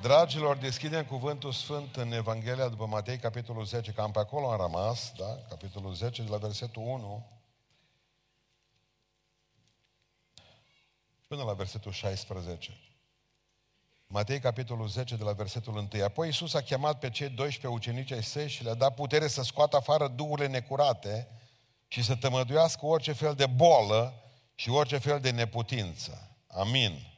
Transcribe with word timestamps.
Dragilor, 0.00 0.56
deschidem 0.56 1.04
cuvântul 1.04 1.52
sfânt 1.52 1.96
în 1.96 2.12
Evanghelia 2.12 2.68
după 2.68 2.86
Matei, 2.86 3.18
capitolul 3.18 3.64
10, 3.64 3.92
cam 3.92 4.10
pe 4.10 4.18
acolo 4.18 4.50
am 4.50 4.60
rămas, 4.60 5.12
da? 5.16 5.38
Capitolul 5.48 5.94
10, 5.94 6.22
de 6.22 6.30
la 6.30 6.36
versetul 6.36 6.82
1 6.82 7.26
până 11.26 11.42
la 11.42 11.52
versetul 11.52 11.92
16. 11.92 12.78
Matei, 14.06 14.40
capitolul 14.40 14.88
10, 14.88 15.16
de 15.16 15.24
la 15.24 15.32
versetul 15.32 15.88
1. 15.92 16.04
Apoi 16.04 16.26
Iisus 16.26 16.54
a 16.54 16.60
chemat 16.60 16.98
pe 16.98 17.10
cei 17.10 17.28
12 17.28 17.66
ucenici 17.66 18.12
ai 18.12 18.22
săi 18.22 18.48
și 18.48 18.64
le-a 18.64 18.74
dat 18.74 18.94
putere 18.94 19.28
să 19.28 19.42
scoată 19.42 19.76
afară 19.76 20.08
duhurile 20.08 20.46
necurate 20.46 21.28
și 21.88 22.02
să 22.02 22.16
tămăduiască 22.16 22.86
orice 22.86 23.12
fel 23.12 23.34
de 23.34 23.46
bolă 23.46 24.14
și 24.54 24.70
orice 24.70 24.98
fel 24.98 25.20
de 25.20 25.30
neputință. 25.30 26.36
Amin. 26.46 27.09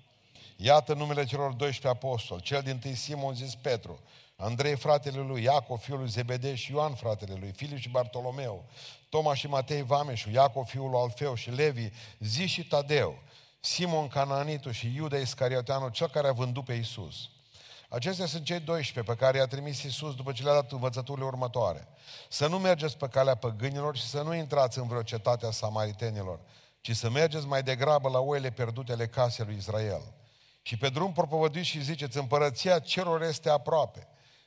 Iată 0.64 0.94
numele 0.94 1.24
celor 1.24 1.52
12 1.52 1.88
apostoli. 1.88 2.42
Cel 2.42 2.62
din 2.62 2.78
tâi 2.78 2.94
Simon 2.94 3.34
zis 3.34 3.54
Petru, 3.54 4.00
Andrei 4.36 4.76
fratele 4.76 5.20
lui, 5.20 5.42
Iacov 5.42 5.78
fiul 5.78 5.98
lui 5.98 6.08
Zebedei 6.08 6.56
și 6.56 6.72
Ioan 6.72 6.94
fratele 6.94 7.36
lui, 7.40 7.52
Filip 7.52 7.78
și 7.78 7.88
Bartolomeu, 7.88 8.64
Toma 9.08 9.34
și 9.34 9.46
Matei 9.46 9.82
Vameșu, 9.82 10.30
Iacov 10.30 10.66
fiul 10.66 10.90
lui 10.90 11.00
Alfeu 11.00 11.34
și 11.34 11.50
Levi, 11.50 11.88
Zi 12.18 12.46
și 12.46 12.66
Tadeu, 12.66 13.18
Simon 13.60 14.08
Cananitu 14.08 14.70
și 14.70 14.92
Iuda 14.94 15.16
Iscarioteanu, 15.16 15.88
cel 15.88 16.08
care 16.08 16.28
a 16.28 16.32
vândut 16.32 16.64
pe 16.64 16.72
Isus. 16.72 17.30
Acestea 17.88 18.26
sunt 18.26 18.44
cei 18.44 18.60
12 18.60 19.12
pe 19.12 19.24
care 19.24 19.38
i-a 19.38 19.46
trimis 19.46 19.82
Isus 19.82 20.14
după 20.14 20.32
ce 20.32 20.42
le-a 20.42 20.52
dat 20.52 20.72
învățăturile 20.72 21.26
următoare. 21.26 21.88
Să 22.28 22.46
nu 22.46 22.58
mergeți 22.58 22.96
pe 22.96 23.08
calea 23.08 23.34
păgânilor 23.34 23.96
și 23.96 24.06
să 24.06 24.22
nu 24.22 24.34
intrați 24.34 24.78
în 24.78 24.88
vreo 24.88 25.02
cetate 25.02 25.46
a 25.46 25.50
samaritenilor, 25.50 26.40
ci 26.80 26.96
să 26.96 27.10
mergeți 27.10 27.46
mai 27.46 27.62
degrabă 27.62 28.08
la 28.08 28.18
oile 28.18 28.50
pierdute 28.50 28.92
ale 28.92 29.06
casei 29.06 29.44
lui 29.44 29.56
Israel. 29.56 30.02
Și 30.62 30.76
pe 30.76 30.88
drum 30.88 31.12
propovăduiți 31.12 31.68
și 31.68 31.82
ziceți, 31.82 32.18
împărăția 32.18 32.78
cerul 32.78 33.22
este 33.22 33.50
aproape. 33.50 34.06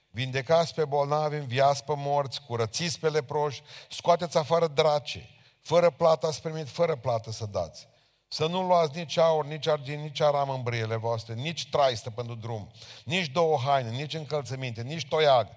Vindecați 0.10 0.74
pe 0.74 0.86
bolnavi, 0.86 1.36
înviați 1.36 1.84
pe 1.84 1.94
morți, 1.96 2.42
curățiți 2.42 3.00
pe 3.00 3.10
leproși, 3.10 3.62
scoateți 3.90 4.38
afară 4.38 4.68
drace. 4.68 5.30
Fără 5.62 5.90
plată 5.90 6.28
ați 6.28 6.42
primit, 6.42 6.70
fără 6.70 6.96
plată 6.96 7.32
să 7.32 7.46
dați. 7.46 7.88
Să 8.28 8.48
nu 8.48 8.62
luați 8.62 8.98
nici 8.98 9.18
aur, 9.18 9.46
nici 9.46 9.68
argint, 9.68 10.02
nici 10.02 10.22
aram 10.22 10.50
în 10.50 10.64
brâiele 10.64 10.96
voastre, 10.96 11.34
nici 11.34 11.70
traistă 11.70 12.10
pentru 12.10 12.36
drum, 12.36 12.72
nici 13.04 13.28
două 13.28 13.58
haine, 13.58 13.90
nici 13.90 14.14
încălțăminte, 14.14 14.82
nici 14.82 15.08
toiag, 15.08 15.48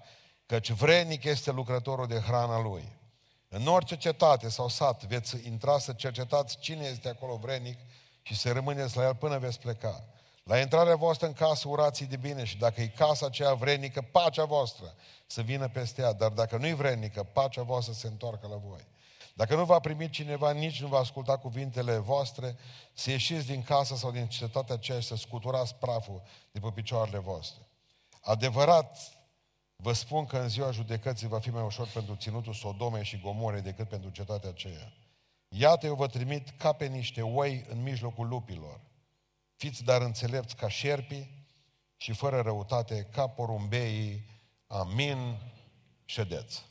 căci 0.46 0.70
vrednic 0.70 1.24
este 1.24 1.50
lucrătorul 1.50 2.06
de 2.06 2.18
hrana 2.18 2.60
lui. 2.60 2.96
În 3.48 3.66
orice 3.66 3.96
cetate 3.96 4.48
sau 4.48 4.68
sat 4.68 5.04
veți 5.04 5.46
intra 5.46 5.78
să 5.78 5.92
cercetați 5.92 6.58
cine 6.58 6.84
este 6.84 7.08
acolo 7.08 7.36
vrednic 7.36 7.78
și 8.22 8.36
să 8.36 8.52
rămâneți 8.52 8.96
la 8.96 9.04
el 9.04 9.14
până 9.14 9.38
veți 9.38 9.60
pleca. 9.60 10.04
La 10.48 10.58
intrarea 10.60 10.96
voastră 10.96 11.26
în 11.26 11.32
casă 11.32 11.68
urați 11.68 12.04
de 12.04 12.16
bine 12.16 12.44
și 12.44 12.58
dacă 12.58 12.80
e 12.80 12.86
casa 12.86 13.26
aceea 13.26 13.54
vrednică, 13.54 14.02
pacea 14.02 14.44
voastră 14.44 14.94
să 15.26 15.42
vină 15.42 15.68
peste 15.68 16.02
ea, 16.02 16.12
dar 16.12 16.30
dacă 16.30 16.56
nu-i 16.56 16.74
vrednică, 16.74 17.22
pacea 17.22 17.62
voastră 17.62 17.92
se 17.92 18.06
întoarcă 18.06 18.46
la 18.46 18.56
voi. 18.56 18.86
Dacă 19.34 19.54
nu 19.54 19.64
va 19.64 19.78
primi 19.78 20.08
cineva, 20.08 20.52
nici 20.52 20.80
nu 20.80 20.86
va 20.88 20.98
asculta 20.98 21.36
cuvintele 21.36 21.96
voastre, 21.96 22.56
să 22.92 23.10
ieșiți 23.10 23.46
din 23.46 23.62
casă 23.62 23.96
sau 23.96 24.10
din 24.10 24.26
cetatea 24.26 24.74
aceea 24.74 25.00
și 25.00 25.06
să 25.06 25.16
scuturați 25.16 25.74
praful 25.74 26.22
de 26.50 26.60
pe 26.60 26.70
picioarele 26.74 27.18
voastre. 27.18 27.62
Adevărat, 28.20 28.98
vă 29.76 29.92
spun 29.92 30.26
că 30.26 30.38
în 30.38 30.48
ziua 30.48 30.70
judecății 30.70 31.28
va 31.28 31.38
fi 31.38 31.50
mai 31.50 31.64
ușor 31.64 31.88
pentru 31.94 32.14
ținutul 32.14 32.52
Sodomei 32.52 33.04
și 33.04 33.20
Gomorei 33.20 33.60
decât 33.60 33.88
pentru 33.88 34.10
cetatea 34.10 34.48
aceea. 34.48 34.92
Iată, 35.48 35.86
eu 35.86 35.94
vă 35.94 36.06
trimit 36.06 36.48
ca 36.58 36.72
pe 36.72 36.86
niște 36.86 37.22
oi 37.22 37.66
în 37.68 37.82
mijlocul 37.82 38.28
lupilor. 38.28 38.80
Fiți 39.58 39.84
dar 39.84 40.00
înțelepți 40.00 40.56
ca 40.56 40.68
șerpii 40.68 41.46
și 41.96 42.12
fără 42.12 42.40
răutate 42.40 43.08
ca 43.12 43.28
porumbeii. 43.28 44.24
Amin. 44.66 45.38
Ședeți. 46.04 46.66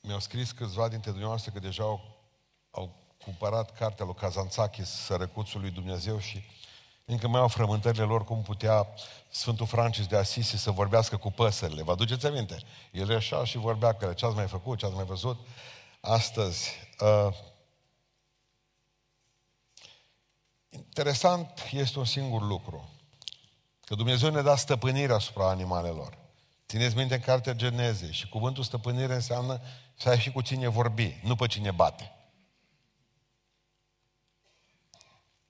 Mi-au 0.00 0.20
scris 0.20 0.52
câțiva 0.52 0.88
dintre 0.88 1.10
dumneavoastră 1.10 1.50
că 1.50 1.58
deja 1.58 1.82
au, 1.82 2.24
au 2.70 3.16
cumpărat 3.24 3.76
cartea 3.76 4.04
lui 4.04 4.14
Kazantzakis, 4.14 4.88
Sărăcuțul 4.88 5.60
lui 5.60 5.70
Dumnezeu 5.70 6.18
și 6.18 6.42
încă 7.08 7.28
mai 7.28 7.40
au 7.40 7.48
frământările 7.48 8.02
lor 8.02 8.24
cum 8.24 8.42
putea 8.42 8.86
Sfântul 9.28 9.66
Francis 9.66 10.06
de 10.06 10.16
Asisi 10.16 10.56
să 10.56 10.70
vorbească 10.70 11.16
cu 11.16 11.30
păsările. 11.30 11.82
Vă 11.82 11.92
aduceți 11.92 12.26
aminte? 12.26 12.58
El 12.92 13.16
așa 13.16 13.44
și 13.44 13.58
vorbea 13.58 13.92
cu 13.92 14.04
ele. 14.04 14.14
Ce 14.14 14.26
ați 14.26 14.34
mai 14.34 14.46
făcut? 14.46 14.78
Ce 14.78 14.86
ați 14.86 14.94
mai 14.94 15.04
văzut? 15.04 15.38
Astăzi. 16.00 16.70
Uh, 17.00 17.34
interesant 20.70 21.68
este 21.70 21.98
un 21.98 22.04
singur 22.04 22.42
lucru. 22.42 22.90
Că 23.84 23.94
Dumnezeu 23.94 24.30
ne 24.30 24.42
dă 24.42 24.54
stăpânire 24.54 25.12
asupra 25.12 25.48
animalelor. 25.48 26.18
Țineți 26.68 26.96
minte 26.96 27.14
în 27.14 27.20
cartea 27.20 27.52
Geneze 27.52 28.10
și 28.10 28.28
cuvântul 28.28 28.62
stăpânire 28.62 29.14
înseamnă 29.14 29.60
să 29.94 30.08
ai 30.08 30.18
și 30.18 30.32
cu 30.32 30.40
cine 30.40 30.68
vorbi, 30.68 31.20
nu 31.22 31.36
pe 31.36 31.46
cine 31.46 31.70
bate. 31.70 32.15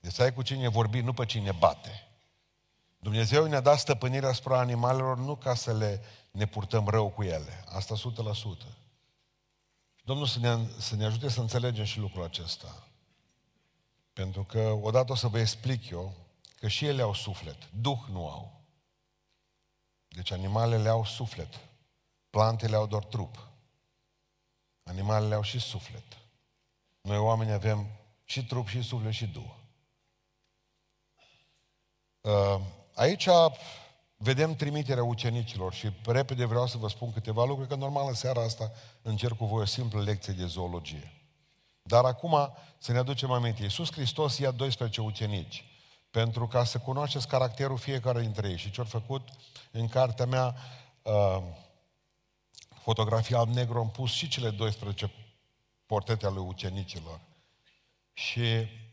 Deci 0.06 0.14
să 0.14 0.22
ai 0.22 0.32
cu 0.32 0.42
cine 0.42 0.68
vorbi, 0.68 1.00
nu 1.00 1.12
pe 1.12 1.24
cine 1.24 1.52
bate. 1.52 2.08
Dumnezeu 2.98 3.46
ne-a 3.46 3.60
dat 3.60 3.78
stăpânirea 3.78 4.28
asupra 4.28 4.58
animalelor 4.58 5.18
nu 5.18 5.36
ca 5.36 5.54
să 5.54 5.72
le 5.72 6.04
ne 6.30 6.46
purtăm 6.46 6.88
rău 6.88 7.10
cu 7.10 7.22
ele. 7.22 7.64
Asta 7.68 7.94
100%. 7.94 7.98
Domnul 10.04 10.26
să 10.26 10.38
ne, 10.38 10.58
să 10.78 10.96
ne 10.96 11.04
ajute 11.04 11.28
să 11.28 11.40
înțelegem 11.40 11.84
și 11.84 11.98
lucrul 11.98 12.24
acesta. 12.24 12.88
Pentru 14.12 14.44
că 14.44 14.78
odată 14.82 15.12
o 15.12 15.14
să 15.14 15.28
vă 15.28 15.38
explic 15.38 15.90
eu 15.90 16.14
că 16.56 16.68
și 16.68 16.86
ele 16.86 17.02
au 17.02 17.14
suflet. 17.14 17.70
Duh 17.70 17.98
nu 18.10 18.28
au. 18.28 18.60
Deci 20.08 20.30
animalele 20.30 20.88
au 20.88 21.04
suflet. 21.04 21.60
Plantele 22.30 22.76
au 22.76 22.86
doar 22.86 23.04
trup. 23.04 23.48
Animalele 24.82 25.34
au 25.34 25.42
și 25.42 25.58
suflet. 25.58 26.04
Noi 27.00 27.18
oameni 27.18 27.52
avem 27.52 27.86
și 28.24 28.44
trup, 28.44 28.68
și 28.68 28.82
suflet, 28.82 29.12
și 29.12 29.26
duh. 29.26 29.64
Uh, 32.26 32.60
aici 32.94 33.28
vedem 34.16 34.54
trimiterea 34.54 35.04
ucenicilor 35.04 35.72
și 35.72 35.92
repede 36.04 36.44
vreau 36.44 36.66
să 36.66 36.78
vă 36.78 36.88
spun 36.88 37.12
câteva 37.12 37.44
lucruri, 37.44 37.68
că 37.68 37.74
normal 37.74 38.08
în 38.08 38.14
seara 38.14 38.42
asta 38.42 38.72
încerc 39.02 39.36
cu 39.36 39.44
voi 39.44 39.62
o 39.62 39.64
simplă 39.64 40.02
lecție 40.02 40.32
de 40.32 40.46
zoologie. 40.46 41.12
Dar 41.82 42.04
acum 42.04 42.52
să 42.78 42.92
ne 42.92 42.98
aducem 42.98 43.30
aminte. 43.30 43.62
Iisus 43.62 43.92
Hristos 43.92 44.38
ia 44.38 44.50
12 44.50 45.00
ucenici 45.00 45.64
pentru 46.10 46.46
ca 46.46 46.64
să 46.64 46.78
cunoașteți 46.78 47.28
caracterul 47.28 47.78
fiecare 47.78 48.20
dintre 48.20 48.48
ei. 48.48 48.56
Și 48.56 48.70
ce-au 48.70 48.86
făcut 48.86 49.28
în 49.70 49.88
cartea 49.88 50.26
mea, 50.26 50.54
uh, 51.02 51.42
fotografia 52.82 53.38
alb-negru, 53.38 53.78
am 53.78 53.90
pus 53.90 54.10
și 54.10 54.28
cele 54.28 54.50
12 54.50 55.12
portrete 55.86 56.26
ale 56.26 56.38
ucenicilor. 56.38 57.20
Și 58.12 58.42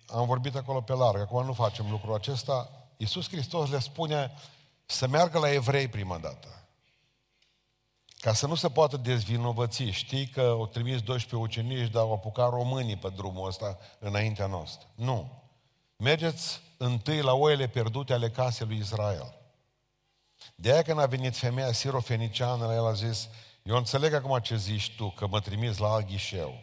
am 0.07 0.25
vorbit 0.25 0.55
acolo 0.55 0.81
pe 0.81 0.94
larg. 0.94 1.19
Acum 1.19 1.45
nu 1.45 1.53
facem 1.53 1.89
lucrul 1.89 2.13
acesta. 2.13 2.82
Iisus 3.03 3.27
Hristos 3.27 3.69
le 3.69 3.79
spune 3.79 4.31
să 4.85 5.07
meargă 5.07 5.39
la 5.39 5.51
evrei 5.51 5.87
prima 5.87 6.17
dată. 6.17 6.67
Ca 8.19 8.33
să 8.33 8.47
nu 8.47 8.55
se 8.55 8.69
poată 8.69 8.97
dezvinovăți. 8.97 9.83
Știi 9.83 10.27
că 10.27 10.41
au 10.41 10.67
trimis 10.67 11.01
12 11.01 11.35
ucenici, 11.35 11.91
dar 11.91 12.01
au 12.01 12.13
apucat 12.13 12.49
românii 12.49 12.97
pe 12.97 13.09
drumul 13.09 13.47
ăsta 13.47 13.77
înaintea 13.99 14.47
noastră. 14.47 14.87
Nu. 14.95 15.43
Mergeți 15.95 16.61
întâi 16.77 17.21
la 17.21 17.33
oile 17.33 17.67
pierdute 17.67 18.13
ale 18.13 18.29
casei 18.29 18.67
lui 18.67 18.77
Israel. 18.77 19.33
De 20.55 20.71
aia 20.71 20.81
când 20.81 20.99
a 20.99 21.05
venit 21.05 21.37
femeia 21.37 21.71
sirofeniciană, 21.71 22.65
la 22.65 22.73
el 22.73 22.85
a 22.85 22.93
zis, 22.93 23.29
eu 23.63 23.75
înțeleg 23.75 24.13
acum 24.13 24.39
ce 24.39 24.57
zici 24.57 24.95
tu, 24.95 25.09
că 25.09 25.27
mă 25.27 25.39
trimiți 25.39 25.81
la 25.81 25.87
alt 25.87 26.07
ghișeu. 26.07 26.59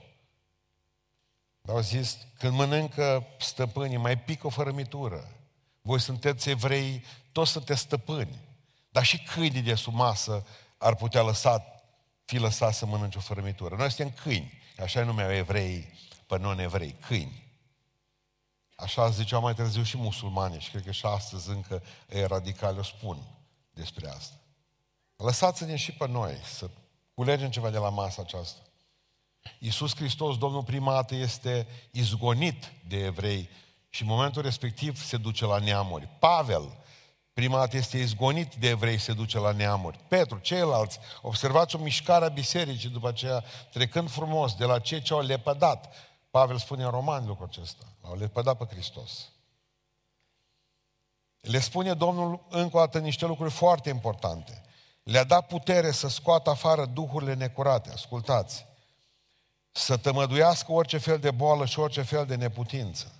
Dar 1.61 1.75
au 1.75 1.81
zis, 1.81 2.19
când 2.39 2.53
mănâncă 2.53 3.27
stăpânii, 3.39 3.97
mai 3.97 4.19
pică 4.19 4.47
o 4.47 4.51
fărămitură. 4.51 5.40
Voi 5.91 6.01
sunteți 6.01 6.49
evrei, 6.49 7.05
toți 7.33 7.51
sunteți 7.51 7.81
stăpâni. 7.81 8.39
Dar 8.91 9.05
și 9.05 9.23
câinii 9.23 9.63
de 9.63 9.75
sub 9.75 9.95
masă 9.95 10.47
ar 10.79 10.95
putea 10.95 11.23
lăsa, 11.23 11.65
fi 12.25 12.39
lăsat 12.39 12.75
să 12.75 12.87
mănânce 12.87 13.19
o 13.19 13.21
fărămitură. 13.21 13.77
Noi 13.77 13.91
suntem 13.91 14.15
câini, 14.23 14.63
așa 14.79 15.05
numeau 15.05 15.33
evrei 15.33 15.93
pe 16.27 16.39
non-evrei, 16.39 16.97
câini. 17.07 17.53
Așa 18.77 19.11
ziceau 19.11 19.41
mai 19.41 19.55
târziu 19.55 19.83
și 19.83 19.97
musulmani 19.97 20.61
și 20.61 20.71
cred 20.71 20.85
că 20.85 20.91
și 20.91 21.07
astăzi 21.07 21.49
încă 21.49 21.83
e 22.09 22.25
radicali 22.25 22.79
o 22.79 22.83
spun 22.83 23.19
despre 23.71 24.09
asta. 24.09 24.35
Lăsați-ne 25.17 25.77
și 25.77 25.93
pe 25.93 26.09
noi 26.09 26.37
să 26.55 26.71
culegem 27.15 27.51
ceva 27.51 27.71
de 27.71 27.79
la 27.79 27.89
masa 27.89 28.23
aceasta. 28.23 28.61
Iisus 29.59 29.95
Hristos, 29.95 30.39
Domnul 30.39 30.63
primat, 30.63 31.11
este 31.11 31.67
izgonit 31.91 32.73
de 32.89 33.05
evrei 33.05 33.49
și 33.91 34.03
în 34.03 34.09
momentul 34.09 34.43
respectiv 34.43 35.05
se 35.05 35.17
duce 35.17 35.45
la 35.45 35.59
neamuri. 35.59 36.09
Pavel, 36.19 36.79
primat, 37.33 37.73
este 37.73 37.99
izgonit 37.99 38.55
de 38.55 38.69
evrei, 38.69 38.99
se 38.99 39.13
duce 39.13 39.39
la 39.39 39.53
neamuri. 39.53 39.99
Petru, 40.09 40.39
ceilalți, 40.39 40.99
observați 41.23 41.77
o 41.77 41.79
mișcare 41.79 42.25
a 42.25 42.29
bisericii 42.29 42.89
după 42.89 43.09
aceea, 43.09 43.45
trecând 43.73 44.11
frumos 44.11 44.55
de 44.55 44.65
la 44.65 44.79
cei 44.79 45.03
ce 45.03 45.13
au 45.13 45.21
lepădat 45.21 45.95
Pavel 46.31 46.59
spune 46.59 46.85
în 46.85 46.91
Romani 46.91 47.27
lucrul 47.27 47.47
acesta. 47.47 47.85
L-au 48.03 48.17
lepădat 48.17 48.57
pe 48.57 48.65
Hristos. 48.65 49.29
Le 51.41 51.61
spune 51.61 51.95
Domnul 51.95 52.47
încă 52.49 52.77
o 52.77 52.81
dată 52.81 52.99
niște 52.99 53.27
lucruri 53.27 53.51
foarte 53.51 53.89
importante. 53.89 54.63
Le-a 55.03 55.25
dat 55.25 55.47
putere 55.47 55.91
să 55.91 56.09
scoată 56.09 56.51
afară 56.51 56.87
duhurile 56.87 57.35
necurate. 57.35 57.91
Ascultați! 57.91 58.67
Să 59.73 59.97
tămăduiască 59.97 60.73
orice 60.73 60.99
fel 60.99 61.19
de 61.19 61.31
boală 61.31 61.67
și 61.67 61.79
orice 61.79 62.03
fel 62.03 62.27
de 62.27 62.35
neputință. 62.35 63.15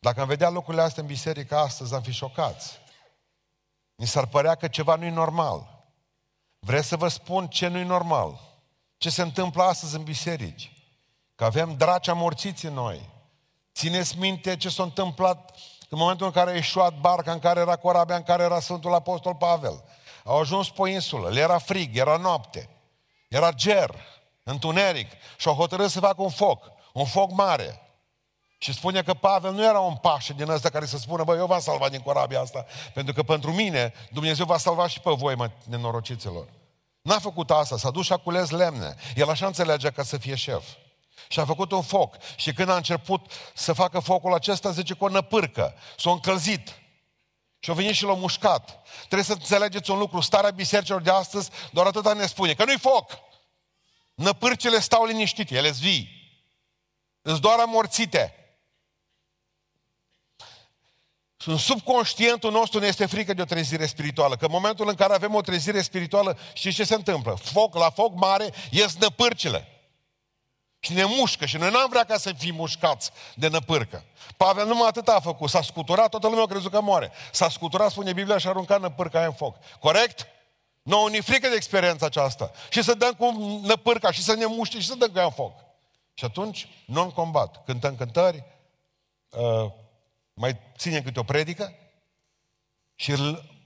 Dacă 0.00 0.20
am 0.20 0.26
vedea 0.26 0.48
lucrurile 0.48 0.82
astea 0.82 1.02
în 1.02 1.08
biserică 1.08 1.56
astăzi, 1.56 1.94
am 1.94 2.02
fi 2.02 2.12
șocați. 2.12 2.78
Mi 3.94 4.06
s-ar 4.06 4.26
părea 4.26 4.54
că 4.54 4.68
ceva 4.68 4.94
nu-i 4.94 5.10
normal. 5.10 5.84
Vreți 6.58 6.88
să 6.88 6.96
vă 6.96 7.08
spun 7.08 7.48
ce 7.48 7.68
nu-i 7.68 7.84
normal? 7.84 8.40
Ce 8.96 9.10
se 9.10 9.22
întâmplă 9.22 9.62
astăzi 9.62 9.96
în 9.96 10.02
biserici? 10.02 10.72
Că 11.34 11.44
avem 11.44 11.76
draci 11.76 12.08
amorțiți 12.08 12.66
în 12.66 12.72
noi. 12.72 13.08
Țineți 13.74 14.18
minte 14.18 14.56
ce 14.56 14.68
s-a 14.68 14.82
întâmplat 14.82 15.50
în 15.88 15.98
momentul 15.98 16.26
în 16.26 16.32
care 16.32 16.50
a 16.50 16.54
ieșuat 16.54 17.00
barca 17.00 17.32
în 17.32 17.38
care 17.38 17.60
era 17.60 17.76
corabia, 17.76 18.16
în 18.16 18.22
care 18.22 18.42
era 18.42 18.60
Sfântul 18.60 18.94
Apostol 18.94 19.34
Pavel. 19.34 19.84
Au 20.24 20.38
ajuns 20.38 20.70
pe 20.70 20.88
insulă, 20.88 21.28
le 21.28 21.40
era 21.40 21.58
frig, 21.58 21.96
era 21.96 22.16
noapte, 22.16 22.68
era 23.28 23.52
ger, 23.52 23.94
întuneric 24.42 25.10
și 25.36 25.48
au 25.48 25.54
hotărât 25.54 25.90
să 25.90 26.00
facă 26.00 26.22
un 26.22 26.30
foc, 26.30 26.70
un 26.92 27.04
foc 27.04 27.30
mare. 27.30 27.89
Și 28.62 28.72
spune 28.72 29.02
că 29.02 29.14
Pavel 29.14 29.52
nu 29.52 29.64
era 29.64 29.78
un 29.80 29.96
pașă 29.96 30.32
din 30.32 30.48
ăsta 30.48 30.70
care 30.70 30.86
să 30.86 30.98
spună, 30.98 31.24
bă, 31.24 31.36
eu 31.36 31.46
v-am 31.46 31.60
salvat 31.60 31.90
din 31.90 32.00
corabia 32.00 32.40
asta, 32.40 32.66
pentru 32.94 33.14
că 33.14 33.22
pentru 33.22 33.52
mine 33.52 33.92
Dumnezeu 34.12 34.46
va 34.46 34.58
salva 34.58 34.88
și 34.88 35.00
pe 35.00 35.10
voi, 35.10 35.34
mă, 35.34 35.50
nenorociților. 35.64 36.46
N-a 37.02 37.18
făcut 37.18 37.50
asta, 37.50 37.76
s-a 37.76 37.90
dus 37.90 38.04
și 38.04 38.12
a 38.12 38.16
cules 38.16 38.50
lemne. 38.50 38.94
El 39.14 39.30
așa 39.30 39.46
înțelegea 39.46 39.90
ca 39.90 40.02
să 40.02 40.16
fie 40.18 40.34
șef. 40.34 40.64
Și 41.28 41.40
a 41.40 41.44
făcut 41.44 41.72
un 41.72 41.82
foc. 41.82 42.14
Și 42.36 42.52
când 42.52 42.68
a 42.68 42.76
început 42.76 43.32
să 43.54 43.72
facă 43.72 43.98
focul 43.98 44.34
acesta, 44.34 44.70
zice 44.70 44.94
că 44.94 45.04
o 45.04 45.08
năpârcă. 45.08 45.74
S-a 45.98 46.10
încălzit. 46.10 46.80
Și 47.58 47.70
a 47.70 47.74
venit 47.74 47.94
și 47.94 48.04
l-a 48.04 48.14
mușcat. 48.14 48.82
Trebuie 48.98 49.22
să 49.22 49.32
înțelegeți 49.32 49.90
un 49.90 49.98
lucru. 49.98 50.20
Starea 50.20 50.50
bisericilor 50.50 51.00
de 51.00 51.10
astăzi 51.10 51.50
doar 51.72 51.86
atâta 51.86 52.12
ne 52.12 52.26
spune. 52.26 52.54
Că 52.54 52.64
nu-i 52.64 52.78
foc. 52.78 53.18
Năpârcile 54.14 54.80
stau 54.80 55.04
liniștite, 55.04 55.54
ele 55.54 55.70
vii. 55.70 56.08
Îți 57.22 57.40
doar 57.40 57.58
amorțite. 57.58 58.34
În 61.44 61.56
subconștientul 61.56 62.52
nostru 62.52 62.78
ne 62.78 62.86
este 62.86 63.06
frică 63.06 63.34
de 63.34 63.42
o 63.42 63.44
trezire 63.44 63.86
spirituală. 63.86 64.36
Că 64.36 64.44
în 64.44 64.50
momentul 64.52 64.88
în 64.88 64.94
care 64.94 65.14
avem 65.14 65.34
o 65.34 65.40
trezire 65.40 65.82
spirituală, 65.82 66.38
știți 66.52 66.76
ce 66.76 66.84
se 66.84 66.94
întâmplă? 66.94 67.34
Foc, 67.42 67.74
la 67.74 67.90
foc 67.90 68.14
mare 68.14 68.52
ies 68.70 68.96
năpârcile. 68.96 69.68
Și 70.78 70.92
ne 70.92 71.04
mușcă 71.04 71.46
și 71.46 71.56
noi 71.56 71.70
n-am 71.70 71.86
vrea 71.88 72.04
ca 72.04 72.16
să 72.16 72.32
fim 72.38 72.54
mușcați 72.54 73.10
de 73.34 73.48
năpârcă. 73.48 74.04
Pavel 74.36 74.66
numai 74.66 74.88
atât 74.88 75.08
a 75.08 75.20
făcut, 75.20 75.48
s-a 75.48 75.62
scuturat, 75.62 76.08
toată 76.08 76.26
lumea 76.28 76.42
a 76.42 76.46
crezut 76.46 76.70
că 76.70 76.80
moare. 76.80 77.12
S-a 77.32 77.48
scuturat, 77.48 77.90
spune 77.90 78.12
Biblia, 78.12 78.38
și 78.38 78.46
a 78.46 78.50
aruncat 78.50 78.80
năpârca 78.80 79.18
aia 79.18 79.26
în 79.26 79.32
foc. 79.32 79.56
Corect? 79.80 80.26
Nu, 80.82 81.06
ni 81.06 81.20
frică 81.20 81.48
de 81.48 81.54
experiența 81.54 82.06
aceasta. 82.06 82.50
Și 82.70 82.82
să 82.82 82.94
dăm 82.94 83.12
cu 83.12 83.60
năpârca 83.62 84.10
și 84.10 84.22
să 84.22 84.34
ne 84.34 84.46
muște 84.46 84.80
și 84.80 84.86
să 84.86 84.94
dăm 84.94 85.08
cu 85.08 85.18
ea 85.18 85.24
în 85.24 85.30
foc. 85.30 85.52
Și 86.14 86.24
atunci, 86.24 86.68
non-combat. 86.86 87.64
Cântăm 87.64 87.96
cântări, 87.96 88.44
uh, 89.30 89.70
mai 90.34 90.60
ținem 90.76 91.02
câte 91.02 91.18
o 91.18 91.22
predică 91.22 91.74
și 92.94 93.14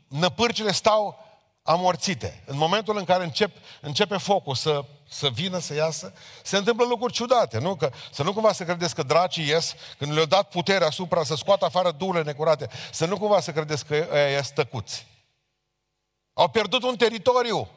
năpârcile 0.08 0.72
stau 0.72 1.24
amorțite. 1.62 2.42
În 2.46 2.56
momentul 2.56 2.96
în 2.96 3.04
care 3.04 3.24
încep, 3.24 3.56
începe 3.80 4.16
focul 4.16 4.54
să, 4.54 4.84
să 5.08 5.28
vină, 5.28 5.58
să 5.58 5.74
iasă, 5.74 6.14
se 6.42 6.56
întâmplă 6.56 6.86
lucruri 6.86 7.12
ciudate, 7.12 7.58
nu? 7.58 7.76
Că, 7.76 7.90
să 8.12 8.22
nu 8.22 8.32
cumva 8.32 8.52
să 8.52 8.64
credeți 8.64 8.94
că 8.94 9.02
dracii 9.02 9.46
ies, 9.46 9.74
când 9.98 10.12
le-au 10.12 10.26
dat 10.26 10.48
putere 10.48 10.84
asupra 10.84 11.24
să 11.24 11.34
scoată 11.34 11.64
afară 11.64 11.90
durile 11.90 12.22
necurate, 12.22 12.68
să 12.92 13.06
nu 13.06 13.18
cumva 13.18 13.40
să 13.40 13.52
credeți 13.52 13.84
că 13.84 14.08
ăia 14.12 14.30
ies 14.30 14.50
tăcuți. 14.50 15.06
Au 16.32 16.48
pierdut 16.48 16.82
un 16.82 16.96
teritoriu. 16.96 17.68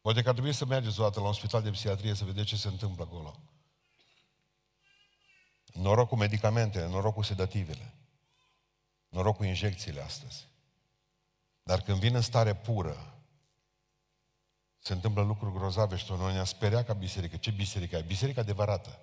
Poate 0.00 0.22
că 0.22 0.28
ar 0.28 0.34
trebui 0.34 0.52
să 0.52 0.64
mergeți 0.64 1.00
o 1.00 1.02
dată 1.02 1.20
la 1.20 1.26
un 1.26 1.32
spital 1.32 1.62
de 1.62 1.70
psihiatrie 1.70 2.14
să 2.14 2.24
vedeți 2.24 2.46
ce 2.46 2.56
se 2.56 2.68
întâmplă 2.68 3.04
acolo. 3.10 3.34
Noroc 5.74 6.08
cu 6.08 6.16
medicamentele, 6.16 6.86
noroc 6.86 7.14
cu 7.14 7.22
sedativele, 7.22 7.94
noroc 9.08 9.36
cu 9.36 9.44
injecțiile 9.44 10.00
astăzi. 10.00 10.48
Dar 11.62 11.80
când 11.80 11.98
vin 11.98 12.14
în 12.14 12.20
stare 12.20 12.54
pură, 12.54 13.14
se 14.78 14.92
întâmplă 14.92 15.22
lucruri 15.22 15.54
grozave 15.54 15.96
și 15.96 16.12
noi 16.12 16.32
ne-a 16.32 16.44
speriat 16.44 16.86
ca 16.86 16.92
biserică. 16.92 17.36
Ce 17.36 17.50
biserică 17.50 17.96
e? 17.96 18.02
Biserica 18.02 18.40
adevărată. 18.40 18.98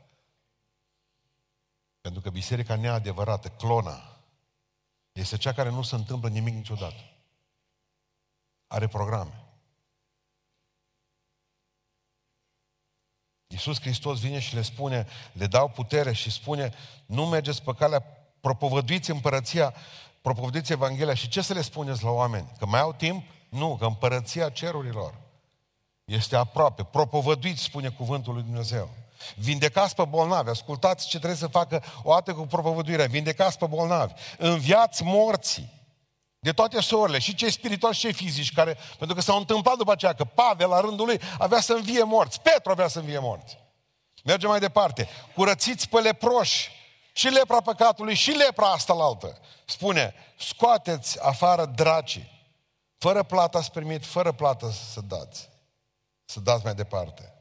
Pentru 2.02 2.22
că 2.22 2.30
biserica 2.30 2.76
neadevărată, 2.76 3.50
clona, 3.50 4.18
este 5.12 5.38
cea 5.38 5.54
care 5.54 5.70
nu 5.70 5.82
se 5.82 5.96
întâmplă 5.96 6.30
nimic 6.30 6.54
niciodată. 6.54 7.02
Are 8.68 8.88
programe. 8.88 9.51
Iisus 13.52 13.82
Hristos 13.82 14.20
vine 14.20 14.40
și 14.40 14.56
le 14.56 14.62
spune, 14.62 15.08
le 15.32 15.46
dau 15.46 15.68
putere 15.68 16.14
și 16.14 16.32
spune, 16.32 16.74
nu 17.06 17.26
mergeți 17.26 17.64
pe 17.64 17.72
calea, 17.78 18.04
propovăduiți 18.42 19.12
împărăția, 19.12 19.74
propovăduiți 20.22 20.72
Evanghelia. 20.72 21.14
Și 21.14 21.28
ce 21.28 21.42
să 21.42 21.54
le 21.54 21.62
spuneți 21.62 22.04
la 22.04 22.10
oameni? 22.10 22.52
Că 22.60 22.66
mai 22.66 22.80
au 22.80 22.94
timp? 22.94 23.24
Nu, 23.50 23.76
că 23.80 23.86
împărăția 23.86 24.50
cerurilor 24.50 25.14
este 26.06 26.36
aproape. 26.36 26.84
Propovăduiți, 26.84 27.64
spune 27.64 27.90
cuvântul 27.90 28.34
lui 28.34 28.44
Dumnezeu. 28.44 28.90
Vindecați 29.36 29.96
pe 29.96 30.04
bolnavi, 30.04 30.50
ascultați 30.50 31.08
ce 31.08 31.18
trebuie 31.18 31.40
să 31.40 31.48
facă 31.48 31.84
o 32.04 32.14
dată 32.14 32.34
cu 32.34 32.46
propovăduirea. 32.46 33.06
Vindecați 33.06 33.58
pe 33.58 33.66
bolnavi, 33.66 34.14
înviați 34.38 35.04
morții. 35.04 35.81
De 36.44 36.52
toate 36.52 36.82
sorile, 36.82 37.20
și 37.20 37.36
cei 37.36 37.52
spirituali 37.52 37.96
și 37.96 38.02
cei 38.02 38.14
fizici, 38.14 38.54
care, 38.54 38.78
pentru 38.98 39.16
că 39.16 39.22
s-au 39.22 39.38
întâmplat 39.38 39.78
după 39.78 39.92
aceea, 39.92 40.14
că 40.14 40.24
Pavel, 40.24 40.70
la 40.70 40.80
rândul 40.80 41.06
lui, 41.06 41.22
avea 41.38 41.62
să 41.62 41.74
învie 41.74 42.04
morți. 42.04 42.42
Petru 42.42 42.72
avea 42.72 42.88
să 42.88 43.00
învie 43.00 43.20
morți. 43.20 43.58
Mergem 44.24 44.50
mai 44.50 44.60
departe. 44.60 45.10
Curățiți 45.36 45.90
pe 45.90 46.00
leproși. 46.00 46.72
Și 47.14 47.28
lepra 47.28 47.62
păcatului, 47.62 48.16
și 48.16 48.32
lepra 48.32 48.72
asta 48.72 48.94
la 48.94 49.04
altă. 49.04 49.40
Spune, 49.66 50.14
scoateți 50.38 51.24
afară 51.24 51.66
dracii. 51.66 52.32
Fără 52.98 53.24
plată 53.24 53.58
ați 53.58 53.72
primit, 53.72 54.06
fără 54.06 54.32
plată 54.32 54.72
să 54.92 55.02
dați. 55.02 55.50
Să 56.26 56.40
dați 56.40 56.64
mai 56.64 56.76
departe. 56.76 57.34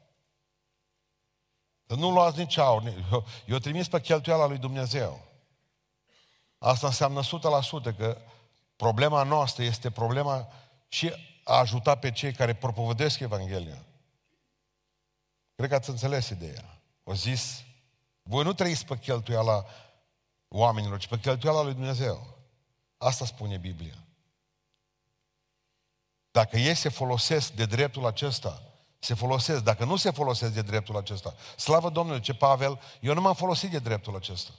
Să 1.87 1.95
nu 1.95 2.11
luați 2.11 2.39
nici 2.39 2.57
aur. 2.57 2.83
Eu, 3.13 3.27
eu 3.47 3.59
trimis 3.59 3.89
pe 3.89 4.01
cheltuiala 4.01 4.47
lui 4.47 4.59
Dumnezeu. 4.59 5.21
Asta 6.59 6.87
înseamnă 6.87 7.21
100% 7.23 7.97
că 7.97 8.17
Problema 8.81 9.23
noastră 9.23 9.63
este 9.63 9.91
problema 9.91 10.49
și 10.89 11.13
a 11.45 11.59
ajuta 11.59 11.95
pe 11.95 12.11
cei 12.11 12.33
care 12.33 12.55
propovădesc 12.55 13.19
Evanghelia. 13.21 13.85
Cred 15.55 15.69
că 15.69 15.75
ați 15.75 15.91
înțeles 15.91 16.29
ideea. 16.29 16.81
O 17.05 17.15
zis, 17.15 17.63
voi 18.23 18.45
nu 18.45 18.53
trăiți 18.53 18.87
pe 18.87 18.99
cheltuiala 18.99 19.65
oamenilor, 20.49 20.99
ci 20.99 21.07
pe 21.07 21.19
cheltuiala 21.19 21.63
lui 21.63 21.73
Dumnezeu. 21.73 22.39
Asta 22.97 23.25
spune 23.25 23.57
Biblia. 23.57 24.05
Dacă 26.31 26.57
ei 26.57 26.75
se 26.75 26.89
folosesc 26.89 27.53
de 27.53 27.67
dreptul 27.67 28.07
acesta, 28.07 28.63
se 28.99 29.15
folosesc. 29.15 29.63
Dacă 29.63 29.85
nu 29.85 29.97
se 29.97 30.11
folosesc 30.11 30.53
de 30.53 30.63
dreptul 30.63 30.97
acesta, 30.97 31.35
slavă 31.57 31.91
Domnului, 31.91 32.21
ce 32.21 32.35
Pavel, 32.35 32.81
eu 33.01 33.15
nu 33.15 33.21
m-am 33.21 33.35
folosit 33.35 33.71
de 33.71 33.79
dreptul 33.79 34.17
acesta. 34.17 34.53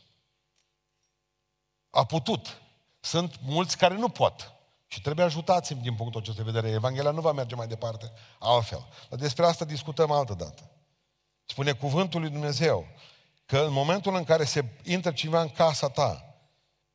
A 1.89 2.05
putut. 2.05 2.60
Sunt 3.01 3.35
mulți 3.41 3.77
care 3.77 3.95
nu 3.95 4.09
pot. 4.09 4.53
Și 4.87 5.01
trebuie 5.01 5.25
ajutați 5.25 5.73
din 5.73 5.95
punctul 5.95 6.21
acesta 6.21 6.43
de 6.43 6.51
vedere. 6.51 6.73
Evanghelia 6.73 7.11
nu 7.11 7.21
va 7.21 7.31
merge 7.31 7.55
mai 7.55 7.67
departe 7.67 8.11
altfel. 8.39 8.87
Dar 9.09 9.19
despre 9.19 9.45
asta 9.45 9.65
discutăm 9.65 10.11
altă 10.11 10.33
dată. 10.33 10.69
Spune 11.45 11.71
cuvântul 11.71 12.21
lui 12.21 12.29
Dumnezeu 12.29 12.85
că 13.45 13.57
în 13.57 13.71
momentul 13.71 14.15
în 14.15 14.23
care 14.23 14.43
se 14.43 14.65
intră 14.83 15.11
cineva 15.11 15.41
în 15.41 15.49
casa 15.49 15.89
ta, 15.89 16.35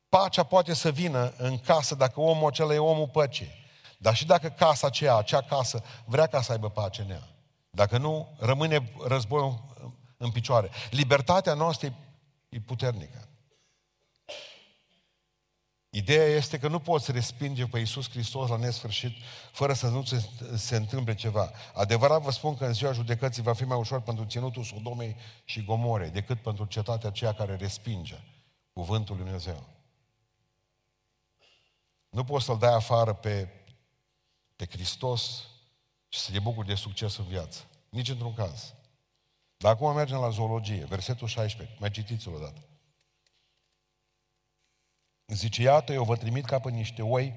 pacea 0.09 0.43
poate 0.43 0.73
să 0.73 0.91
vină 0.91 1.33
în 1.37 1.59
casă 1.59 1.95
dacă 1.95 2.19
omul 2.19 2.47
acela 2.47 2.73
e 2.73 2.77
omul 2.77 3.07
păcii. 3.07 3.51
Dar 3.97 4.15
și 4.15 4.25
dacă 4.25 4.49
casa 4.49 4.87
aceea, 4.87 5.15
acea 5.15 5.41
casă, 5.41 5.83
vrea 6.05 6.27
ca 6.27 6.41
să 6.41 6.51
aibă 6.51 6.69
pace 6.69 7.01
în 7.01 7.09
ea. 7.09 7.27
Dacă 7.69 7.97
nu, 7.97 8.35
rămâne 8.39 8.93
războiul 9.07 9.63
în 10.17 10.31
picioare. 10.31 10.69
Libertatea 10.89 11.53
noastră 11.53 11.93
e 12.49 12.59
puternică. 12.59 13.27
Ideea 15.89 16.25
este 16.25 16.59
că 16.59 16.67
nu 16.67 16.79
poți 16.79 17.11
respinge 17.11 17.65
pe 17.65 17.79
Iisus 17.79 18.09
Hristos 18.09 18.49
la 18.49 18.57
nesfârșit 18.57 19.11
fără 19.51 19.73
să 19.73 19.87
nu 19.87 20.03
se, 20.03 20.29
se 20.55 20.75
întâmple 20.75 21.15
ceva. 21.15 21.51
Adevărat 21.73 22.21
vă 22.21 22.31
spun 22.31 22.57
că 22.57 22.65
în 22.65 22.73
ziua 22.73 22.91
judecății 22.91 23.41
va 23.41 23.53
fi 23.53 23.63
mai 23.63 23.77
ușor 23.77 24.01
pentru 24.01 24.25
ținutul 24.25 24.63
Sodomei 24.63 25.15
și 25.43 25.63
Gomorei 25.63 26.09
decât 26.09 26.41
pentru 26.41 26.65
cetatea 26.65 27.09
aceea 27.09 27.33
care 27.33 27.55
respinge 27.55 28.19
cuvântul 28.73 29.15
lui 29.15 29.23
Dumnezeu. 29.23 29.67
Nu 32.09 32.23
poți 32.23 32.45
să-L 32.45 32.57
dai 32.57 32.73
afară 32.73 33.13
pe, 33.13 33.49
pe 34.55 34.65
Hristos 34.65 35.43
și 36.07 36.19
să 36.19 36.31
te 36.31 36.39
bucuri 36.39 36.67
de 36.67 36.75
succes 36.75 37.17
în 37.17 37.25
viață. 37.25 37.63
Nici 37.89 38.09
într-un 38.09 38.33
caz. 38.33 38.73
Dar 39.57 39.71
acum 39.71 39.95
mergem 39.95 40.17
la 40.17 40.29
zoologie, 40.29 40.85
versetul 40.85 41.27
16. 41.27 41.75
Mai 41.79 41.91
citiți-l 41.91 42.33
odată. 42.33 42.61
Zice, 45.33 45.61
iată, 45.61 45.93
eu 45.93 46.03
vă 46.03 46.15
trimit 46.15 46.45
ca 46.45 46.59
pe 46.59 46.69
niște 46.69 47.01
oi 47.01 47.33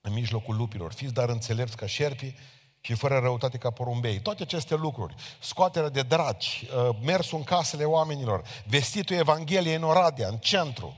în 0.00 0.12
mijlocul 0.12 0.56
lupilor. 0.56 0.92
Fiți 0.92 1.12
dar 1.12 1.28
înțelepți 1.28 1.76
ca 1.76 1.86
șerpii 1.86 2.36
și 2.80 2.94
fără 2.94 3.18
răutate 3.18 3.58
ca 3.58 3.70
porumbei. 3.70 4.20
Toate 4.20 4.42
aceste 4.42 4.74
lucruri, 4.74 5.14
scoaterea 5.40 5.88
de 5.88 6.02
dragi, 6.02 6.68
uh, 6.88 6.96
mersul 7.02 7.38
în 7.38 7.44
casele 7.44 7.84
oamenilor, 7.84 8.42
vestitul 8.66 9.16
Evangheliei 9.16 9.74
în 9.74 9.82
Oradea, 9.82 10.28
în 10.28 10.38
centru, 10.38 10.96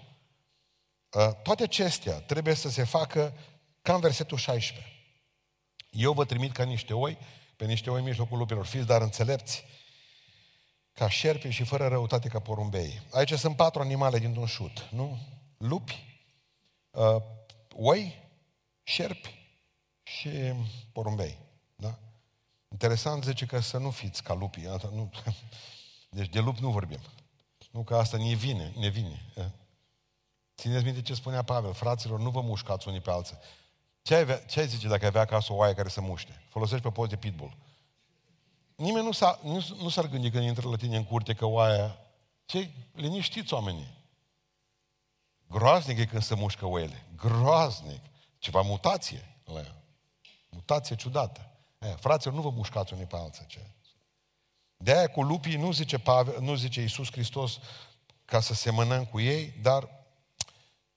uh, 1.13 1.35
toate 1.43 1.63
acestea 1.63 2.21
trebuie 2.21 2.55
să 2.55 2.69
se 2.69 2.85
facă 2.85 3.33
ca 3.83 3.95
în 3.95 4.01
versetul 4.01 4.39
16. 4.39 4.93
Eu 5.91 6.13
vă 6.13 6.25
trimit 6.25 6.53
ca 6.53 6.65
niște 6.65 6.95
oi, 6.95 7.19
pe 7.57 7.65
niște 7.65 7.91
oi 7.91 7.99
în 7.99 8.05
mijlocul 8.05 8.39
lupilor. 8.39 8.67
Fiți 8.67 8.87
dar 8.87 9.01
înțelepți 9.01 9.65
ca 10.93 11.09
șerpi 11.09 11.49
și 11.49 11.65
fără 11.65 11.89
răutate 11.89 12.29
ca 12.29 12.39
porumbei. 12.39 13.03
Aici 13.11 13.33
sunt 13.33 13.57
patru 13.57 13.81
animale 13.81 14.19
dintr-un 14.19 14.47
șut, 14.47 14.89
nu? 14.91 15.19
Lupi, 15.59 16.23
uh, 16.91 17.23
oi, 17.75 18.31
șerpi 18.83 19.39
și 20.03 20.31
porumbei. 20.93 21.39
Da? 21.77 21.99
Interesant 22.69 23.25
zice 23.25 23.47
că 23.47 23.61
să 23.61 23.79
nu 23.79 23.91
fiți 23.91 24.23
ca 24.23 24.35
lupii. 24.35 24.69
Asta 24.69 24.91
nu... 24.95 25.11
Deci 26.11 26.29
de 26.29 26.41
lup 26.41 26.57
nu 26.57 26.71
vorbim. 26.71 27.01
Nu 27.71 27.83
că 27.83 27.97
asta 27.97 28.17
ne 28.17 28.35
vine, 28.35 28.73
ne 28.77 28.89
vine. 28.89 29.23
Țineți 30.57 30.85
minte 30.85 31.03
ce 31.03 31.15
spunea 31.15 31.43
Pavel, 31.43 31.73
fraților, 31.73 32.21
nu 32.21 32.31
vă 32.31 32.41
mușcați 32.41 32.89
unii 32.89 33.01
pe 33.01 33.11
alții. 33.11 33.39
Ce 34.03 34.15
ai, 34.15 34.21
avea, 34.21 34.39
ce 34.39 34.61
ai 34.61 34.67
zice 34.67 34.89
dacă 34.89 35.03
ai 35.03 35.09
avea 35.09 35.21
acasă 35.21 35.53
o 35.53 35.57
oaie 35.57 35.75
care 35.75 35.89
să 35.89 36.01
muște? 36.01 36.43
Folosești 36.49 36.83
pe 36.83 36.91
post 36.91 37.11
de 37.11 37.17
pitbull. 37.17 37.57
Nimeni 38.75 39.05
nu, 39.05 39.13
s-a, 39.13 39.41
nu, 39.43 39.67
nu 39.81 39.89
s-ar 39.89 40.07
gândi 40.07 40.31
când 40.31 40.45
intră 40.45 40.69
la 40.69 40.77
tine 40.77 40.97
în 40.97 41.05
curte 41.05 41.35
că 41.35 41.45
oaia... 41.45 41.99
Ce? 42.45 42.71
Liniștiți 42.93 43.55
oamenii. 43.55 43.98
Groaznic 45.49 45.99
e 45.99 46.07
când 46.07 46.23
se 46.23 46.35
mușcă 46.35 46.67
oile. 46.67 47.07
Groaznic. 47.17 48.01
Ceva 48.39 48.61
mutație 48.61 49.37
la 49.45 49.61
ea. 49.61 49.83
Mutație 50.49 50.97
ciudată. 50.97 51.51
E, 51.79 51.87
fraților, 51.87 52.35
nu 52.35 52.41
vă 52.41 52.51
mușcați 52.51 52.93
unii 52.93 53.07
pe 53.07 53.17
alții. 53.17 53.47
Ce? 53.47 53.61
De 54.77 54.93
aia 54.97 55.09
cu 55.11 55.23
lupii 55.23 55.57
nu 55.57 55.73
zice, 55.73 55.99
Pavel, 55.99 56.41
nu 56.41 56.55
zice 56.55 56.81
Iisus 56.81 57.11
Hristos 57.11 57.59
ca 58.25 58.41
să 58.41 58.55
semănăm 58.55 59.05
cu 59.05 59.21
ei, 59.21 59.51
dar 59.63 59.89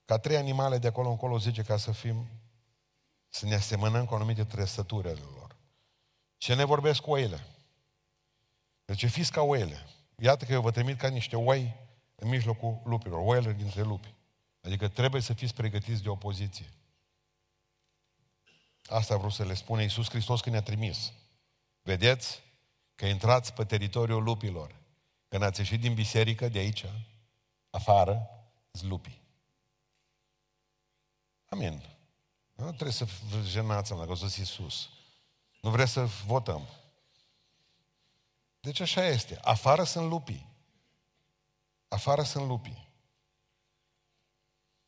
ca 0.06 0.18
trei 0.18 0.38
animale 0.38 0.78
de 0.78 0.88
acolo 0.88 1.10
încolo 1.10 1.38
zice 1.38 1.62
ca 1.62 1.78
să 1.78 1.92
fim, 1.92 2.30
să 3.30 3.46
ne 3.46 3.56
asemănăm 3.56 4.06
cu 4.06 4.16
anumite 4.16 4.44
trăsături 4.44 5.08
ale 5.08 5.22
lor. 5.36 5.56
Ce 6.38 6.54
ne 6.54 6.64
vorbesc 6.64 7.02
cu 7.02 7.12
oile? 7.12 7.48
Deci 8.86 9.10
fiți 9.10 9.32
ca 9.32 9.42
oile. 9.42 9.88
Iată 10.18 10.46
că 10.46 10.52
eu 10.54 10.62
vă 10.62 10.72
trimit 10.72 10.98
ca 10.98 11.08
niște 11.08 11.36
oi 11.36 11.76
în 12.16 12.30
mijlocul 12.30 12.82
lupilor, 12.84 13.22
oile 13.24 13.54
dintre 13.54 13.82
lupi. 13.82 14.14
Adică 14.62 14.88
trebuie 14.88 15.22
să 15.22 15.34
fiți 15.34 15.54
pregătiți 15.54 16.04
de 16.04 16.10
opoziție. 16.10 16.70
Asta 18.86 19.14
a 19.14 19.18
vrut 19.18 19.32
să 19.32 19.46
le 19.46 19.54
spune 19.54 19.82
Iisus 19.82 20.10
Hristos 20.10 20.42
când 20.42 20.56
ne-a 20.56 20.64
trimis. 20.64 21.12
Vedeți 21.82 22.42
că 22.96 23.06
intrați 23.06 23.54
pe 23.54 23.66
teritoriul 23.66 24.24
lupilor. 24.24 24.76
Când 25.28 25.44
ați 25.44 25.60
ieșit 25.60 25.80
din 25.80 25.94
biserică, 25.94 26.50
de 26.50 26.60
aici, 26.60 26.86
afară, 27.70 28.30
lupii. 28.82 29.22
Amin. 31.50 31.84
Nu 32.54 32.66
trebuie 32.66 32.92
să 32.92 33.06
vă 33.06 33.42
jenați 33.42 33.92
la 33.92 34.06
că 34.06 34.38
Iisus. 34.38 34.90
Nu 35.62 35.70
vreți 35.70 35.92
să 35.92 36.06
votăm. 36.06 36.68
Deci 38.60 38.80
așa 38.80 39.06
este. 39.06 39.40
Afară 39.42 39.84
sunt 39.84 40.10
lupii. 40.10 40.48
Afară 41.88 42.24
sunt 42.24 42.48
lupii. 42.48 42.91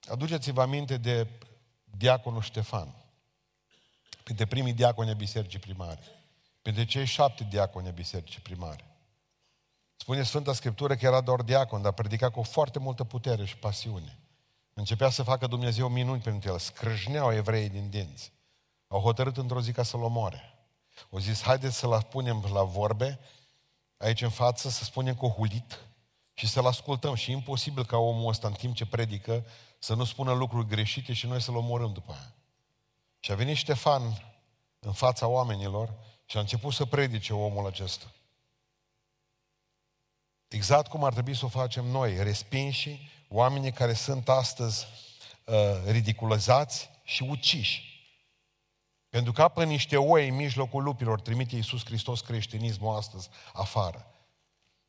Aduceți-vă 0.05 0.61
aminte 0.61 0.97
de 0.97 1.27
diaconul 1.83 2.41
Ștefan 2.41 2.95
printre 4.23 4.45
primii 4.45 4.73
diaconi 4.73 5.09
ai 5.09 5.15
bisericii 5.15 5.59
primare, 5.59 6.01
printre 6.61 6.85
cei 6.85 7.05
șapte 7.05 7.43
diaconi 7.49 7.85
ai 7.85 7.93
bisericii 7.93 8.41
primare. 8.41 8.85
Spune 9.95 10.23
Sfânta 10.23 10.53
Scriptură 10.53 10.95
că 10.95 11.05
era 11.05 11.21
doar 11.21 11.41
diacon, 11.41 11.81
dar 11.81 11.91
predica 11.91 12.29
cu 12.29 12.41
foarte 12.41 12.79
multă 12.79 13.03
putere 13.03 13.45
și 13.45 13.57
pasiune. 13.57 14.17
Începea 14.73 15.09
să 15.09 15.23
facă 15.23 15.47
Dumnezeu 15.47 15.89
minuni 15.89 16.21
pentru 16.21 16.49
el. 16.49 16.59
Scrâșneau 16.59 17.33
evreii 17.33 17.69
din 17.69 17.89
dinți. 17.89 18.31
Au 18.87 18.99
hotărât 18.99 19.37
într-o 19.37 19.61
zi 19.61 19.71
ca 19.71 19.83
să-l 19.83 20.03
omoare. 20.03 20.53
Au 21.11 21.19
zis, 21.19 21.41
haideți 21.41 21.75
să-l 21.75 22.07
punem 22.09 22.45
la 22.53 22.63
vorbe, 22.63 23.19
aici 23.97 24.21
în 24.21 24.29
față, 24.29 24.69
să 24.69 24.83
spunem 24.83 25.15
cu 25.15 25.27
hulit 25.27 25.79
și 26.33 26.47
să-l 26.47 26.65
ascultăm. 26.65 27.15
Și 27.15 27.29
e 27.29 27.33
imposibil 27.33 27.85
ca 27.85 27.97
omul 27.97 28.29
ăsta, 28.29 28.47
în 28.47 28.53
timp 28.53 28.75
ce 28.75 28.85
predică, 28.85 29.45
să 29.83 29.93
nu 29.93 30.03
spună 30.03 30.33
lucruri 30.33 30.67
greșite 30.67 31.13
și 31.13 31.27
noi 31.27 31.41
să-l 31.41 31.55
omorâm 31.55 31.93
după 31.93 32.11
aia. 32.11 32.33
Și 33.19 33.31
a 33.31 33.35
venit 33.35 33.55
Ștefan 33.55 34.01
în 34.79 34.91
fața 34.91 35.27
oamenilor 35.27 35.93
și 36.25 36.37
a 36.37 36.39
început 36.39 36.73
să 36.73 36.85
predice 36.85 37.33
omul 37.33 37.65
acesta. 37.65 38.05
Exact 40.47 40.87
cum 40.87 41.03
ar 41.03 41.13
trebui 41.13 41.35
să 41.35 41.45
o 41.45 41.47
facem 41.47 41.85
noi, 41.85 42.23
respinși, 42.23 43.11
oamenii 43.29 43.71
care 43.71 43.93
sunt 43.93 44.29
astăzi 44.29 44.85
uh, 45.45 45.55
ridiculizați 45.85 46.89
și 47.03 47.23
uciși. 47.23 48.07
Pentru 49.09 49.31
că 49.31 49.47
pe 49.47 49.63
niște 49.63 49.97
oi 49.97 50.27
în 50.27 50.35
mijlocul 50.35 50.83
lupilor 50.83 51.21
trimite 51.21 51.55
Iisus 51.55 51.85
Hristos 51.85 52.21
creștinismul 52.21 52.95
astăzi 52.95 53.29
afară. 53.53 54.07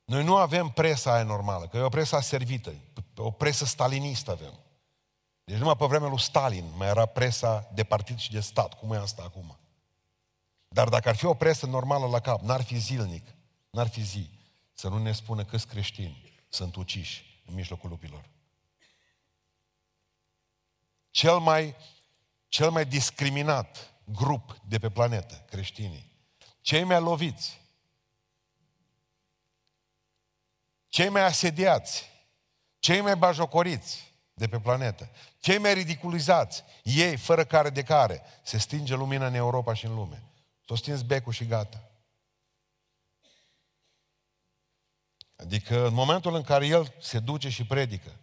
Noi 0.05 0.25
nu 0.25 0.37
avem 0.37 0.69
presa 0.69 1.15
aia 1.15 1.25
normală, 1.25 1.67
că 1.67 1.77
e 1.77 1.81
o 1.81 1.89
presă 1.89 2.19
servită, 2.21 2.75
o 3.17 3.31
presă 3.31 3.65
stalinistă 3.65 4.31
avem. 4.31 4.63
Deci 5.45 5.59
numai 5.59 5.77
pe 5.77 5.87
vremea 5.87 6.09
lui 6.09 6.21
Stalin 6.21 6.65
mai 6.77 6.89
era 6.89 7.07
presa 7.07 7.71
de 7.75 7.85
partid 7.85 8.19
și 8.19 8.33
de 8.33 8.41
stat, 8.41 8.79
cum 8.79 8.93
e 8.93 8.97
asta 8.97 9.23
acum. 9.23 9.59
Dar 10.69 10.89
dacă 10.89 11.09
ar 11.09 11.17
fi 11.17 11.25
o 11.25 11.35
presă 11.35 11.67
normală 11.67 12.07
la 12.07 12.21
cap, 12.21 12.41
n-ar 12.41 12.63
fi 12.63 12.79
zilnic, 12.79 13.35
n-ar 13.71 13.89
fi 13.89 14.03
zi, 14.03 14.31
să 14.73 14.89
nu 14.89 14.99
ne 14.99 15.13
spună 15.13 15.45
câți 15.45 15.67
creștini 15.67 16.33
sunt 16.55 16.77
uciși 16.77 17.43
în 17.47 17.55
mijlocul 17.55 17.89
lupilor. 17.89 18.29
Cel 21.11 21.39
mai, 21.39 21.77
cel 22.49 22.71
mai 22.71 22.87
discriminat 22.87 23.93
grup 24.05 24.57
de 24.69 24.79
pe 24.79 24.91
planetă, 24.91 25.35
creștinii, 25.35 26.13
cei 26.61 26.85
mai 26.85 27.01
loviți, 27.01 27.61
cei 30.89 31.09
mai 31.09 31.23
asediați, 31.23 32.11
cei 32.79 33.01
mai 33.01 33.17
bajocoriți, 33.17 34.13
de 34.35 34.49
pe 34.49 34.61
planetă. 34.61 35.11
Cei 35.38 35.59
mai 35.59 35.75
ridiculizați, 35.75 36.64
ei, 36.83 37.17
fără 37.17 37.45
care 37.45 37.71
de 37.71 37.83
care, 37.83 38.23
se 38.43 38.59
stinge 38.59 38.95
lumina 38.95 39.26
în 39.26 39.35
Europa 39.35 39.75
și 39.75 39.87
în 39.87 39.95
lume. 39.95 40.23
S-o 40.67 40.75
stins 40.75 41.03
becul 41.03 41.33
și 41.33 41.47
gata. 41.47 41.88
Adică 45.37 45.87
în 45.87 45.95
momentul 45.95 46.35
în 46.35 46.43
care 46.43 46.67
el 46.67 46.95
se 47.00 47.19
duce 47.19 47.49
și 47.49 47.67
predică, 47.67 48.21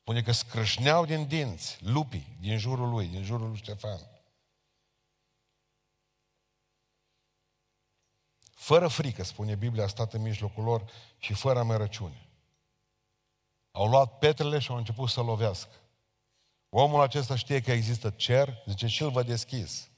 spune 0.00 0.22
că 0.22 0.32
scrâșneau 0.32 1.06
din 1.06 1.26
dinți 1.26 1.78
lupii 1.80 2.36
din 2.40 2.58
jurul 2.58 2.88
lui, 2.88 3.06
din 3.06 3.22
jurul 3.22 3.48
lui 3.48 3.56
Ștefan. 3.56 4.00
Fără 8.54 8.88
frică, 8.88 9.22
spune 9.22 9.54
Biblia, 9.54 9.84
a 9.84 9.88
stat 9.88 10.12
în 10.12 10.22
mijlocul 10.22 10.64
lor 10.64 10.90
și 11.18 11.34
fără 11.34 11.58
amărăciune. 11.58 12.31
Au 13.72 13.88
luat 13.88 14.18
petrele 14.18 14.58
și 14.58 14.70
au 14.70 14.76
început 14.76 15.08
să 15.08 15.20
lovească. 15.20 15.74
Omul 16.68 17.00
acesta 17.00 17.36
știe 17.36 17.60
că 17.60 17.72
există 17.72 18.10
cer, 18.10 18.62
zice, 18.66 18.86
și 18.86 19.02
îl 19.02 19.10
vă 19.10 19.22
deschis. 19.22 19.88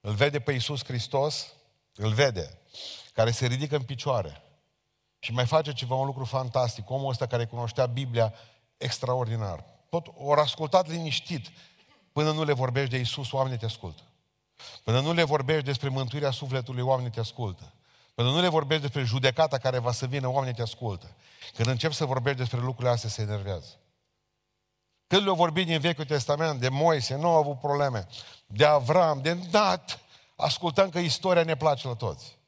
Îl 0.00 0.12
vede 0.12 0.40
pe 0.40 0.52
Iisus 0.52 0.84
Hristos, 0.84 1.52
îl 1.94 2.12
vede, 2.12 2.58
care 3.12 3.30
se 3.30 3.46
ridică 3.46 3.76
în 3.76 3.82
picioare. 3.82 4.42
Și 5.18 5.32
mai 5.32 5.46
face 5.46 5.72
ceva, 5.72 5.94
un 5.94 6.06
lucru 6.06 6.24
fantastic. 6.24 6.90
Omul 6.90 7.10
ăsta 7.10 7.26
care 7.26 7.46
cunoștea 7.46 7.86
Biblia 7.86 8.34
extraordinar. 8.76 9.64
Tot 9.88 10.06
ori 10.16 10.40
ascultat 10.40 10.88
liniștit. 10.88 11.50
Până 12.12 12.32
nu 12.32 12.44
le 12.44 12.52
vorbești 12.52 12.90
de 12.90 12.96
Iisus, 12.96 13.32
oamenii 13.32 13.58
te 13.58 13.64
ascultă. 13.64 14.02
Până 14.84 15.00
nu 15.00 15.12
le 15.12 15.22
vorbești 15.22 15.64
despre 15.64 15.88
mântuirea 15.88 16.30
sufletului, 16.30 16.82
oamenii 16.82 17.10
te 17.10 17.20
ascultă. 17.20 17.72
Până 18.16 18.30
nu 18.30 18.40
le 18.40 18.48
vorbești 18.48 18.82
despre 18.82 19.02
judecata 19.02 19.58
care 19.58 19.78
va 19.78 19.92
să 19.92 20.06
vină, 20.06 20.28
oamenii 20.28 20.54
te 20.54 20.62
ascultă. 20.62 21.16
Când 21.54 21.68
încep 21.68 21.92
să 21.92 22.04
vorbești 22.04 22.38
despre 22.38 22.58
lucrurile 22.58 22.92
astea, 22.92 23.10
se 23.10 23.22
enervează. 23.22 23.78
Când 25.06 25.22
le-au 25.22 25.34
vorbit 25.34 25.66
din 25.66 25.80
Vechiul 25.80 26.04
Testament, 26.04 26.60
de 26.60 26.68
Moise, 26.68 27.14
nu 27.14 27.28
au 27.28 27.34
avut 27.36 27.58
probleme. 27.58 28.06
De 28.46 28.64
Avram, 28.64 29.22
de 29.22 29.34
dat. 29.34 30.00
Ascultăm 30.36 30.90
că 30.90 30.98
istoria 30.98 31.42
ne 31.42 31.56
place 31.56 31.88
la 31.88 31.94
toți. 31.94 32.38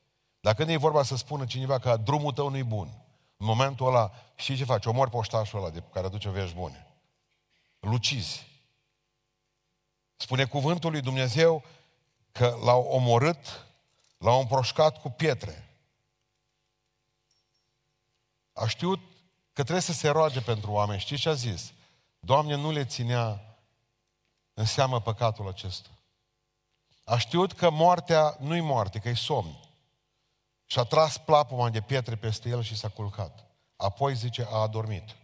Dar 0.40 0.54
când 0.54 0.68
e 0.68 0.76
vorba 0.76 1.02
să 1.02 1.16
spună 1.16 1.44
cineva 1.44 1.78
că 1.78 1.96
drumul 1.96 2.32
tău 2.32 2.48
nu-i 2.48 2.62
bun, 2.62 2.88
în 3.36 3.46
momentul 3.46 3.86
ăla, 3.86 4.12
știi 4.34 4.56
ce 4.56 4.64
faci? 4.64 4.86
Omori 4.86 5.10
poștașul 5.10 5.58
ăla 5.58 5.70
de 5.70 5.82
care 5.92 6.06
aduce 6.06 6.30
vești 6.30 6.54
bune. 6.54 6.86
Lucizi. 7.80 8.46
Spune 10.16 10.44
cuvântul 10.44 10.90
lui 10.90 11.00
Dumnezeu 11.00 11.64
că 12.32 12.58
l-au 12.64 12.82
omorât, 12.82 13.66
l-au 14.18 14.40
împroșcat 14.40 15.00
cu 15.00 15.10
pietre. 15.10 15.68
A 18.52 18.66
știut 18.66 19.00
că 19.52 19.62
trebuie 19.62 19.80
să 19.80 19.92
se 19.92 20.08
roage 20.08 20.40
pentru 20.40 20.70
oameni. 20.70 21.00
Știți 21.00 21.20
ce 21.20 21.28
a 21.28 21.34
zis? 21.34 21.72
Doamne, 22.20 22.54
nu 22.54 22.70
le 22.70 22.84
ținea 22.84 23.56
în 24.54 24.64
seamă 24.64 25.00
păcatul 25.00 25.48
acesta. 25.48 25.88
A 27.04 27.18
știut 27.18 27.52
că 27.52 27.70
moartea 27.70 28.36
nu-i 28.40 28.60
moarte, 28.60 28.98
că 28.98 29.08
e 29.08 29.14
somn. 29.14 29.60
Și 30.66 30.78
a 30.78 30.82
tras 30.82 31.18
plapuma 31.18 31.70
de 31.70 31.80
pietre 31.80 32.16
peste 32.16 32.48
el 32.48 32.62
și 32.62 32.76
s-a 32.76 32.88
culcat. 32.88 33.44
Apoi, 33.76 34.14
zice, 34.14 34.46
a 34.50 34.56
adormit. 34.56 35.16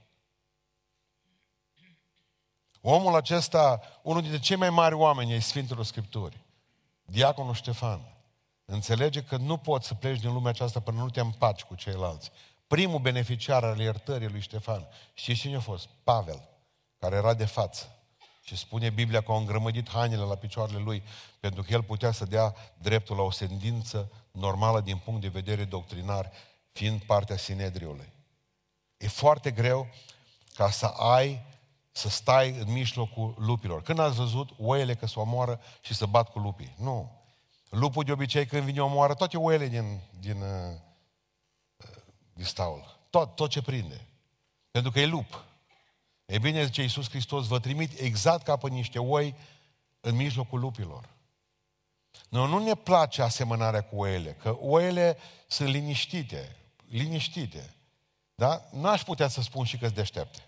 Omul 2.81 3.15
acesta, 3.15 3.81
unul 4.03 4.21
dintre 4.21 4.41
cei 4.41 4.57
mai 4.57 4.71
mari 4.71 4.95
oameni 4.95 5.33
ai 5.33 5.41
Sfintelor 5.41 5.85
Scripturi, 5.85 6.41
Diaconul 7.05 7.55
Ștefan, 7.55 8.14
înțelege 8.65 9.23
că 9.23 9.37
nu 9.37 9.57
poți 9.57 9.87
să 9.87 9.95
pleci 9.95 10.21
din 10.21 10.33
lumea 10.33 10.51
aceasta 10.51 10.81
până 10.81 10.99
nu 10.99 11.11
te 11.11 11.21
împaci 11.21 11.63
cu 11.63 11.75
ceilalți. 11.75 12.31
Primul 12.67 12.99
beneficiar 12.99 13.65
al 13.65 13.79
iertării 13.79 14.29
lui 14.29 14.41
Ștefan, 14.41 14.87
știți 15.15 15.41
cine 15.41 15.57
a 15.57 15.61
fost? 15.61 15.89
Pavel, 16.05 16.49
care 16.99 17.17
era 17.17 17.35
de 17.35 17.45
față. 17.45 17.89
Și 18.43 18.57
spune 18.57 18.91
Biblia 18.91 19.23
că 19.23 19.33
a 19.33 19.37
îngrămădit 19.37 19.89
hainele 19.89 20.23
la 20.23 20.35
picioarele 20.35 20.79
lui, 20.79 21.03
pentru 21.41 21.63
că 21.63 21.73
el 21.73 21.83
putea 21.83 22.13
să 22.13 22.25
dea 22.25 22.55
dreptul 22.79 23.17
la 23.17 23.23
o 23.23 23.31
sendință 23.31 24.11
normală 24.31 24.81
din 24.81 24.97
punct 24.97 25.21
de 25.21 25.29
vedere 25.29 25.65
doctrinar, 25.65 26.33
fiind 26.73 27.01
partea 27.01 27.37
Sinedriului. 27.37 28.13
E 28.97 29.09
foarte 29.09 29.51
greu 29.51 29.89
ca 30.55 30.71
să 30.71 30.87
ai, 30.87 31.45
să 31.93 32.09
stai 32.09 32.51
în 32.51 32.73
mijlocul 32.73 33.35
lupilor. 33.39 33.83
Când 33.83 33.99
ați 33.99 34.17
văzut 34.17 34.51
oile 34.59 34.95
că 34.95 35.07
se 35.07 35.19
omoară 35.19 35.61
și 35.81 35.95
să 35.95 36.07
bat 36.07 36.31
cu 36.31 36.39
lupii? 36.39 36.75
Nu. 36.79 37.24
Lupul 37.75 38.05
de 38.05 38.13
obicei 38.13 38.47
când 38.47 38.63
vine 38.63 38.83
omoară 38.83 39.15
toate 39.15 39.37
oile 39.37 39.69
din, 39.69 40.01
din, 40.21 40.43
uh, 40.43 40.77
din 42.33 42.45
staul. 42.45 42.99
Tot, 43.11 43.35
tot 43.35 43.51
ce 43.51 43.63
prinde. 43.63 44.07
Pentru 44.71 44.91
că 44.91 45.01
e 45.01 45.07
lup. 45.07 45.45
E 46.27 46.39
bine, 46.39 46.65
zice 46.65 46.83
Iisus 46.83 47.09
Hristos, 47.09 47.47
vă 47.47 47.61
trimit 47.61 48.01
exact 48.01 48.45
ca 48.45 48.57
pe 48.57 48.69
niște 48.69 48.99
oi 48.99 49.35
în 50.01 50.17
mijlocul 50.17 50.61
lupilor. 50.61 51.09
Noi 52.29 52.49
nu 52.49 52.59
ne 52.59 52.75
place 52.75 53.23
asemănarea 53.23 53.83
cu 53.83 53.97
oile, 53.97 54.33
că 54.33 54.57
oile 54.61 55.19
sunt 55.47 55.69
liniștite, 55.69 56.57
liniștite. 56.89 57.75
Da? 58.35 58.69
N-aș 58.73 59.03
putea 59.03 59.29
să 59.29 59.43
spun 59.43 59.65
și 59.65 59.79
că 59.79 59.85
sunt 59.85 59.97
deștepte. 59.97 60.44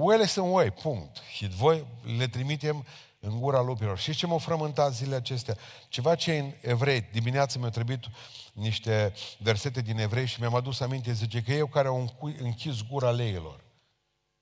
Oile 0.00 0.26
sunt 0.26 0.52
oi, 0.52 0.70
punct. 0.70 1.16
Și 1.32 1.48
voi 1.48 1.86
le 2.16 2.26
trimitem 2.26 2.86
în 3.20 3.40
gura 3.40 3.60
lupilor. 3.60 3.98
Și 3.98 4.14
ce 4.14 4.26
m-au 4.26 4.38
frământat 4.38 4.92
zilele 4.92 5.16
acestea? 5.16 5.56
Ceva 5.88 6.14
ce 6.14 6.38
în 6.38 6.52
evrei, 6.60 7.00
dimineața 7.00 7.58
mi-au 7.58 7.70
trebuit 7.70 8.04
niște 8.52 9.14
versete 9.38 9.80
din 9.80 9.98
evrei 9.98 10.26
și 10.26 10.40
mi-am 10.40 10.54
adus 10.54 10.80
aminte, 10.80 11.12
zice 11.12 11.42
că 11.42 11.52
eu 11.52 11.66
care 11.66 11.88
au 11.88 12.14
închis 12.20 12.82
gura 12.82 13.10
leilor. 13.10 13.64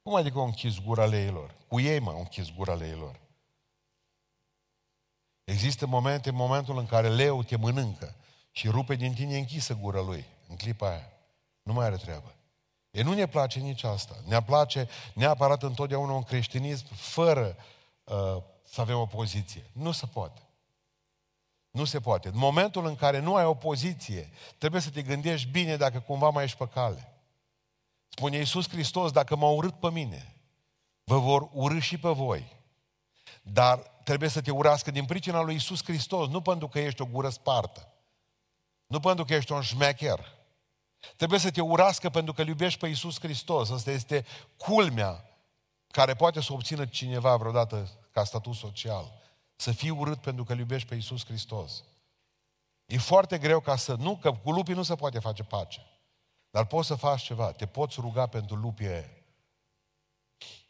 Cum 0.02 0.14
adică 0.14 0.38
au 0.38 0.44
închis 0.44 0.78
gura 0.78 1.04
leilor? 1.04 1.54
Cu 1.68 1.80
ei 1.80 1.98
m-au 1.98 2.18
închis 2.18 2.50
gura 2.54 2.74
leilor. 2.74 3.20
Există 5.44 5.86
momente, 5.86 6.28
în 6.28 6.34
momentul 6.34 6.78
în 6.78 6.86
care 6.86 7.08
leul 7.08 7.44
te 7.44 7.56
mănâncă 7.56 8.14
și 8.50 8.68
rupe 8.68 8.94
din 8.94 9.14
tine 9.14 9.36
închisă 9.36 9.74
gura 9.74 10.00
lui, 10.00 10.24
în 10.48 10.56
clipa 10.56 10.88
aia. 10.88 11.12
Nu 11.62 11.72
mai 11.72 11.86
are 11.86 11.96
treabă. 11.96 12.34
E 12.96 13.02
nu 13.02 13.12
ne 13.12 13.26
place 13.26 13.58
nici 13.58 13.82
asta. 13.82 14.16
Ne 14.24 14.42
place 14.42 14.88
neapărat 15.14 15.62
întotdeauna 15.62 16.12
un 16.12 16.22
creștinism 16.22 16.94
fără 16.94 17.56
uh, 18.04 18.42
să 18.62 18.80
avem 18.80 18.98
o 18.98 19.06
poziție. 19.06 19.70
Nu 19.72 19.92
se 19.92 20.06
poate. 20.06 20.40
Nu 21.70 21.84
se 21.84 22.00
poate. 22.00 22.28
În 22.28 22.38
momentul 22.38 22.86
în 22.86 22.96
care 22.96 23.18
nu 23.18 23.34
ai 23.34 23.44
o 23.44 23.54
poziție, 23.54 24.30
trebuie 24.58 24.80
să 24.80 24.90
te 24.90 25.02
gândești 25.02 25.48
bine 25.48 25.76
dacă 25.76 26.00
cumva 26.00 26.28
mai 26.28 26.44
ești 26.44 26.56
pe 26.56 26.68
cale. 26.68 27.12
Spune 28.08 28.36
Iisus 28.36 28.68
Hristos, 28.68 29.12
dacă 29.12 29.36
m-au 29.36 29.56
urât 29.56 29.74
pe 29.74 29.90
mine, 29.90 30.34
vă 31.04 31.18
vor 31.18 31.48
urâ 31.52 31.78
și 31.78 31.98
pe 31.98 32.08
voi. 32.08 32.56
Dar 33.42 33.78
trebuie 33.78 34.28
să 34.28 34.40
te 34.40 34.50
urască 34.50 34.90
din 34.90 35.04
pricina 35.04 35.40
lui 35.40 35.52
Iisus 35.52 35.84
Hristos, 35.84 36.28
nu 36.28 36.40
pentru 36.40 36.68
că 36.68 36.78
ești 36.78 37.02
o 37.02 37.06
gură 37.06 37.28
spartă. 37.28 37.92
Nu 38.86 39.00
pentru 39.00 39.24
că 39.24 39.34
ești 39.34 39.52
un 39.52 39.60
șmecher. 39.60 40.35
Trebuie 41.16 41.38
să 41.38 41.50
te 41.50 41.60
urască 41.60 42.10
pentru 42.10 42.32
că 42.32 42.40
îl 42.40 42.48
iubești 42.48 42.78
pe 42.78 42.86
Iisus 42.86 43.20
Hristos. 43.20 43.70
Asta 43.70 43.90
este 43.90 44.26
culmea 44.56 45.24
care 45.90 46.14
poate 46.14 46.40
să 46.40 46.52
obțină 46.52 46.86
cineva 46.86 47.36
vreodată 47.36 47.88
ca 48.10 48.24
statut 48.24 48.54
social. 48.54 49.12
Să 49.56 49.72
fii 49.72 49.90
urât 49.90 50.20
pentru 50.20 50.44
că 50.44 50.52
îl 50.52 50.58
iubești 50.58 50.88
pe 50.88 50.94
Iisus 50.94 51.24
Hristos. 51.24 51.84
E 52.86 52.98
foarte 52.98 53.38
greu 53.38 53.60
ca 53.60 53.76
să... 53.76 53.94
Nu, 53.94 54.16
că 54.16 54.32
cu 54.32 54.50
lupii 54.50 54.74
nu 54.74 54.82
se 54.82 54.94
poate 54.94 55.18
face 55.18 55.42
pace. 55.42 55.86
Dar 56.50 56.64
poți 56.64 56.86
să 56.86 56.94
faci 56.94 57.22
ceva. 57.22 57.52
Te 57.52 57.66
poți 57.66 58.00
ruga 58.00 58.26
pentru 58.26 58.56
lupii 58.56 58.86
aia. 58.86 59.10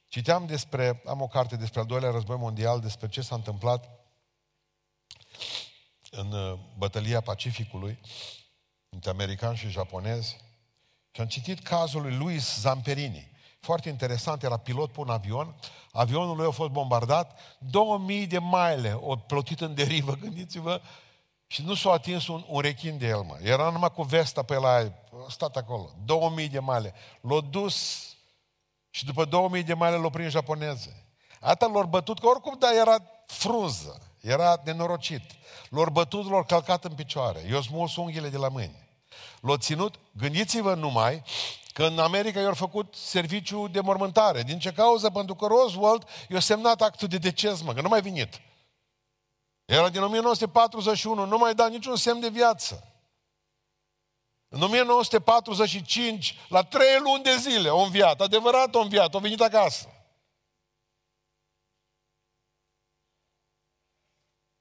Citeam 0.09 0.46
despre... 0.46 1.03
Am 1.07 1.20
o 1.20 1.27
carte 1.27 1.57
despre 1.57 1.81
al 1.81 1.87
doilea 1.87 2.11
război 2.11 2.37
mondial, 2.37 2.81
despre 2.81 3.09
ce 3.09 3.20
s-a 3.20 3.35
întâmplat 3.35 3.90
în 6.11 6.33
uh, 6.33 6.59
bătălia 6.77 7.20
Pacificului 7.20 7.99
între 8.96 9.11
americani 9.11 9.56
și 9.56 9.68
japonezi. 9.68 10.37
Și 11.11 11.20
am 11.20 11.26
citit 11.26 11.62
cazul 11.62 12.02
lui 12.02 12.16
Luis 12.16 12.61
Zamperini. 12.61 13.30
Foarte 13.61 13.88
interesant, 13.88 14.42
era 14.42 14.56
pilot 14.56 14.92
pe 14.92 15.00
un 15.00 15.11
avion. 15.11 15.54
Avionul 15.92 16.37
lui 16.37 16.46
a 16.46 16.50
fost 16.50 16.70
bombardat. 16.70 17.38
2000 17.59 18.26
de 18.26 18.38
mile 18.40 18.98
o 19.00 19.16
plotit 19.16 19.61
în 19.61 19.74
derivă, 19.74 20.16
gândiți-vă. 20.22 20.80
Și 21.46 21.62
nu 21.62 21.74
s-a 21.74 21.90
atins 21.90 22.26
un, 22.26 22.44
un 22.48 22.61
rechin 22.61 22.98
de 22.98 23.06
el, 23.06 23.20
mă. 23.20 23.37
Era 23.42 23.70
numai 23.70 23.90
cu 23.90 24.02
vesta 24.02 24.42
pe 24.42 24.54
la 24.54 24.68
a 24.68 24.92
stat 25.28 25.56
acolo. 25.56 25.90
2000 26.04 26.48
de 26.48 26.61
mile. 26.61 26.94
L-a 27.20 27.40
dus 27.40 28.06
și 28.90 29.04
după 29.04 29.24
2000 29.24 29.62
de 29.62 29.74
mile 29.74 29.96
l-a 29.96 30.11
prins 30.11 30.30
japoneze. 30.30 31.06
Ata 31.40 31.66
l-au 31.66 31.87
bătut, 31.87 32.18
că 32.18 32.26
oricum, 32.26 32.56
da, 32.59 32.68
era 32.80 32.96
frunză. 33.26 34.00
Era 34.20 34.61
nenorocit. 34.64 35.22
L-au 35.70 35.90
bătut, 35.92 36.30
l-au 36.30 36.44
calcat 36.44 36.85
în 36.85 36.92
picioare. 36.92 37.40
I-au 37.50 37.61
smuls 37.61 37.96
unghiile 37.96 38.28
de 38.28 38.37
la 38.37 38.48
mâini. 38.48 38.86
L-au 39.40 39.57
ținut, 39.57 39.94
gândiți-vă 40.12 40.74
numai, 40.74 41.22
că 41.72 41.85
în 41.85 41.98
America 41.98 42.40
i-au 42.40 42.55
făcut 42.55 42.94
serviciu 42.94 43.68
de 43.68 43.81
mormântare. 43.81 44.42
Din 44.42 44.59
ce 44.59 44.72
cauză? 44.72 45.11
Pentru 45.11 45.35
că 45.35 45.46
Roosevelt 45.46 46.09
i-a 46.29 46.40
semnat 46.40 46.83
actul 46.83 47.09
de 47.09 47.18
deces, 47.18 47.61
mă, 47.62 47.74
că 47.74 47.81
nu 47.81 47.88
mai 47.88 48.00
venit. 48.00 48.40
Era 49.64 49.88
din 49.88 50.02
1941, 50.02 51.24
nu 51.24 51.38
mai 51.38 51.55
da 51.55 51.68
niciun 51.68 51.96
semn 51.96 52.20
de 52.20 52.29
viață. 52.29 52.90
În 54.48 54.62
1945, 54.62 56.37
la 56.48 56.62
trei 56.62 56.98
luni 57.00 57.22
de 57.22 57.37
zile, 57.37 57.68
o 57.68 57.79
înviat, 57.79 58.20
adevărat 58.20 58.74
o 58.74 58.81
înviat, 58.81 59.14
o 59.14 59.18
venit 59.18 59.40
acasă. 59.40 59.90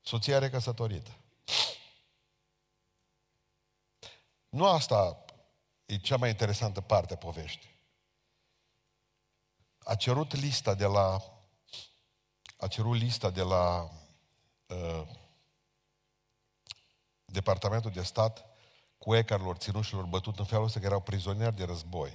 Soția 0.01 0.39
recăsătorită. 0.39 1.11
Nu 4.55 4.65
asta 4.65 5.25
e 5.85 5.97
cea 5.97 6.17
mai 6.17 6.29
interesantă 6.29 6.81
parte 6.81 7.13
a 7.13 7.17
poveștii. 7.17 7.79
A 9.79 9.95
cerut 9.95 10.33
lista 10.33 10.73
de 10.73 10.85
la 10.85 11.23
a 12.57 12.67
cerut 12.67 12.97
lista 12.97 13.29
de 13.29 13.41
la 13.41 13.89
uh, 14.67 15.07
Departamentul 17.25 17.91
de 17.91 18.01
Stat 18.01 18.45
cu 18.97 19.15
ei 19.15 19.25
care 19.25 19.43
lor 19.43 19.55
ținut 19.55 19.83
și 19.83 19.93
lor 19.93 20.05
bătut 20.05 20.39
în 20.39 20.45
felul 20.45 20.65
ăsta 20.65 20.79
că 20.79 20.85
erau 20.85 21.01
prizonieri 21.01 21.55
de 21.55 21.65
război. 21.65 22.11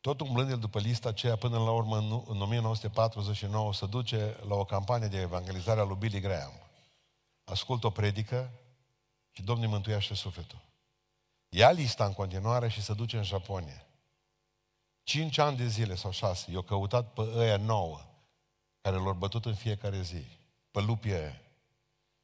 Tot 0.00 0.20
umblând 0.20 0.50
el 0.50 0.58
după 0.58 0.78
lista 0.78 1.08
aceea, 1.08 1.36
până 1.36 1.58
la 1.58 1.70
urmă, 1.70 1.96
în, 1.96 2.22
în 2.26 2.40
1949, 2.40 3.74
se 3.74 3.86
duce 3.86 4.36
la 4.48 4.54
o 4.54 4.64
campanie 4.64 5.08
de 5.08 5.20
evangelizare 5.20 5.80
a 5.80 5.84
lui 5.84 5.96
Billy 5.96 6.20
Graham. 6.20 6.52
Ascultă 7.44 7.86
o 7.86 7.90
predică 7.90 8.61
și 9.32 9.42
Domnul 9.42 9.68
mântuiește 9.68 10.14
sufletul. 10.14 10.60
Ia 11.48 11.70
lista 11.70 12.04
în 12.04 12.12
continuare 12.12 12.68
și 12.68 12.82
se 12.82 12.94
duce 12.94 13.16
în 13.16 13.22
Japonia. 13.22 13.86
Cinci 15.02 15.38
ani 15.38 15.56
de 15.56 15.66
zile 15.66 15.94
sau 15.94 16.10
șase, 16.10 16.50
i-au 16.50 16.62
căutat 16.62 17.12
pe 17.12 17.20
ăia 17.20 17.56
nouă, 17.56 18.00
care 18.80 18.96
l-au 18.96 19.14
bătut 19.14 19.44
în 19.44 19.54
fiecare 19.54 20.02
zi, 20.02 20.26
pe 20.70 20.80
lupii 20.80 21.14
ăia. 21.14 21.40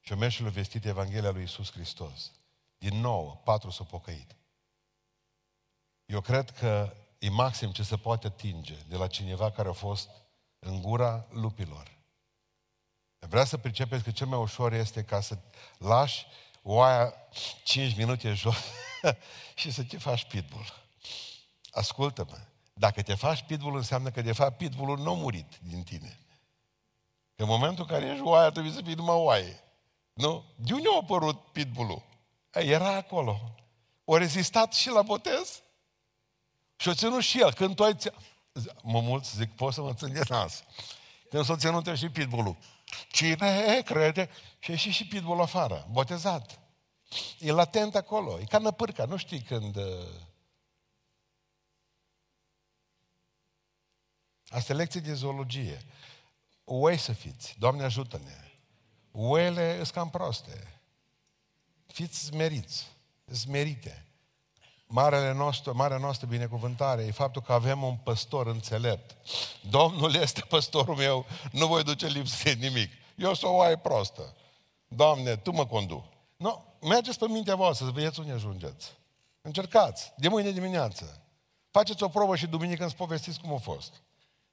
Și 0.01 0.13
au 0.13 0.19
mers 0.19 0.35
și 0.35 0.43
le 0.43 0.49
vestit 0.49 0.85
Evanghelia 0.85 1.31
lui 1.31 1.43
Isus 1.43 1.73
Hristos. 1.73 2.33
Din 2.79 3.01
nou, 3.01 3.41
patru 3.45 3.71
s-au 3.71 3.87
pocăit. 3.87 4.37
Eu 6.07 6.21
cred 6.21 6.51
că 6.51 6.95
e 7.19 7.31
maxim 7.31 7.71
ce 7.73 7.83
se 7.83 7.97
poate 7.97 8.27
atinge 8.27 8.77
de 8.89 8.97
la 8.97 9.07
cineva 9.07 9.51
care 9.51 9.69
a 9.69 9.73
fost 9.73 10.11
în 10.59 10.83
gura 10.83 11.27
lupilor. 11.31 11.97
Vrea 13.19 13.45
să 13.45 13.59
pricepeți 13.59 14.05
că 14.05 14.11
cel 14.11 14.27
mai 14.27 14.39
ușor 14.39 14.73
este 14.73 15.05
ca 15.05 15.21
să 15.21 15.39
lași 15.79 16.27
oaia 16.63 17.15
5 17.63 17.97
minute 17.97 18.33
jos 18.33 18.57
și 19.61 19.71
să 19.71 19.83
te 19.83 19.99
faci 19.99 20.25
pitbull. 20.25 20.73
Ascultă-mă, 21.71 22.39
dacă 22.73 23.03
te 23.03 23.15
faci 23.15 23.43
pitbull 23.43 23.77
înseamnă 23.77 24.11
că 24.11 24.23
de 24.23 24.33
fapt 24.33 24.57
pitbullul 24.57 24.99
nu 24.99 25.11
a 25.11 25.15
murit 25.15 25.59
din 25.63 25.83
tine. 25.83 26.19
Că 27.35 27.43
în 27.43 27.49
momentul 27.49 27.87
în 27.89 27.97
care 27.97 28.11
ești 28.11 28.23
oaia 28.23 28.51
trebuie 28.51 28.73
să 28.73 28.81
fii 28.85 28.95
numai 28.95 29.17
oaie. 29.17 29.63
Nu? 30.13 30.45
De 30.57 30.73
unde 30.73 30.89
a 30.93 30.97
apărut 31.01 31.39
pitbull 31.53 32.03
Era 32.51 32.95
acolo. 32.95 33.41
O 34.05 34.17
rezistat 34.17 34.73
și 34.75 34.89
la 34.89 35.03
botez. 35.03 35.63
Și 36.77 36.89
o 36.89 36.95
ținut 36.95 37.23
și 37.23 37.41
el. 37.41 37.53
Când 37.53 37.75
tu 37.75 37.85
ai... 37.85 37.97
Mă 38.83 39.01
mulți 39.01 39.37
zic, 39.37 39.57
poți 39.57 39.75
să 39.75 39.83
mă 39.83 39.95
țin 39.95 40.13
de 40.13 40.21
nas. 40.29 40.65
Când 41.31 41.45
s-o 41.45 41.57
ținut 41.57 41.97
și 41.97 42.09
pitbull 42.09 42.57
Cine 43.11 43.83
crede? 43.85 44.31
Și 44.59 44.71
ieși 44.71 44.91
și 44.91 45.07
pitbull 45.07 45.41
afară, 45.41 45.87
botezat. 45.91 46.61
E 47.39 47.53
latent 47.53 47.95
acolo, 47.95 48.41
e 48.41 48.45
ca 48.45 48.59
năpârca, 48.59 49.05
nu 49.05 49.17
știi 49.17 49.41
când... 49.41 49.77
Uh, 49.77 50.27
Asta 54.49 54.73
e 54.73 54.77
lecție 54.77 55.01
de 55.01 55.15
zoologie. 55.15 55.85
Oi 56.65 56.97
să 56.97 57.13
fiți, 57.13 57.55
Doamne 57.59 57.83
ajută-ne. 57.83 58.53
Oile 59.13 59.75
sunt 59.75 59.89
cam 59.89 60.11
proste. 60.11 60.81
Fiți 61.87 62.19
smeriți, 62.19 62.87
smerite. 63.25 64.08
Marele 64.91 65.33
nostru, 65.33 65.77
marea 65.77 65.97
noastră 65.97 66.27
binecuvântare 66.27 67.03
e 67.03 67.11
faptul 67.11 67.43
că 67.43 67.53
avem 67.53 67.83
un 67.83 67.97
păstor 67.97 68.47
înțelept. 68.47 69.17
Domnul 69.71 70.15
este 70.15 70.41
păstorul 70.41 70.95
meu, 70.95 71.27
nu 71.53 71.67
voi 71.67 71.83
duce 71.83 72.07
lipsă 72.07 72.43
de 72.43 72.51
nimic. 72.51 72.91
Eu 73.17 73.35
sunt 73.35 73.51
o 73.51 73.55
oaie 73.55 73.77
prostă. 73.77 74.35
Doamne, 74.89 75.37
Tu 75.37 75.51
mă 75.51 75.67
condu. 75.67 76.05
Nu, 76.37 76.65
mergeți 76.81 77.19
pe 77.19 77.27
mintea 77.29 77.55
voastră 77.55 77.87
să 77.87 77.93
vedeți 77.93 78.21
unde 78.21 78.33
ajungeți. 78.33 78.93
Încercați, 79.41 80.13
de 80.17 80.29
mâine 80.29 80.51
dimineață. 80.51 81.23
Faceți 81.71 82.03
o 82.03 82.09
probă 82.09 82.37
și 82.37 82.47
duminică 82.47 82.83
îmi 82.83 82.93
povestiți 82.93 83.41
cum 83.41 83.53
a 83.53 83.59
fost. 83.59 83.93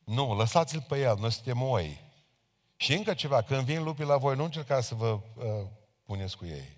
Nu, 0.03 0.35
lăsați-l 0.35 0.85
pe 0.87 0.99
el, 0.99 1.17
noi 1.19 1.31
suntem 1.31 1.61
oi. 1.61 2.01
Și 2.75 2.93
încă 2.93 3.13
ceva, 3.13 3.41
când 3.41 3.61
vin 3.61 3.83
lupii 3.83 4.05
la 4.05 4.17
voi, 4.17 4.35
nu 4.35 4.43
încercați 4.43 4.87
să 4.87 4.95
vă 4.95 5.19
uh, 5.35 5.43
puneți 6.05 6.37
cu 6.37 6.45
ei. 6.45 6.77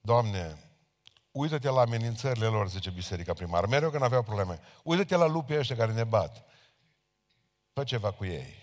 Doamne, 0.00 0.71
uită-te 1.32 1.68
la 1.68 1.80
amenințările 1.80 2.46
lor, 2.46 2.68
zice 2.68 2.90
biserica 2.90 3.32
primară, 3.32 3.66
mereu 3.66 3.90
când 3.90 4.02
aveau 4.02 4.22
probleme. 4.22 4.60
Uită-te 4.82 5.16
la 5.16 5.26
lupii 5.26 5.58
ăștia 5.58 5.76
care 5.76 5.92
ne 5.92 6.04
bat. 6.04 6.44
Fă 7.72 7.84
ceva 7.84 8.12
cu 8.12 8.24
ei. 8.24 8.60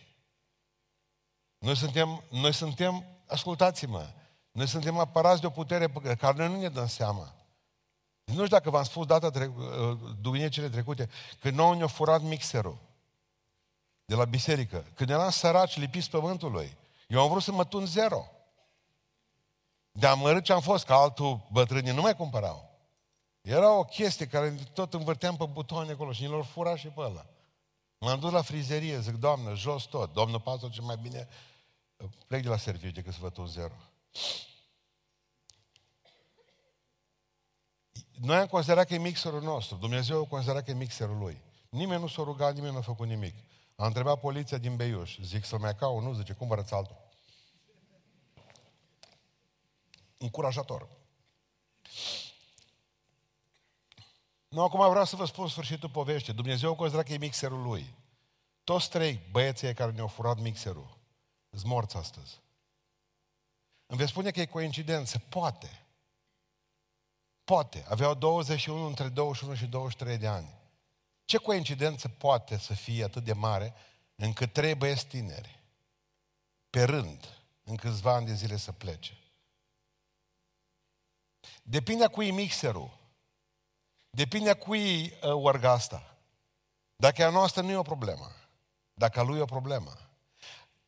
Noi 1.57 1.75
suntem, 1.75 2.23
noi 2.29 2.53
suntem 2.53 3.05
ascultați-mă, 3.27 4.09
noi 4.51 4.67
suntem 4.67 4.97
apărați 4.97 5.41
de 5.41 5.47
o 5.47 5.49
putere 5.49 5.87
pe 5.87 6.15
care 6.15 6.37
noi 6.37 6.47
nu 6.47 6.59
ne 6.59 6.69
dăm 6.69 6.87
seama. 6.87 7.33
Nu 8.23 8.33
știu 8.33 8.47
dacă 8.47 8.69
v-am 8.69 8.83
spus 8.83 9.05
data 9.05 9.29
trec, 9.29 9.57
uh, 9.57 9.97
duminicile 10.21 10.69
trecute, 10.69 11.09
că 11.39 11.49
nouă 11.49 11.75
ne-a 11.75 11.87
furat 11.87 12.21
mixerul 12.21 12.77
de 14.05 14.15
la 14.15 14.25
biserică. 14.25 14.85
Când 14.93 15.09
eram 15.09 15.29
săraci, 15.29 15.77
lipiți 15.77 16.09
pământului, 16.09 16.77
eu 17.07 17.21
am 17.21 17.29
vrut 17.29 17.43
să 17.43 17.51
mă 17.51 17.65
tun 17.65 17.85
zero. 17.85 18.31
De 19.99 20.07
amărât 20.07 20.43
ce 20.43 20.53
am 20.53 20.61
fost, 20.61 20.85
că 20.85 20.93
altul 20.93 21.47
bătrânii 21.51 21.93
nu 21.93 22.01
mai 22.01 22.15
cumpărau. 22.15 22.69
Era 23.41 23.77
o 23.77 23.83
chestie 23.83 24.27
care 24.27 24.55
tot 24.73 24.93
învârteam 24.93 25.37
pe 25.37 25.45
butoane 25.45 25.91
acolo 25.91 26.11
și 26.11 26.21
ni-l 26.21 26.43
fura 26.43 26.75
și 26.75 26.87
pe 26.87 27.01
ăla. 27.01 27.25
M-am 27.97 28.19
dus 28.19 28.31
la 28.31 28.41
frizerie, 28.41 28.99
zic, 28.99 29.13
Doamnă, 29.15 29.55
jos 29.55 29.83
tot. 29.83 30.13
Domnul 30.13 30.39
pastor, 30.39 30.69
ce 30.69 30.81
mai 30.81 30.97
bine 31.01 31.27
plec 32.27 32.41
de 32.43 32.49
la 32.49 32.57
serviciu 32.57 32.93
decât 32.93 33.13
să 33.13 33.19
văd 33.21 33.37
un 33.37 33.47
zero. 33.47 33.73
Noi 38.21 38.37
am 38.37 38.47
considerat 38.47 38.87
că 38.87 38.93
e 38.93 38.97
mixerul 38.97 39.41
nostru. 39.41 39.77
Dumnezeu 39.77 40.21
a 40.21 40.27
considerat 40.27 40.63
că 40.63 40.71
e 40.71 40.73
mixerul 40.73 41.17
lui. 41.17 41.41
Nimeni 41.69 42.01
nu 42.01 42.07
s-a 42.07 42.23
rugat, 42.23 42.53
nimeni 42.53 42.71
nu 42.71 42.77
a 42.77 42.81
făcut 42.81 43.07
nimic. 43.07 43.35
A 43.75 43.85
întrebat 43.85 44.19
poliția 44.19 44.57
din 44.57 44.75
Beiuș. 44.75 45.17
Zic 45.21 45.45
să-l 45.45 45.59
mai 45.59 45.75
cau, 45.75 45.99
nu? 45.99 46.13
Zice, 46.13 46.33
cumpărăți 46.33 46.73
altul. 46.73 47.08
Încurajator. 50.19 50.87
Nu, 54.47 54.63
acum 54.63 54.89
vreau 54.89 55.05
să 55.05 55.15
vă 55.15 55.25
spun 55.25 55.47
sfârșitul 55.47 55.89
poveștii. 55.89 56.33
Dumnezeu 56.33 56.75
considera 56.75 57.03
că 57.03 57.13
e 57.13 57.17
mixerul 57.17 57.61
lui. 57.61 57.93
Toți 58.63 58.89
trei 58.89 59.19
băieții 59.31 59.73
care 59.73 59.91
ne-au 59.91 60.07
furat 60.07 60.39
mixerul 60.39 60.97
sunt 61.49 61.71
morți 61.71 61.97
astăzi. 61.97 62.39
Îmi 63.85 63.99
veți 63.99 64.11
spune 64.11 64.31
că 64.31 64.41
e 64.41 64.45
coincidență? 64.45 65.19
Poate. 65.29 65.85
Poate. 67.43 67.85
Aveau 67.87 68.13
21 68.13 68.85
între 68.85 69.07
21 69.07 69.55
și 69.55 69.65
23 69.65 70.17
de 70.17 70.27
ani. 70.27 70.57
Ce 71.25 71.37
coincidență 71.37 72.07
poate 72.07 72.57
să 72.57 72.73
fie 72.73 73.03
atât 73.03 73.23
de 73.23 73.33
mare 73.33 73.73
încât 74.15 74.53
trei 74.53 74.75
băieți 74.75 75.05
tineri, 75.05 75.59
pe 76.69 76.83
rând, 76.83 77.37
în 77.63 77.75
câțiva 77.75 78.13
ani 78.13 78.25
de 78.25 78.33
zile 78.33 78.57
să 78.57 78.71
plece? 78.71 79.18
Depinde 81.63 82.05
cu 82.05 82.11
cui 82.11 82.31
mixerul. 82.31 82.97
Depinde 84.09 84.53
cu 84.53 84.65
cui 84.65 85.05
uh, 85.05 85.11
orga 85.21 85.71
asta. 85.71 86.17
Dacă 86.95 87.25
a 87.25 87.29
noastră 87.29 87.61
nu 87.61 87.71
e 87.71 87.75
o 87.75 87.81
problemă. 87.81 88.31
Dacă 88.93 89.19
a 89.19 89.23
lui 89.23 89.37
e 89.37 89.41
o 89.41 89.45
problemă. 89.45 89.93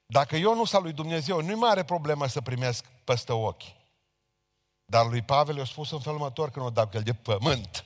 Dacă 0.06 0.36
eu 0.36 0.56
nu 0.56 0.66
sunt 0.66 0.84
lui 0.84 0.94
Dumnezeu, 0.94 1.42
nu-i 1.42 1.56
mare 1.56 1.84
problemă 1.84 2.28
să 2.28 2.42
primesc 2.42 2.86
peste 2.86 3.32
ochi. 3.32 3.64
Dar 4.86 5.06
lui 5.06 5.22
Pavel 5.22 5.58
i-a 5.58 5.66
spus 5.66 5.92
în 5.92 6.00
felul 6.00 6.18
următor 6.20 6.50
când 6.50 6.66
o 6.66 6.70
dat 6.70 6.96
el 6.96 7.04
de 7.04 7.14
pământ. 7.14 7.86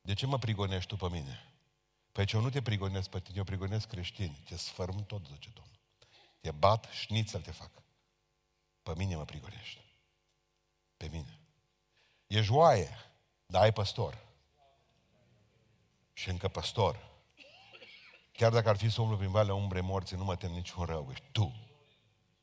De 0.00 0.14
ce 0.14 0.26
mă 0.26 0.38
prigonești 0.38 0.88
tu 0.88 0.96
pe 0.96 1.08
mine? 1.10 1.44
Păi 2.12 2.24
ce 2.24 2.36
eu 2.36 2.42
nu 2.42 2.50
te 2.50 2.62
prigonesc 2.62 3.08
pe 3.08 3.20
tine, 3.20 3.36
eu 3.36 3.44
prigonesc 3.44 3.88
creștini. 3.88 4.42
Te 4.48 4.56
sfărâm 4.56 5.04
tot, 5.04 5.26
zice 5.26 5.50
Domnul. 5.54 5.78
Te 6.40 6.50
bat, 6.50 6.84
șnițel 6.92 7.40
te 7.40 7.50
fac. 7.50 7.70
Pe 8.82 8.92
mine 8.96 9.16
mă 9.16 9.24
prigonești. 9.24 9.84
Pe 10.96 11.08
mine. 11.08 11.39
E 12.30 12.40
joaie, 12.40 12.88
dar 13.46 13.62
ai 13.62 13.72
păstor. 13.72 14.18
Și 16.12 16.28
încă 16.28 16.48
păstor. 16.48 17.08
Chiar 18.32 18.52
dacă 18.52 18.68
ar 18.68 18.76
fi 18.76 18.90
să 18.90 19.00
umblu 19.00 19.16
prin 19.16 19.30
valea 19.30 19.54
umbrei 19.54 19.82
morții, 19.82 20.16
nu 20.16 20.24
mă 20.24 20.36
tem 20.36 20.50
niciun 20.50 20.84
rău. 20.84 21.08
Ești 21.10 21.24
tu. 21.32 21.54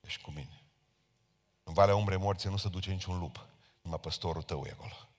Ești 0.01 0.21
cu 0.21 0.31
mine. 0.31 0.61
În 1.63 1.73
valea 1.73 1.95
umbrei 1.95 2.17
morții 2.17 2.49
nu 2.49 2.57
se 2.57 2.69
duce 2.69 2.91
niciun 2.91 3.19
lup. 3.19 3.45
Numai 3.81 3.99
păstorul 3.99 4.41
tău 4.41 4.65
e 4.65 4.71
acolo. 4.71 5.09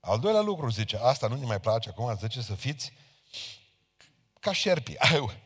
Al 0.00 0.18
doilea 0.18 0.40
lucru 0.40 0.70
zice, 0.70 0.96
asta 0.96 1.28
nu 1.28 1.36
ne 1.36 1.46
mai 1.46 1.60
place 1.60 1.88
acum, 1.88 2.16
zice 2.16 2.42
să 2.42 2.54
fiți 2.54 2.92
ca 4.40 4.52
șerpi. 4.52 4.96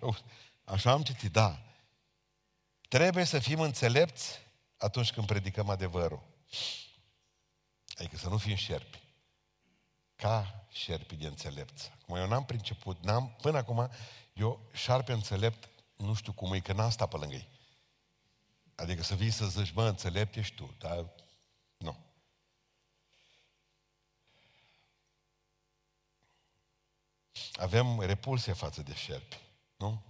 Așa 0.65 0.91
am 0.91 1.03
citit, 1.03 1.33
da. 1.33 1.59
Trebuie 2.89 3.25
să 3.25 3.39
fim 3.39 3.61
înțelepți 3.61 4.39
atunci 4.77 5.13
când 5.13 5.27
predicăm 5.27 5.69
adevărul. 5.69 6.23
Adică 7.99 8.17
să 8.17 8.29
nu 8.29 8.39
fim 8.39 8.55
șerpi. 8.55 9.03
Ca 10.17 10.67
șerpi 10.71 11.17
de 11.17 11.27
înțelepți. 11.27 11.91
Acum 12.03 12.17
eu 12.17 12.27
n-am 12.27 12.45
principut, 12.45 13.03
n-am, 13.03 13.37
până 13.41 13.59
acum, 13.59 13.91
eu 14.33 14.61
șarpe 14.73 15.13
înțelept, 15.13 15.69
nu 15.97 16.15
știu 16.15 16.33
cum 16.33 16.53
e, 16.53 16.61
că 16.61 16.73
n-am 16.73 16.91
stat 16.91 17.09
pe 17.09 17.17
lângă 17.17 17.35
ei. 17.35 17.49
Adică 18.75 19.03
să 19.03 19.15
vii 19.15 19.31
să 19.31 19.47
zici, 19.47 19.71
mă, 19.71 19.85
înțelept 19.85 20.37
ești 20.37 20.55
tu, 20.55 20.75
dar 20.79 21.11
nu. 21.77 21.97
Avem 27.53 28.01
repulsie 28.01 28.53
față 28.53 28.83
de 28.83 28.95
șerpi, 28.95 29.41
nu? 29.77 30.03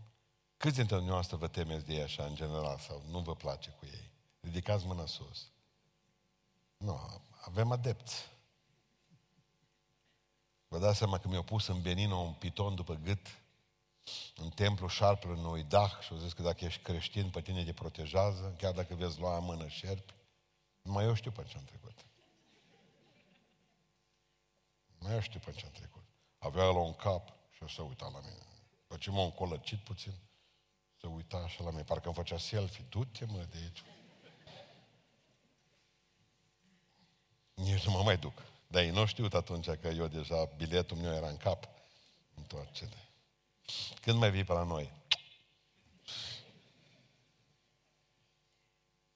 Câți 0.57 0.77
dintre 0.77 0.95
dumneavoastră 0.95 1.37
vă 1.37 1.49
temeți 1.49 1.87
de 1.87 1.95
ei 1.95 2.03
așa 2.03 2.25
în 2.25 2.35
general 2.35 2.79
sau 2.79 3.03
nu 3.09 3.21
vă 3.21 3.35
place 3.35 3.71
cu 3.71 3.87
ei? 3.87 4.11
Ridicați 4.41 4.87
mâna 4.87 5.07
sus. 5.07 5.49
Nu, 6.77 7.23
avem 7.45 7.73
adepți. 7.73 8.33
Vă 10.69 10.79
dați 10.79 10.99
seama 10.99 11.19
că 11.19 11.29
mi-au 11.29 11.43
pus 11.43 11.67
în 11.67 11.83
Benino 11.83 12.17
un 12.17 12.33
piton 12.33 12.75
după 12.75 12.95
gât 12.95 13.27
în 14.37 14.51
templu 14.51 14.89
șarpelui 14.89 15.39
unui 15.39 15.63
dah 15.63 16.01
și 16.01 16.13
au 16.13 16.19
zis 16.19 16.33
că 16.33 16.43
dacă 16.43 16.65
ești 16.65 16.83
creștin, 16.83 17.31
pe 17.31 17.41
tine 17.41 17.65
te 17.65 17.73
protejează, 17.73 18.55
chiar 18.59 18.73
dacă 18.73 18.95
vezi 18.95 19.21
lua 19.21 19.37
în 19.37 19.45
mână 19.45 19.69
șerpi. 19.69 20.15
Numai 20.83 21.05
eu 21.05 21.15
știu 21.15 21.31
pe 21.31 21.45
ce 21.49 21.57
am 21.57 21.65
trecut. 21.65 22.05
Mai 24.99 25.13
eu 25.13 25.21
știu 25.21 25.41
pe 25.41 25.53
ce 25.53 25.65
am 25.65 25.73
trecut. 25.73 26.03
Avea 26.39 26.65
la 26.65 26.79
un 26.79 26.95
cap 26.95 27.29
și 27.51 27.63
o 27.63 27.69
să 27.69 27.83
uita 27.83 28.09
la 28.13 28.21
mine. 28.21 28.47
După 28.81 28.97
ce 28.97 29.11
m-am 29.11 29.31
colăcit 29.31 29.79
puțin, 29.79 30.15
să 31.01 31.07
uita 31.07 31.37
așa 31.37 31.65
la 31.65 31.71
mine. 31.71 31.83
Parcă 31.83 32.07
îmi 32.07 32.15
făcea 32.15 32.39
selfie. 32.39 32.85
Du-te, 32.89 33.25
mă, 33.25 33.47
de 33.51 33.57
aici. 33.57 33.83
Nici 37.55 37.85
nu 37.85 37.93
mă 37.93 38.03
mai 38.03 38.17
duc. 38.17 38.43
Dar 38.67 38.83
ei 38.83 38.91
nu 38.91 39.07
știut 39.07 39.35
atunci 39.35 39.71
că 39.71 39.89
eu 39.89 40.07
deja, 40.07 40.45
biletul 40.57 40.97
meu 40.97 41.15
era 41.15 41.29
în 41.29 41.37
cap. 41.37 41.69
Întoarce-te. 42.35 42.97
Când 44.01 44.19
mai 44.19 44.31
vii 44.31 44.45
pe 44.45 44.53
la 44.53 44.63
noi? 44.63 44.93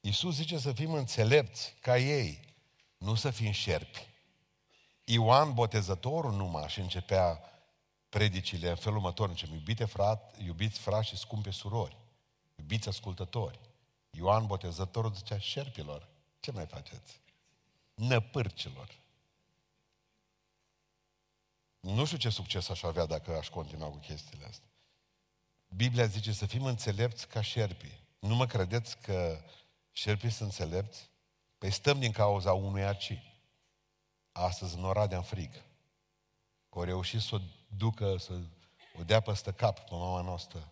Iisus 0.00 0.34
zice 0.34 0.58
să 0.58 0.72
fim 0.72 0.92
înțelepți 0.92 1.74
ca 1.80 1.98
ei, 1.98 2.54
nu 2.98 3.14
să 3.14 3.30
fim 3.30 3.50
șerpi. 3.50 4.06
Ioan 5.04 5.54
Botezătorul 5.54 6.32
numai 6.32 6.68
și 6.68 6.80
începea 6.80 7.40
predicile 8.08 8.68
în 8.68 8.76
felul 8.76 8.96
următor, 8.96 9.28
încep, 9.28 9.48
iubite 9.48 9.84
frat, 9.84 10.34
iubiți 10.44 10.78
frați 10.78 11.08
și 11.08 11.16
scumpe 11.16 11.50
surori, 11.50 11.96
iubiți 12.56 12.88
ascultători, 12.88 13.58
Ioan 14.10 14.46
Botezătorul 14.46 15.12
zicea 15.14 15.38
șerpilor, 15.38 16.08
ce 16.40 16.50
mai 16.50 16.66
faceți? 16.66 17.20
Năpârcilor. 17.98 19.00
Nu 21.80 22.04
știu 22.04 22.18
ce 22.18 22.28
succes 22.28 22.68
aș 22.68 22.82
avea 22.82 23.06
dacă 23.06 23.36
aș 23.36 23.48
continua 23.48 23.88
cu 23.88 23.96
chestiile 23.96 24.44
astea. 24.44 24.68
Biblia 25.68 26.06
zice 26.06 26.32
să 26.32 26.46
fim 26.46 26.64
înțelepți 26.64 27.28
ca 27.28 27.40
șerpii. 27.40 28.00
Nu 28.18 28.34
mă 28.34 28.46
credeți 28.46 28.98
că 28.98 29.44
șerpii 29.92 30.30
sunt 30.30 30.48
înțelepți? 30.48 31.10
Păi 31.58 31.70
stăm 31.70 31.98
din 31.98 32.12
cauza 32.12 32.52
unui 32.52 32.84
aci. 32.84 33.22
Astăzi 34.32 34.76
în 34.76 34.84
Oradea 34.84 35.16
în 35.16 35.24
frig. 35.24 35.52
Că 36.68 36.78
au 36.78 36.82
reușit 36.82 37.20
să 37.20 37.34
o 37.34 37.38
ducă, 37.76 38.16
să 38.16 38.40
o 38.98 39.02
dea 39.02 39.20
peste 39.20 39.52
cap 39.52 39.78
pe 39.78 39.94
mama 39.94 40.20
noastră, 40.20 40.68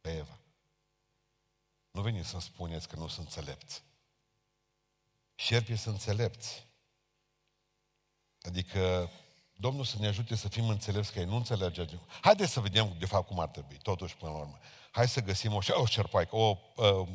pe 0.00 0.16
Eva. 0.16 0.38
Nu 1.90 2.02
veniți 2.02 2.28
să-mi 2.28 2.42
spuneți 2.42 2.88
că 2.88 2.96
nu 2.96 3.08
sunt 3.08 3.26
înțelepți. 3.26 3.82
Șerpii 5.40 5.76
sunt 5.76 5.94
înțelepți. 5.94 6.66
Adică 8.42 9.10
Domnul 9.56 9.84
să 9.84 9.96
ne 9.98 10.06
ajute 10.06 10.34
să 10.36 10.48
fim 10.48 10.68
înțelepți, 10.68 11.12
că 11.12 11.18
ei 11.18 11.24
nu 11.24 11.36
înțelegem. 11.36 12.00
Haideți 12.20 12.52
să 12.52 12.60
vedem 12.60 12.96
de 12.98 13.06
fapt 13.06 13.26
cum 13.26 13.40
ar 13.40 13.48
trebui, 13.48 13.78
totuși 13.82 14.16
până 14.16 14.30
la 14.32 14.38
urmă. 14.38 14.58
Hai 14.90 15.08
să 15.08 15.20
găsim 15.20 15.54
o, 15.54 15.58
o 15.72 15.86
șerpaică, 15.86 16.36
o, 16.36 16.56
uh, 16.76 17.08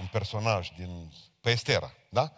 un 0.00 0.06
personaj 0.10 0.68
din, 0.76 1.12
pe 1.40 1.50
Estera, 1.50 1.92
da? 2.08 2.32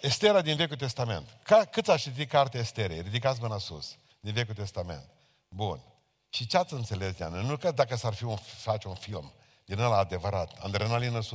Estera 0.00 0.40
din 0.40 0.56
Vechiul 0.56 0.76
Testament. 0.76 1.38
Ca, 1.42 1.64
cât 1.64 1.88
ați 1.88 2.02
citit 2.02 2.28
cartea 2.28 2.60
Esterei? 2.60 3.00
Ridicați 3.00 3.40
mâna 3.40 3.58
sus. 3.58 3.96
Din 4.20 4.32
Vechiul 4.32 4.54
Testament. 4.54 5.10
Bun. 5.48 5.82
Și 6.28 6.46
ce 6.46 6.56
ați 6.56 6.72
înțeles 6.72 7.14
de 7.14 7.26
Nu 7.26 7.56
că 7.56 7.70
dacă 7.70 7.96
s-ar 7.96 8.14
fi 8.14 8.24
un, 8.24 8.36
face 8.36 8.88
un 8.88 8.94
film 8.94 9.32
din 9.64 9.78
ăla 9.78 9.96
adevărat, 9.96 10.58
adrenalină 10.58 11.20
100%. 11.22 11.26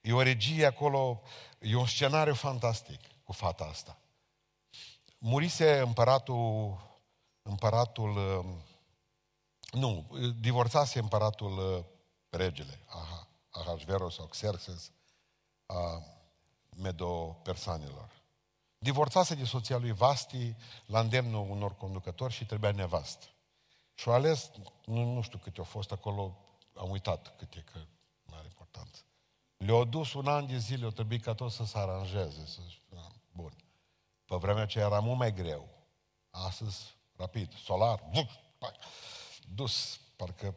E 0.00 0.12
o 0.12 0.22
regie 0.22 0.66
acolo, 0.66 1.22
e 1.58 1.76
un 1.76 1.86
scenariu 1.86 2.34
fantastic 2.34 3.00
cu 3.24 3.32
fata 3.32 3.64
asta. 3.64 3.98
Murise 5.18 5.78
împăratul, 5.78 6.76
împăratul, 7.42 8.16
um, 8.16 8.62
nu, 9.70 10.18
divorțase 10.40 10.98
împăratul 10.98 11.58
uh, 11.58 11.84
regele, 12.30 12.80
Aha, 12.86 13.28
Ahasveros 13.50 14.14
sau 14.14 14.26
Xerxes, 14.26 14.90
a 15.66 16.02
medo-persanilor. 16.76 18.22
Divorțase 18.78 19.34
de 19.34 19.44
soția 19.44 19.78
lui 19.78 19.92
Vasti 19.92 20.54
la 20.86 21.00
îndemnul 21.00 21.50
unor 21.50 21.76
conducători 21.76 22.32
și 22.32 22.46
trebuia 22.46 22.70
nevastă. 22.70 23.26
Și-o 23.94 24.12
ales, 24.12 24.50
nu, 24.84 25.12
nu 25.12 25.20
știu 25.20 25.38
câte 25.38 25.58
au 25.58 25.64
fost 25.64 25.92
acolo, 25.92 26.36
am 26.74 26.90
uitat 26.90 27.36
câte, 27.36 27.64
că 27.72 27.78
nu 28.22 28.34
are 28.34 28.46
importanță. 28.46 29.00
Le-au 29.58 29.84
dus 29.84 30.12
un 30.14 30.26
an 30.26 30.46
de 30.46 30.58
zile, 30.58 30.86
o 30.86 30.90
trebuie 30.90 31.18
ca 31.18 31.34
tot 31.34 31.50
să 31.50 31.64
se 31.64 31.78
aranjeze. 31.78 32.46
Să... 32.46 32.60
Bun. 33.32 33.52
Pe 34.24 34.36
vremea 34.36 34.62
aceea 34.62 34.86
era 34.86 35.00
mult 35.00 35.18
mai 35.18 35.32
greu. 35.32 35.68
Astăzi, 36.30 36.96
rapid, 37.16 37.52
solar, 37.54 38.02
dus, 39.54 40.00
parcă... 40.16 40.54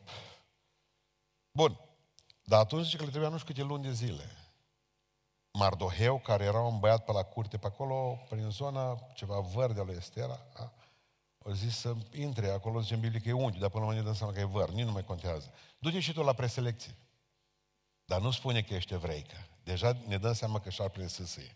Bun. 1.51 1.79
Dar 2.43 2.59
atunci 2.59 2.83
zice 2.83 2.97
că 2.97 3.03
le 3.03 3.09
trebuia 3.09 3.29
nu 3.29 3.37
știu 3.37 3.53
câte 3.53 3.65
luni 3.65 3.83
de 3.83 3.91
zile. 3.91 4.29
Mardoheu, 5.51 6.19
care 6.19 6.43
era 6.43 6.59
un 6.59 6.79
băiat 6.79 7.05
pe 7.05 7.11
la 7.11 7.23
curte, 7.23 7.57
pe 7.57 7.67
acolo, 7.67 8.25
prin 8.29 8.49
zona 8.49 8.99
ceva 9.13 9.39
verde 9.39 9.79
a 9.79 9.83
lui 9.83 9.95
Estera, 9.95 10.39
a, 10.53 10.73
au 11.45 11.51
zis 11.51 11.77
să 11.77 11.95
intre 12.13 12.49
acolo, 12.49 12.81
zice 12.81 12.93
în 12.93 12.99
Biblie 12.99 13.19
că 13.19 13.29
e 13.29 13.31
unghi, 13.31 13.59
dar 13.59 13.69
până 13.69 13.83
la 13.83 13.89
urmă 13.89 13.99
ne 13.99 14.05
dăm 14.05 14.15
seama 14.15 14.33
că 14.33 14.39
e 14.39 14.43
văr, 14.43 14.69
nici 14.69 14.85
nu 14.85 14.91
mai 14.91 15.03
contează. 15.03 15.51
Du-te 15.79 15.99
și 15.99 16.13
tu 16.13 16.23
la 16.23 16.33
preselecție. 16.33 16.95
Dar 18.11 18.21
nu 18.21 18.31
spune 18.31 18.61
că 18.61 18.73
ești 18.73 18.93
evreică. 18.93 19.47
Deja 19.63 19.97
ne 20.07 20.17
dăm 20.17 20.33
seama 20.33 20.59
că 20.59 20.69
și-ar 20.69 20.89
prins 20.89 21.13
sâsâie. 21.13 21.55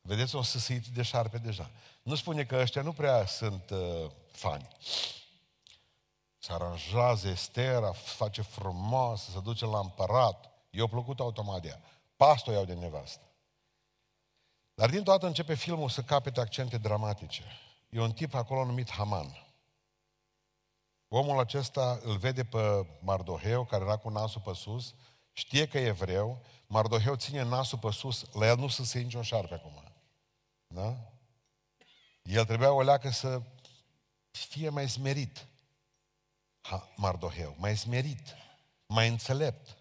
Vedeți, 0.00 0.34
o 0.34 0.42
sâsâit 0.42 0.86
de 0.86 1.02
șarpe 1.02 1.38
deja. 1.38 1.70
Nu 2.02 2.14
spune 2.14 2.44
că 2.44 2.56
ăștia 2.56 2.82
nu 2.82 2.92
prea 2.92 3.26
sunt 3.26 3.70
uh, 3.70 4.10
fani. 4.32 4.68
Se 6.38 6.52
aranjează 6.52 7.28
Estera, 7.28 7.92
face 7.92 8.42
frumos, 8.42 9.22
se 9.22 9.40
duce 9.40 9.64
la 9.64 9.78
împărat. 9.78 10.50
I-a 10.70 10.86
plăcut 10.86 11.20
automat 11.20 11.62
de 11.62 11.68
ea. 11.68 11.80
Pastor 12.16 12.54
iau 12.54 12.64
de 12.64 12.74
nevastă. 12.74 13.26
Dar 14.74 14.90
din 14.90 15.02
toată 15.02 15.26
începe 15.26 15.54
filmul 15.54 15.88
să 15.88 16.02
capete 16.02 16.40
accente 16.40 16.78
dramatice. 16.78 17.42
E 17.88 18.00
un 18.00 18.12
tip 18.12 18.34
acolo 18.34 18.64
numit 18.64 18.90
Haman. 18.90 19.51
Omul 21.14 21.38
acesta 21.38 21.98
îl 22.02 22.16
vede 22.16 22.44
pe 22.44 22.86
Mardoheu, 23.00 23.64
care 23.64 23.84
era 23.84 23.96
cu 23.96 24.08
nasul 24.08 24.40
pe 24.40 24.52
sus, 24.54 24.94
știe 25.32 25.68
că 25.68 25.78
e 25.78 25.86
evreu, 25.86 26.42
Mardoheu 26.66 27.14
ține 27.14 27.42
nasul 27.42 27.78
pe 27.78 27.90
sus, 27.90 28.24
la 28.32 28.46
el 28.46 28.56
nu 28.56 28.68
se 28.68 28.84
se 28.84 28.98
niciun 28.98 29.22
șarpe 29.22 29.54
acum. 29.54 29.82
Da? 30.66 30.96
El 32.22 32.44
trebuia 32.44 32.72
o 32.72 32.82
leacă 32.82 33.10
să 33.10 33.42
fie 34.30 34.68
mai 34.68 34.88
smerit. 34.88 35.46
Ha, 36.60 36.88
Mardoheu, 36.96 37.54
mai 37.58 37.76
smerit, 37.76 38.36
mai 38.86 39.08
înțelept. 39.08 39.76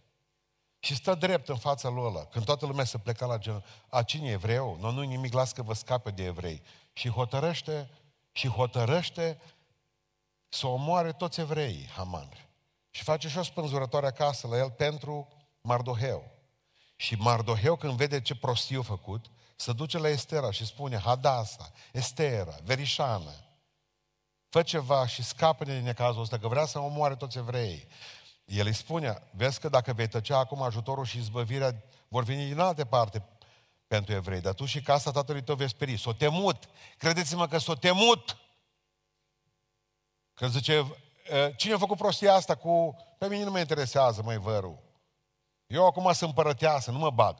Și 0.79 0.95
stă 0.95 1.13
drept 1.13 1.49
în 1.49 1.57
fața 1.57 1.89
lui 1.89 2.03
ăla. 2.03 2.25
Când 2.25 2.45
toată 2.45 2.65
lumea 2.65 2.85
se 2.85 2.97
pleca 2.97 3.25
la 3.25 3.37
genul, 3.37 3.63
a, 3.89 4.03
cine 4.03 4.27
e 4.27 4.31
evreu? 4.31 4.77
Nu, 4.79 4.91
nu 4.91 5.01
nimic, 5.01 5.33
las 5.33 5.51
că 5.51 5.61
vă 5.61 5.73
scape 5.73 6.11
de 6.11 6.23
evrei. 6.23 6.61
Și 6.93 7.09
hotărăște, 7.09 7.89
și 8.31 8.47
hotărăște 8.47 9.41
să 10.53 10.67
omoare 10.67 11.11
toți 11.11 11.39
evreii, 11.39 11.89
Haman. 11.95 12.29
Și 12.89 13.03
face 13.03 13.27
și 13.29 13.37
o 13.37 13.43
spânzurătoare 13.43 14.07
acasă 14.07 14.47
la 14.47 14.57
el 14.57 14.71
pentru 14.71 15.27
Mardoheu. 15.61 16.31
Și 16.95 17.15
Mardoheu, 17.15 17.75
când 17.75 17.93
vede 17.93 18.21
ce 18.21 18.35
prostiu 18.35 18.79
a 18.79 18.83
făcut, 18.83 19.25
se 19.55 19.73
duce 19.73 19.97
la 19.97 20.09
Estera 20.09 20.51
și 20.51 20.65
spune, 20.65 20.97
Hadasa, 20.97 21.71
Estera, 21.91 22.55
Verișană, 22.63 23.33
fă 24.49 24.61
ceva 24.61 25.07
și 25.07 25.23
scapă 25.23 25.63
din 25.63 25.83
necazul 25.83 26.21
ăsta, 26.21 26.39
că 26.39 26.47
vrea 26.47 26.65
să 26.65 26.79
omoare 26.79 27.15
toți 27.15 27.37
evreii. 27.37 27.87
El 28.45 28.65
îi 28.65 28.73
spune, 28.73 29.23
vezi 29.31 29.59
că 29.59 29.69
dacă 29.69 29.93
vei 29.93 30.07
tăcea 30.07 30.37
acum 30.37 30.61
ajutorul 30.61 31.05
și 31.05 31.17
izbăvirea 31.17 31.83
vor 32.07 32.23
veni 32.23 32.45
din 32.45 32.59
alte 32.59 32.85
parte 32.85 33.23
pentru 33.87 34.13
evrei, 34.13 34.41
dar 34.41 34.53
tu 34.53 34.65
și 34.65 34.81
casa 34.81 35.11
tatălui 35.11 35.43
tău 35.43 35.55
veți 35.55 35.71
speri. 35.71 35.97
S-o 35.97 36.13
temut. 36.13 36.69
Credeți-mă 36.97 37.47
că 37.47 37.57
s-o 37.57 37.75
temut. 37.75 38.37
Că 40.41 40.47
zice, 40.47 40.95
cine 41.55 41.73
a 41.73 41.77
făcut 41.77 41.97
prostia 41.97 42.33
asta 42.33 42.55
cu... 42.55 42.95
Pe 43.17 43.27
mine 43.27 43.43
nu 43.43 43.51
mă 43.51 43.59
interesează, 43.59 44.21
mai 44.21 44.37
vărul. 44.37 44.77
Eu 45.67 45.85
acum 45.85 46.11
sunt 46.13 46.29
împărăteasă, 46.29 46.91
nu 46.91 46.97
mă 46.97 47.09
bag. 47.09 47.35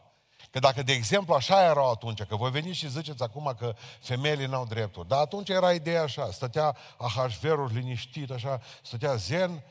Că 0.52 0.60
dacă, 0.60 0.84
de 0.84 0.92
exemplu, 0.92 1.34
așa 1.34 1.64
erau 1.64 1.92
atunci, 1.92 2.24
că 2.24 2.36
voi 2.36 2.52
veni 2.52 2.74
și 2.74 2.90
ziceți 2.90 3.24
acum 3.24 3.56
că 3.60 3.76
femeile 4.00 4.46
n-au 4.46 4.66
drepturi, 4.66 5.08
dar 5.08 5.20
atunci 5.20 5.50
era 5.50 5.74
ideea 5.74 6.02
așa, 6.02 6.32
stătea 6.32 6.78
Ahasverul 6.98 7.72
liniștit, 7.74 8.32
așa, 8.32 8.62
stătea 8.84 9.16
zen, 9.16 9.64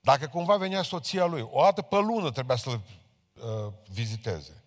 dacă 0.00 0.26
cumva 0.26 0.56
venea 0.56 0.82
soția 0.82 1.24
lui, 1.24 1.48
o 1.50 1.62
dată 1.62 1.82
pe 1.82 1.96
lună 1.96 2.30
trebuia 2.30 2.56
să-l 2.56 2.80
uh, 3.34 3.72
viziteze. 3.88 4.62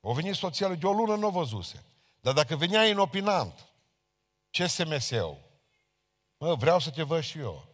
O 0.00 0.12
venit 0.12 0.34
soția 0.34 0.66
lui, 0.68 0.76
de 0.76 0.86
o 0.86 0.92
lună 0.92 1.14
nu 1.14 1.26
o 1.26 1.30
văzuse. 1.30 1.84
Dar 2.20 2.34
dacă 2.34 2.56
venea 2.56 2.86
inopinant, 2.86 3.68
ce 4.50 4.66
SMS-ul? 4.66 5.46
Mă, 6.38 6.54
vreau 6.54 6.78
să 6.78 6.90
te 6.90 7.02
văd 7.02 7.22
și 7.22 7.38
eu. 7.38 7.64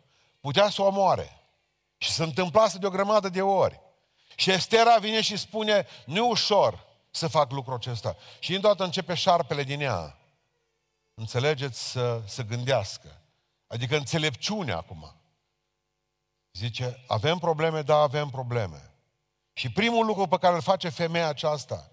Putea 0.41 0.69
să 0.69 0.83
o 0.83 0.87
omoare. 0.87 1.41
Și 1.99 2.11
se 2.11 2.23
întâmplase 2.23 2.79
de 2.79 2.87
o 2.87 2.91
grămadă 2.91 3.29
de 3.29 3.43
ori. 3.43 3.81
Și 4.37 4.51
Estera 4.51 4.97
vine 4.97 5.21
și 5.21 5.37
spune, 5.37 5.87
nu 6.07 6.17
e 6.17 6.21
ușor 6.21 6.87
să 7.11 7.29
fac 7.29 7.51
lucrul 7.51 7.75
acesta. 7.75 8.17
Și 8.39 8.55
îndată 8.55 8.85
începe 8.85 9.15
șarpele 9.15 9.63
din 9.63 9.81
ea. 9.81 10.19
Înțelegeți 11.15 11.91
să, 11.91 12.23
să 12.27 12.43
gândească. 12.43 13.21
Adică 13.67 13.97
înțelepciune 13.97 14.73
acum. 14.73 15.15
Zice, 16.53 17.05
avem 17.07 17.39
probleme? 17.39 17.83
Da, 17.83 17.97
avem 17.97 18.29
probleme. 18.29 18.91
Și 19.53 19.73
primul 19.73 20.07
lucru 20.07 20.27
pe 20.27 20.39
care 20.39 20.55
îl 20.55 20.61
face 20.61 20.89
femeia 20.89 21.29
aceasta, 21.29 21.91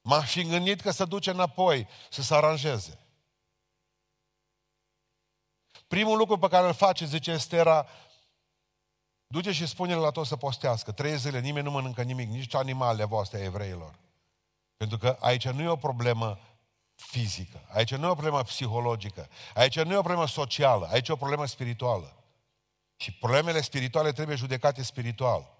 m-aș 0.00 0.30
fi 0.30 0.42
gândit 0.44 0.80
că 0.80 0.90
să 0.90 1.04
duce 1.04 1.30
înapoi, 1.30 1.88
să 2.10 2.22
se 2.22 2.34
aranjeze. 2.34 2.98
Primul 5.88 6.16
lucru 6.18 6.38
pe 6.38 6.48
care 6.48 6.66
îl 6.66 6.74
face, 6.74 7.04
zice 7.04 7.30
Estera, 7.30 7.86
duce 9.26 9.52
și 9.52 9.66
spune 9.66 9.94
la 9.94 10.10
tot 10.10 10.26
să 10.26 10.36
postească. 10.36 10.92
Trei 10.92 11.16
zile, 11.16 11.40
nimeni 11.40 11.64
nu 11.64 11.70
mănâncă 11.70 12.02
nimic, 12.02 12.28
nici 12.28 12.54
animalele 12.54 13.04
voastre 13.04 13.40
evreilor. 13.40 13.98
Pentru 14.76 14.98
că 14.98 15.16
aici 15.20 15.48
nu 15.48 15.62
e 15.62 15.68
o 15.68 15.76
problemă 15.76 16.38
fizică, 16.94 17.64
aici 17.68 17.94
nu 17.94 18.06
e 18.06 18.10
o 18.10 18.14
problemă 18.14 18.42
psihologică, 18.42 19.28
aici 19.54 19.80
nu 19.80 19.92
e 19.92 19.96
o 19.96 20.02
problemă 20.02 20.26
socială, 20.26 20.88
aici 20.90 21.08
e 21.08 21.12
o 21.12 21.16
problemă 21.16 21.46
spirituală. 21.46 22.12
Și 22.96 23.12
problemele 23.12 23.60
spirituale 23.60 24.12
trebuie 24.12 24.36
judecate 24.36 24.82
spiritual. 24.82 25.56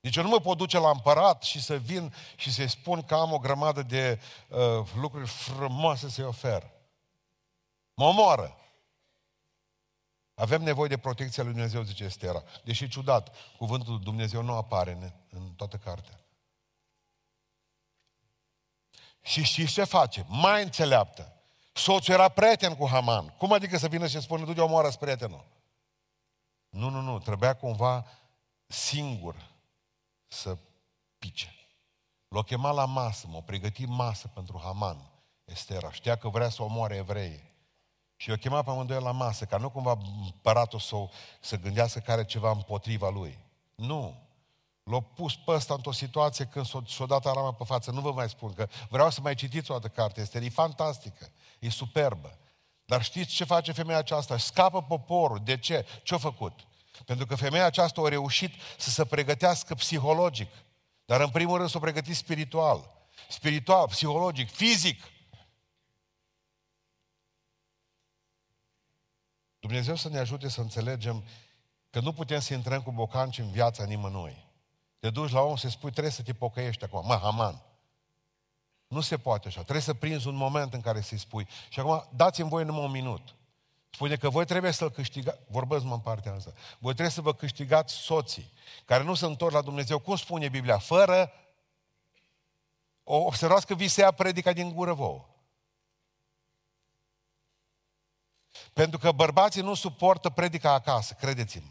Deci 0.00 0.16
eu 0.16 0.22
nu 0.22 0.28
mă 0.28 0.40
pot 0.40 0.56
duce 0.56 0.78
la 0.78 0.90
împărat 0.90 1.42
și 1.42 1.62
să 1.62 1.76
vin 1.76 2.14
și 2.36 2.52
să-i 2.52 2.68
spun 2.68 3.02
că 3.02 3.14
am 3.14 3.32
o 3.32 3.38
grămadă 3.38 3.82
de 3.82 4.20
uh, 4.48 4.58
lucruri 4.94 5.26
frumoase 5.26 6.08
să-i 6.08 6.24
ofer. 6.24 6.70
Mă 7.94 8.04
omoară. 8.04 8.56
Avem 10.42 10.62
nevoie 10.62 10.88
de 10.88 10.98
protecția 10.98 11.42
lui 11.42 11.52
Dumnezeu, 11.52 11.82
zice 11.82 12.04
Estera. 12.04 12.42
Deși 12.64 12.88
ciudat, 12.88 13.34
cuvântul 13.56 14.00
Dumnezeu 14.00 14.42
nu 14.42 14.52
apare 14.52 14.92
în, 14.92 15.12
în 15.30 15.52
toată 15.52 15.76
cartea. 15.76 16.20
Și 19.20 19.42
știți 19.42 19.72
ce 19.72 19.84
face? 19.84 20.24
Mai 20.28 20.62
înțeleaptă. 20.62 21.32
Soțul 21.72 22.14
era 22.14 22.28
prieten 22.28 22.74
cu 22.76 22.88
Haman. 22.88 23.28
Cum 23.28 23.52
adică 23.52 23.78
să 23.78 23.88
vină 23.88 24.06
și 24.06 24.12
să 24.12 24.20
spună, 24.20 24.44
du-te 24.44 24.60
omoară 24.60 24.90
prietenul? 24.90 25.44
Nu, 26.68 26.88
nu, 26.88 27.00
nu. 27.00 27.18
Trebuia 27.18 27.54
cumva 27.54 28.06
singur 28.66 29.50
să 30.26 30.58
pice. 31.18 31.54
L-a 32.28 32.42
chemat 32.42 32.74
la 32.74 32.84
masă, 32.84 33.26
m-a 33.26 33.40
pregătit 33.40 33.88
masă 33.88 34.28
pentru 34.28 34.60
Haman, 34.62 35.10
Estera. 35.44 35.92
Știa 35.92 36.16
că 36.16 36.28
vrea 36.28 36.48
să 36.48 36.62
omoare 36.62 36.96
evrei. 36.96 37.51
Și 38.22 38.30
i-a 38.30 38.36
chemat 38.36 38.64
pe 38.64 38.70
amândoi 38.70 39.00
la 39.00 39.10
masă, 39.10 39.44
ca 39.44 39.56
nu 39.56 39.70
cumva 39.70 39.98
împăratul 40.24 40.78
să, 40.78 40.96
să 41.40 41.56
gândească 41.56 41.98
că 41.98 42.12
are 42.12 42.24
ceva 42.24 42.50
împotriva 42.50 43.10
lui. 43.10 43.38
Nu. 43.74 44.16
L-a 44.82 45.00
pus 45.00 45.36
pe 45.36 45.50
ăsta 45.50 45.74
într-o 45.74 45.92
situație 45.92 46.44
când 46.44 46.66
s-a, 46.66 46.82
s-a 46.88 47.06
dat 47.06 47.26
arama 47.26 47.52
pe 47.52 47.64
față. 47.64 47.90
Nu 47.90 48.00
vă 48.00 48.12
mai 48.12 48.28
spun 48.28 48.52
că 48.52 48.68
vreau 48.88 49.10
să 49.10 49.20
mai 49.20 49.34
citiți 49.34 49.70
o 49.70 49.74
altă 49.74 49.88
carte. 49.88 50.20
Este 50.20 50.38
e 50.38 50.48
fantastică, 50.48 51.30
e 51.58 51.70
superbă. 51.70 52.38
Dar 52.84 53.02
știți 53.02 53.34
ce 53.34 53.44
face 53.44 53.72
femeia 53.72 53.98
aceasta? 53.98 54.38
Scapă 54.38 54.82
poporul. 54.82 55.40
De 55.44 55.58
ce? 55.58 55.86
Ce-a 56.02 56.18
făcut? 56.18 56.60
Pentru 57.04 57.26
că 57.26 57.34
femeia 57.34 57.64
aceasta 57.64 58.00
a 58.00 58.08
reușit 58.08 58.54
să 58.78 58.90
se 58.90 59.04
pregătească 59.04 59.74
psihologic. 59.74 60.50
Dar 61.04 61.20
în 61.20 61.30
primul 61.30 61.56
rând 61.56 61.68
s-a 61.70 61.78
pregătit 61.78 62.16
spiritual. 62.16 62.90
Spiritual, 63.28 63.86
psihologic, 63.86 64.50
fizic. 64.50 65.11
Dumnezeu 69.62 69.94
să 69.94 70.08
ne 70.08 70.18
ajute 70.18 70.48
să 70.48 70.60
înțelegem 70.60 71.24
că 71.90 72.00
nu 72.00 72.12
putem 72.12 72.40
să 72.40 72.54
intrăm 72.54 72.82
cu 72.82 72.92
bocanci 72.92 73.38
în 73.38 73.50
viața 73.50 73.84
nimănui. 73.84 74.44
Te 74.98 75.10
duci 75.10 75.30
la 75.30 75.40
om 75.40 75.56
să 75.56 75.68
spui, 75.68 75.90
trebuie 75.90 76.12
să 76.12 76.22
te 76.22 76.32
pocăiești 76.32 76.84
acum. 76.84 77.06
Mă, 77.06 77.18
Haman. 77.22 77.62
Nu 78.86 79.00
se 79.00 79.18
poate 79.18 79.48
așa. 79.48 79.60
Trebuie 79.60 79.82
să 79.82 79.94
prinzi 79.94 80.26
un 80.26 80.34
moment 80.34 80.72
în 80.72 80.80
care 80.80 81.00
să-i 81.00 81.18
spui. 81.18 81.46
Și 81.68 81.80
acum 81.80 82.08
dați-mi 82.16 82.48
voi 82.48 82.64
numai 82.64 82.84
un 82.84 82.90
minut. 82.90 83.34
Spune 83.90 84.16
că 84.16 84.28
voi 84.28 84.44
trebuie 84.44 84.70
să-l 84.70 84.90
câștigați, 84.90 85.38
vorbesc 85.46 85.84
mă 85.84 85.94
în 85.94 86.00
partea 86.00 86.34
asta, 86.34 86.52
voi 86.78 86.92
trebuie 86.92 87.14
să 87.14 87.20
vă 87.20 87.34
câștigați 87.34 87.94
soții 87.94 88.52
care 88.84 89.04
nu 89.04 89.14
se 89.14 89.26
întorc 89.26 89.54
la 89.54 89.62
Dumnezeu. 89.62 89.98
Cum 89.98 90.16
spune 90.16 90.48
Biblia? 90.48 90.78
Fără 90.78 91.32
o, 93.04 93.16
observați 93.16 93.66
că 93.66 93.74
vi 93.74 93.88
se 93.88 94.00
ia 94.00 94.10
predica 94.10 94.52
din 94.52 94.74
gură 94.74 94.92
vouă. 94.92 95.26
Pentru 98.72 98.98
că 98.98 99.12
bărbații 99.12 99.62
nu 99.62 99.74
suportă 99.74 100.30
predica 100.30 100.72
acasă, 100.72 101.14
credeți-mă. 101.14 101.70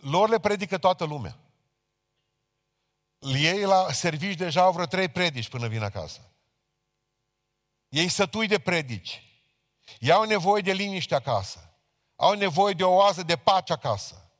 Lor 0.00 0.28
le 0.28 0.40
predică 0.40 0.78
toată 0.78 1.04
lumea. 1.04 1.36
Ei 3.18 3.62
la 3.62 3.92
servici 3.92 4.36
deja 4.36 4.62
au 4.62 4.72
vreo 4.72 4.86
trei 4.86 5.08
predici 5.08 5.48
până 5.48 5.68
vin 5.68 5.82
acasă. 5.82 6.20
Ei 7.88 8.08
sătui 8.08 8.46
de 8.46 8.58
predici. 8.58 9.22
Ei 9.98 10.12
au 10.12 10.22
nevoie 10.22 10.62
de 10.62 10.72
liniște 10.72 11.14
acasă. 11.14 11.74
Au 12.16 12.32
nevoie 12.32 12.74
de 12.74 12.84
o 12.84 12.94
oază 12.94 13.22
de 13.22 13.36
pace 13.36 13.72
acasă. 13.72 14.30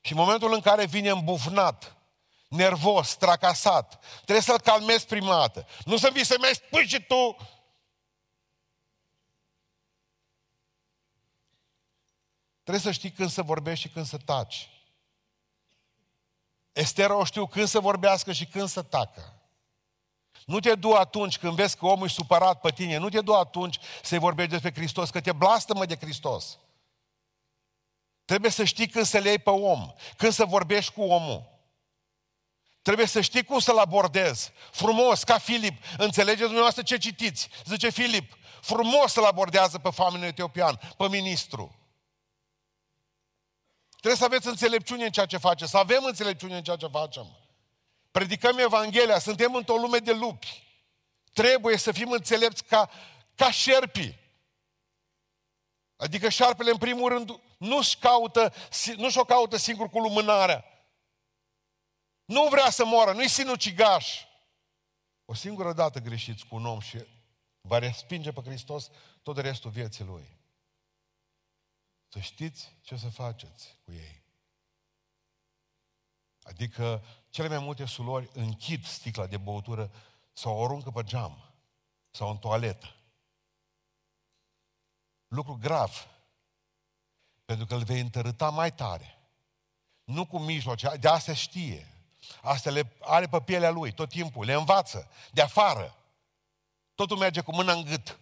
Și 0.00 0.12
în 0.12 0.18
momentul 0.18 0.52
în 0.52 0.60
care 0.60 0.86
vine 0.86 1.10
îmbufnat, 1.10 1.96
nervos, 2.48 3.14
tracasat, 3.14 4.04
trebuie 4.14 4.40
să-l 4.40 4.60
calmezi 4.60 5.06
prima 5.06 5.38
dată. 5.38 5.66
Nu 5.84 5.96
să 5.96 6.10
vii 6.12 6.24
să 6.24 6.36
mergi, 6.40 6.60
păi 6.60 6.86
și 6.86 7.02
tu 7.02 7.36
Trebuie 12.66 12.92
să 12.92 12.98
știi 12.98 13.10
când 13.10 13.30
să 13.30 13.42
vorbești 13.42 13.86
și 13.86 13.92
când 13.92 14.06
să 14.06 14.16
taci. 14.16 14.68
Estera 16.72 17.16
o 17.16 17.24
știu 17.24 17.46
când 17.46 17.68
să 17.68 17.80
vorbească 17.80 18.32
și 18.32 18.46
când 18.46 18.68
să 18.68 18.82
tacă. 18.82 19.40
Nu 20.46 20.60
te 20.60 20.74
du 20.74 20.92
atunci 20.92 21.38
când 21.38 21.54
vezi 21.54 21.76
că 21.76 21.86
omul 21.86 22.06
e 22.06 22.10
supărat 22.10 22.60
pe 22.60 22.70
tine, 22.70 22.96
nu 22.96 23.08
te 23.08 23.20
du 23.20 23.34
atunci 23.34 23.78
să-i 24.02 24.18
vorbești 24.18 24.50
despre 24.50 24.72
Hristos, 24.74 25.10
că 25.10 25.20
te 25.20 25.32
mă 25.74 25.86
de 25.86 25.96
Hristos. 25.96 26.58
Trebuie 28.24 28.50
să 28.50 28.64
știi 28.64 28.88
când 28.88 29.04
să 29.04 29.18
le 29.18 29.28
iei 29.28 29.38
pe 29.38 29.50
om, 29.50 29.92
când 30.16 30.32
să 30.32 30.44
vorbești 30.44 30.92
cu 30.92 31.02
omul. 31.02 31.44
Trebuie 32.82 33.06
să 33.06 33.20
știi 33.20 33.44
cum 33.44 33.58
să-l 33.58 33.78
abordezi. 33.78 34.52
Frumos, 34.70 35.24
ca 35.24 35.38
Filip. 35.38 35.84
Înțelegeți 35.98 36.42
dumneavoastră 36.42 36.82
ce 36.82 36.96
citiți? 36.96 37.48
Zice 37.64 37.90
Filip, 37.90 38.36
frumos 38.60 39.12
să-l 39.12 39.24
abordează 39.24 39.78
pe 39.78 39.90
famenul 39.90 40.26
etiopian, 40.26 40.80
pe 40.96 41.08
ministru. 41.08 41.74
Trebuie 43.96 44.16
să 44.16 44.24
aveți 44.24 44.46
înțelepciune 44.46 45.04
în 45.04 45.10
ceea 45.10 45.26
ce 45.26 45.36
faceți, 45.36 45.70
să 45.70 45.78
avem 45.78 46.04
înțelepciune 46.04 46.56
în 46.56 46.62
ceea 46.62 46.76
ce 46.76 46.86
facem. 46.86 47.26
Predicăm 48.10 48.58
Evanghelia, 48.58 49.18
suntem 49.18 49.54
într-o 49.54 49.76
lume 49.76 49.98
de 49.98 50.12
lupi. 50.12 50.64
Trebuie 51.32 51.76
să 51.76 51.92
fim 51.92 52.10
înțelepți 52.10 52.64
ca, 52.64 52.90
ca 53.34 53.50
șerpii. 53.50 54.18
Adică 55.96 56.28
șarpele, 56.28 56.70
în 56.70 56.76
primul 56.76 57.08
rând, 57.08 57.40
nu-și 57.58 57.96
caută, 57.96 58.52
nu-și 58.96 59.18
o 59.18 59.24
caută 59.24 59.56
singur 59.56 59.88
cu 59.88 59.98
lumânarea. 59.98 60.64
Nu 62.24 62.48
vrea 62.48 62.70
să 62.70 62.84
moară, 62.84 63.12
nu-i 63.12 63.28
sinucigaș. 63.28 64.24
O 65.24 65.34
singură 65.34 65.72
dată 65.72 65.98
greșiți 65.98 66.46
cu 66.46 66.54
un 66.54 66.66
om 66.66 66.80
și 66.80 66.98
va 67.60 67.78
respinge 67.78 68.32
pe 68.32 68.40
Hristos 68.40 68.90
tot 69.22 69.38
restul 69.38 69.70
vieții 69.70 70.04
lui. 70.04 70.35
Să 72.08 72.18
știți 72.18 72.72
ce 72.80 72.96
să 72.96 73.08
faceți 73.08 73.78
cu 73.84 73.92
ei. 73.92 74.22
Adică 76.42 77.04
cele 77.30 77.48
mai 77.48 77.58
multe 77.58 77.84
sulori 77.84 78.30
închid 78.32 78.84
sticla 78.84 79.26
de 79.26 79.36
băutură 79.36 79.92
sau 80.32 80.56
o 80.56 80.64
aruncă 80.64 80.90
pe 80.90 81.02
geam 81.02 81.54
sau 82.10 82.30
în 82.30 82.38
toaletă. 82.38 82.96
Lucru 85.28 85.58
grav. 85.60 86.06
Pentru 87.44 87.66
că 87.66 87.74
îl 87.74 87.84
vei 87.84 88.00
întărâta 88.00 88.50
mai 88.50 88.74
tare. 88.74 89.18
Nu 90.04 90.26
cu 90.26 90.38
mijloace, 90.38 90.96
de 90.96 91.08
asta 91.08 91.34
știe. 91.34 91.86
Astea 92.42 92.72
le 92.72 92.96
are 93.00 93.28
pe 93.28 93.40
pielea 93.40 93.70
lui 93.70 93.92
tot 93.92 94.08
timpul, 94.08 94.44
le 94.44 94.52
învață 94.52 95.10
de 95.32 95.42
afară. 95.42 95.96
Totul 96.94 97.16
merge 97.16 97.40
cu 97.40 97.54
mâna 97.54 97.72
în 97.72 97.84
gât. 97.84 98.20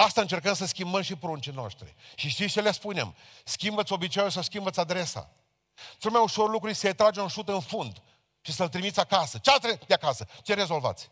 Asta 0.00 0.20
încercăm 0.20 0.54
să 0.54 0.66
schimbăm 0.66 1.02
și 1.02 1.16
pruncii 1.16 1.52
noștri. 1.52 1.94
Și 2.14 2.28
știți 2.28 2.52
ce 2.52 2.60
le 2.60 2.70
spunem? 2.72 3.14
Schimbă-ți 3.44 3.92
obiceiul 3.92 4.30
să 4.30 4.40
schimbă-ți 4.40 4.80
adresa. 4.80 5.30
Cel 5.98 6.10
mai 6.10 6.22
ușor 6.22 6.50
lucru 6.50 6.68
este 6.68 6.86
să-i 6.86 6.94
tragi 6.94 7.18
un 7.18 7.28
șut 7.28 7.48
în 7.48 7.60
fund 7.60 8.02
și 8.40 8.52
să-l 8.52 8.68
trimiți 8.68 9.00
acasă. 9.00 9.38
Ce 9.38 9.50
trebuie 9.50 9.80
de 9.86 9.94
acasă? 9.94 10.26
Ce 10.42 10.54
rezolvați? 10.54 11.10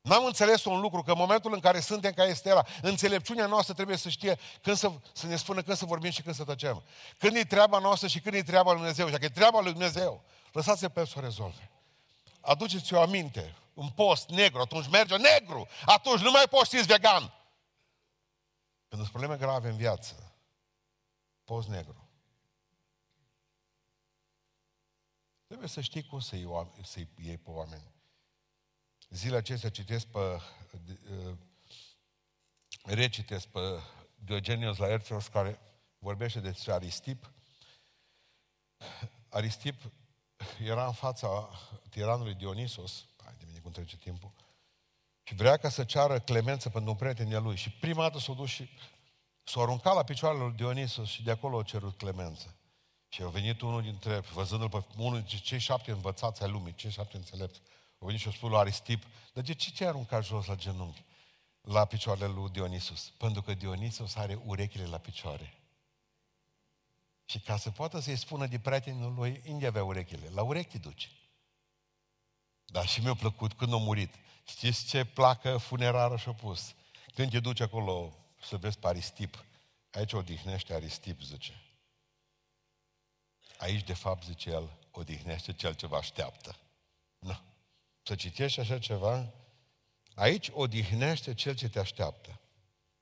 N-am 0.00 0.24
înțeles 0.24 0.64
un 0.64 0.80
lucru, 0.80 1.02
că 1.02 1.10
în 1.10 1.18
momentul 1.18 1.52
în 1.52 1.60
care 1.60 1.80
suntem 1.80 2.12
ca 2.12 2.24
Estera, 2.24 2.66
înțelepciunea 2.82 3.46
noastră 3.46 3.74
trebuie 3.74 3.96
să 3.96 4.08
știe 4.08 4.38
când 4.62 4.76
să, 4.76 4.90
să 5.12 5.26
ne 5.26 5.36
spună 5.36 5.62
când 5.62 5.76
să 5.76 5.84
vorbim 5.84 6.10
și 6.10 6.22
când 6.22 6.34
să 6.34 6.44
tăcem. 6.44 6.82
Când 7.18 7.36
e 7.36 7.44
treaba 7.44 7.78
noastră 7.78 8.08
și 8.08 8.20
când 8.20 8.34
e 8.34 8.42
treaba 8.42 8.70
lui 8.70 8.80
Dumnezeu. 8.80 9.06
Și 9.06 9.12
dacă 9.12 9.24
e 9.24 9.28
treaba 9.28 9.60
lui 9.60 9.72
Dumnezeu, 9.72 10.24
lăsați-l 10.52 10.90
pe 10.90 11.00
el 11.00 11.06
să 11.06 11.14
o 11.16 11.20
rezolve. 11.20 11.70
Aduceți-o 12.40 13.00
aminte 13.00 13.54
un 13.78 13.90
post 13.90 14.28
negru, 14.28 14.60
atunci 14.60 14.88
merge 14.88 15.16
negru, 15.16 15.68
atunci 15.84 16.20
nu 16.20 16.30
mai 16.30 16.48
poți 16.50 16.76
fi 16.76 16.82
vegan. 16.82 17.22
Când 18.88 19.00
sunt 19.00 19.08
probleme 19.08 19.36
grave 19.36 19.68
în 19.68 19.76
viață, 19.76 20.32
post 21.44 21.68
negru. 21.68 22.08
Trebuie 25.46 25.68
să 25.68 25.80
știi 25.80 26.06
cum 26.06 26.20
să-i, 26.20 26.48
să 26.82 26.98
iei 27.16 27.38
pe 27.38 27.50
oameni. 27.50 27.94
Zilele 29.08 29.36
acestea 29.36 29.70
citesc 29.70 30.06
pe, 30.06 30.18
uh, 30.18 31.36
recitesc 32.82 33.46
pe 33.46 33.60
Diogenius 34.14 34.76
Laertios 34.76 35.26
care 35.26 35.60
vorbește 35.98 36.40
despre 36.40 36.72
Aristip. 36.72 37.30
Aristip 39.28 39.92
era 40.60 40.86
în 40.86 40.92
fața 40.92 41.48
tiranului 41.90 42.34
Dionisos, 42.34 43.07
cum 43.68 43.82
trece 43.82 43.96
timpul. 43.96 44.30
Și 45.22 45.34
vrea 45.34 45.56
ca 45.56 45.68
să 45.68 45.84
ceară 45.84 46.18
clemență 46.18 46.68
pentru 46.68 46.90
un 46.90 46.96
prieten 46.96 47.28
de 47.28 47.38
lui. 47.38 47.56
Și 47.56 47.70
prima 47.70 48.02
dată 48.02 48.18
s-a 48.18 48.32
dus 48.32 48.48
și 48.48 48.68
s-a 49.44 49.60
aruncat 49.60 49.94
la 49.94 50.02
picioarele 50.02 50.44
lui 50.44 50.52
Dionisos 50.52 51.08
și 51.08 51.22
de 51.22 51.30
acolo 51.30 51.58
a 51.58 51.62
cerut 51.62 51.96
clemență. 51.96 52.56
Și 53.08 53.22
a 53.22 53.28
venit 53.28 53.60
unul 53.60 53.82
dintre, 53.82 54.18
văzându-l 54.18 54.68
pe 54.68 54.84
unul 54.96 55.18
dintre 55.18 55.36
cei 55.36 55.58
șapte 55.58 55.90
învățați 55.90 56.42
ai 56.42 56.50
lumii, 56.50 56.74
cei 56.74 56.90
șapte 56.90 57.16
înțelepți, 57.16 57.60
a 57.98 58.04
venit 58.04 58.20
și 58.20 58.28
a 58.28 58.30
spus 58.30 58.48
lui 58.48 58.58
Aristip, 58.58 59.04
dar 59.32 59.44
de 59.44 59.54
ce 59.54 59.72
te-ai 59.72 59.88
aruncat 59.88 60.24
jos 60.24 60.46
la 60.46 60.54
genunchi? 60.54 61.04
La 61.60 61.84
picioarele 61.84 62.26
lui 62.26 62.50
Dionisus. 62.50 63.12
Pentru 63.18 63.42
că 63.42 63.54
Dionisus 63.54 64.16
are 64.16 64.40
urechile 64.44 64.84
la 64.84 64.98
picioare. 64.98 65.54
Și 67.24 67.40
ca 67.40 67.56
să 67.56 67.70
poată 67.70 68.00
să-i 68.00 68.16
spună 68.16 68.46
de 68.46 68.58
prietenul 68.58 69.14
lui, 69.14 69.42
unde 69.48 69.66
avea 69.66 69.84
urechile? 69.84 70.28
La 70.28 70.42
urechi 70.42 70.68
te 70.68 70.78
duci. 70.78 71.10
Dar 72.70 72.86
și 72.86 73.00
mi-a 73.00 73.14
plăcut 73.14 73.52
când 73.52 73.72
a 73.72 73.76
murit. 73.76 74.14
Știți 74.44 74.86
ce 74.86 75.04
placă 75.04 75.56
funerară 75.56 76.16
și-a 76.16 76.32
pus? 76.32 76.74
Când 77.14 77.30
te 77.30 77.40
duci 77.40 77.60
acolo 77.60 78.16
să 78.42 78.56
vezi 78.56 78.78
pe 78.78 78.86
Aristip, 78.86 79.44
aici 79.90 80.12
odihnește 80.12 80.74
Aristip, 80.74 81.20
zice. 81.20 81.62
Aici, 83.58 83.84
de 83.84 83.94
fapt, 83.94 84.24
zice 84.24 84.50
el, 84.50 84.70
odihnește 84.90 85.52
cel 85.52 85.74
ce 85.74 85.86
vă 85.86 85.96
așteaptă. 85.96 86.56
Nu. 87.18 87.38
Să 88.02 88.14
citești 88.14 88.60
așa 88.60 88.78
ceva, 88.78 89.32
aici 90.14 90.50
odihnește 90.52 91.34
cel 91.34 91.54
ce 91.54 91.68
te 91.68 91.78
așteaptă. 91.78 92.40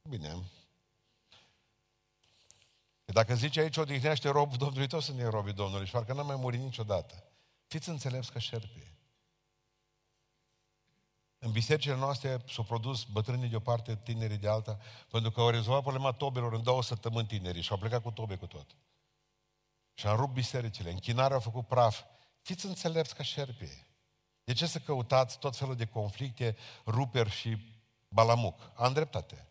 Bine. 0.08 0.42
Dacă 3.04 3.34
zice 3.34 3.60
aici 3.60 3.76
odihnește 3.76 4.28
robul 4.28 4.56
Domnului, 4.56 4.88
tot 4.88 5.02
sunt 5.02 5.20
robii 5.20 5.52
Domnului 5.52 5.86
și 5.86 5.92
parcă 5.92 6.12
n-am 6.12 6.26
mai 6.26 6.36
murit 6.36 6.60
niciodată. 6.60 7.24
Fiți 7.66 7.88
înțelepți 7.88 8.32
ca 8.32 8.38
șerpii. 8.38 8.95
În 11.46 11.52
bisericile 11.52 11.96
noastre 11.96 12.38
s-au 12.48 12.64
produs 12.64 13.04
bătrânii 13.04 13.48
de 13.48 13.56
o 13.56 13.60
parte, 13.60 13.98
tinerii 14.02 14.36
de 14.36 14.48
alta, 14.48 14.78
pentru 15.10 15.30
că 15.30 15.40
au 15.40 15.48
rezolvat 15.48 15.82
problema 15.82 16.12
tobelor 16.12 16.52
în 16.52 16.62
două 16.62 16.82
săptămâni 16.82 17.26
tinerii 17.26 17.62
și 17.62 17.70
au 17.70 17.78
plecat 17.78 18.02
cu 18.02 18.10
tobe 18.10 18.36
cu 18.36 18.46
tot. 18.46 18.66
Și 19.94 20.06
am 20.06 20.16
rupt 20.16 20.32
bisericile, 20.32 20.90
închinarea 20.90 21.36
a 21.36 21.40
făcut 21.40 21.66
praf. 21.66 22.02
Fiți 22.42 22.66
înțelepți 22.66 23.14
ca 23.14 23.22
șerpii. 23.22 23.86
De 24.44 24.52
ce 24.52 24.66
să 24.66 24.78
căutați 24.78 25.38
tot 25.38 25.56
felul 25.56 25.76
de 25.76 25.84
conflicte, 25.84 26.56
ruperi 26.86 27.30
și 27.30 27.56
balamuc? 28.08 28.70
Am 28.74 28.92
dreptate. 28.92 29.46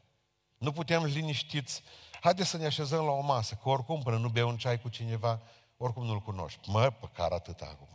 Nu 0.57 0.71
putem 0.71 1.03
liniștiți. 1.03 1.83
Haideți 2.21 2.49
să 2.49 2.57
ne 2.57 2.65
așezăm 2.65 3.05
la 3.05 3.11
o 3.11 3.21
masă, 3.21 3.55
că 3.55 3.69
oricum 3.69 4.01
până 4.01 4.17
nu 4.17 4.29
bei 4.29 4.43
un 4.43 4.57
ceai 4.57 4.81
cu 4.81 4.89
cineva, 4.89 5.41
oricum 5.77 6.05
nu-l 6.05 6.19
cunoști. 6.19 6.69
Mă, 6.69 6.89
păcar 6.89 7.31
atât 7.31 7.61
acum. 7.61 7.94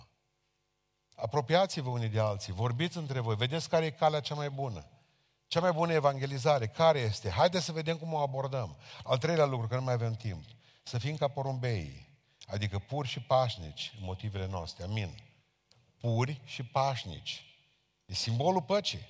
Apropiați-vă 1.23 1.89
unii 1.89 2.09
de 2.09 2.21
alții, 2.21 2.53
vorbiți 2.53 2.97
între 2.97 3.21
voi, 3.21 3.37
vedeți 3.37 3.69
care 3.69 3.85
e 3.85 3.91
calea 3.91 4.21
cea 4.21 4.35
mai 4.35 4.51
bună. 4.51 4.85
Cea 5.47 5.61
mai 5.61 5.73
bună 5.73 5.93
evangelizare, 5.93 6.67
care 6.67 6.99
este? 6.99 7.31
Haideți 7.31 7.65
să 7.65 7.73
vedem 7.73 7.97
cum 7.97 8.13
o 8.13 8.19
abordăm. 8.19 8.77
Al 9.05 9.19
treilea 9.19 9.45
lucru, 9.45 9.67
că 9.67 9.75
nu 9.75 9.83
mai 9.83 9.95
avem 9.95 10.15
timp, 10.15 10.45
să 10.83 10.99
fim 10.99 11.17
ca 11.17 11.29
porumbei, 11.29 12.09
adică 12.47 12.79
puri 12.79 13.09
și 13.09 13.21
pașnici 13.21 13.93
în 13.99 14.05
motivele 14.05 14.47
noastre. 14.47 14.85
Amin. 14.85 15.15
Puri 16.01 16.41
și 16.45 16.63
pașnici. 16.63 17.45
E 18.05 18.15
simbolul 18.15 18.63
păcii. 18.63 19.07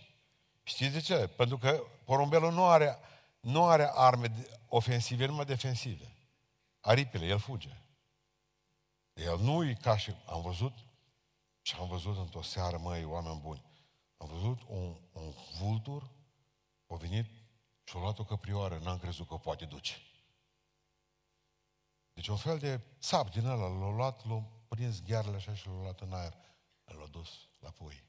Știți 0.62 0.92
de 0.92 1.00
ce? 1.00 1.14
Pentru 1.14 1.58
că 1.58 1.82
porumbelul 2.04 2.52
nu 2.52 2.66
are, 2.66 2.98
nu 3.40 3.66
are 3.66 3.90
arme 3.94 4.32
ofensive, 4.68 5.26
numai 5.26 5.44
defensive. 5.44 6.14
Aripile, 6.80 7.26
el 7.26 7.38
fuge. 7.38 7.76
El 9.14 9.38
nu 9.38 9.64
e 9.64 9.76
ca 9.80 9.96
și... 9.96 10.14
Am 10.26 10.42
văzut 10.42 10.72
și 11.62 11.74
am 11.74 11.88
văzut 11.88 12.16
într-o 12.16 12.42
seară, 12.42 12.78
măi, 12.78 13.04
oameni 13.04 13.40
buni, 13.40 13.64
am 14.16 14.28
văzut 14.28 14.62
un, 14.68 15.00
un 15.12 15.34
vultur, 15.58 16.10
a 16.86 16.94
venit 16.94 17.26
și 17.84 17.96
a 17.96 18.00
luat 18.00 18.18
o 18.18 18.24
căprioară, 18.24 18.78
n-am 18.78 18.98
crezut 18.98 19.26
că 19.26 19.34
o 19.34 19.38
poate 19.38 19.64
duce. 19.64 19.94
Deci 22.12 22.28
un 22.28 22.36
fel 22.36 22.58
de 22.58 22.80
țap 23.00 23.30
din 23.30 23.46
ăla, 23.46 23.66
l-a 23.66 23.90
luat, 23.90 24.26
l-a 24.26 24.44
prins 24.68 25.02
ghearele 25.02 25.36
așa 25.36 25.54
și 25.54 25.66
l-a 25.66 25.72
luat 25.72 26.00
în 26.00 26.12
aer. 26.12 26.36
L-a 26.84 27.06
dus 27.06 27.48
la 27.58 27.70
pui. 27.70 28.04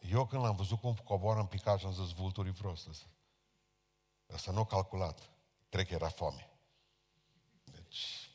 Eu 0.00 0.26
când 0.26 0.42
l-am 0.42 0.56
văzut 0.56 0.80
cum 0.80 0.94
coboară 0.94 1.40
în 1.40 1.46
picat 1.46 1.78
și 1.78 1.86
am 1.86 1.92
zis, 1.92 2.12
vulturii 2.12 2.52
prost 2.52 2.88
ăsta. 2.88 3.06
Ăsta 4.32 4.52
nu 4.52 4.60
a 4.60 4.66
calculat. 4.66 5.30
Cred 5.68 5.86
că 5.86 5.94
era 5.94 6.08
foame. 6.08 6.50
Deci, 7.64 8.30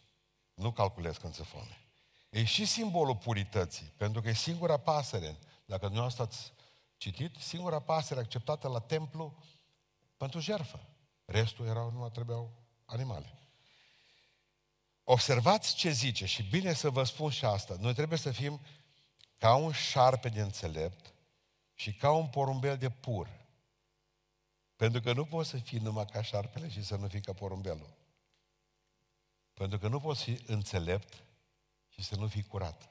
nu 0.54 0.72
calculez 0.72 1.18
când 1.18 1.34
se 1.34 1.44
foame. 1.44 1.83
E 2.34 2.44
și 2.44 2.66
simbolul 2.66 3.16
purității, 3.16 3.94
pentru 3.98 4.22
că 4.22 4.30
e 4.30 4.34
singura 4.34 4.78
pasăre, 4.78 5.38
dacă 5.66 5.82
dumneavoastră 5.82 6.24
ați 6.24 6.54
citit, 6.98 7.36
singura 7.36 7.80
pasăre 7.80 8.20
acceptată 8.20 8.68
la 8.68 8.80
templu 8.80 9.44
pentru 10.18 10.40
jertfă. 10.40 10.80
Restul 11.26 11.66
erau, 11.66 11.92
nu 11.92 12.10
trebuiau 12.10 12.52
animale. 12.86 13.34
Observați 15.04 15.76
ce 15.76 15.90
zice 15.90 16.26
și 16.26 16.44
bine 16.44 16.74
să 16.74 16.90
vă 16.90 17.04
spun 17.04 17.30
și 17.30 17.46
asta. 17.46 17.76
Noi 17.80 17.94
trebuie 17.94 18.18
să 18.18 18.32
fim 18.32 18.60
ca 19.38 19.56
un 19.56 19.72
șarpe 19.72 20.30
de 20.30 20.42
înțelept 20.42 21.14
și 21.74 21.94
ca 21.94 22.12
un 22.12 22.28
porumbel 22.28 22.78
de 22.78 22.90
pur. 22.90 23.30
Pentru 24.76 25.02
că 25.02 25.14
nu 25.14 25.26
poți 25.26 25.50
să 25.50 25.58
fii 25.58 25.80
numai 25.80 26.06
ca 26.06 26.22
șarpele 26.22 26.70
și 26.70 26.84
să 26.84 26.96
nu 26.96 27.08
fii 27.08 27.22
ca 27.22 27.34
porumbelul. 27.34 27.94
Pentru 29.54 29.78
că 29.78 29.88
nu 29.88 30.00
poți 30.00 30.24
fi 30.24 30.44
înțelept 30.46 31.24
și 31.94 32.04
să 32.04 32.16
nu 32.16 32.28
fii 32.28 32.44
curat. 32.44 32.90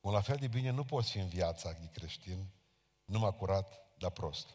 Cum 0.00 0.12
la 0.12 0.20
fel 0.20 0.36
de 0.36 0.46
bine 0.48 0.70
nu 0.70 0.84
poți 0.84 1.10
fi 1.10 1.18
în 1.18 1.28
viața 1.28 1.72
de 1.72 1.90
creștin 1.92 2.50
numai 3.04 3.36
curat, 3.36 3.96
dar 3.98 4.10
prost. 4.10 4.48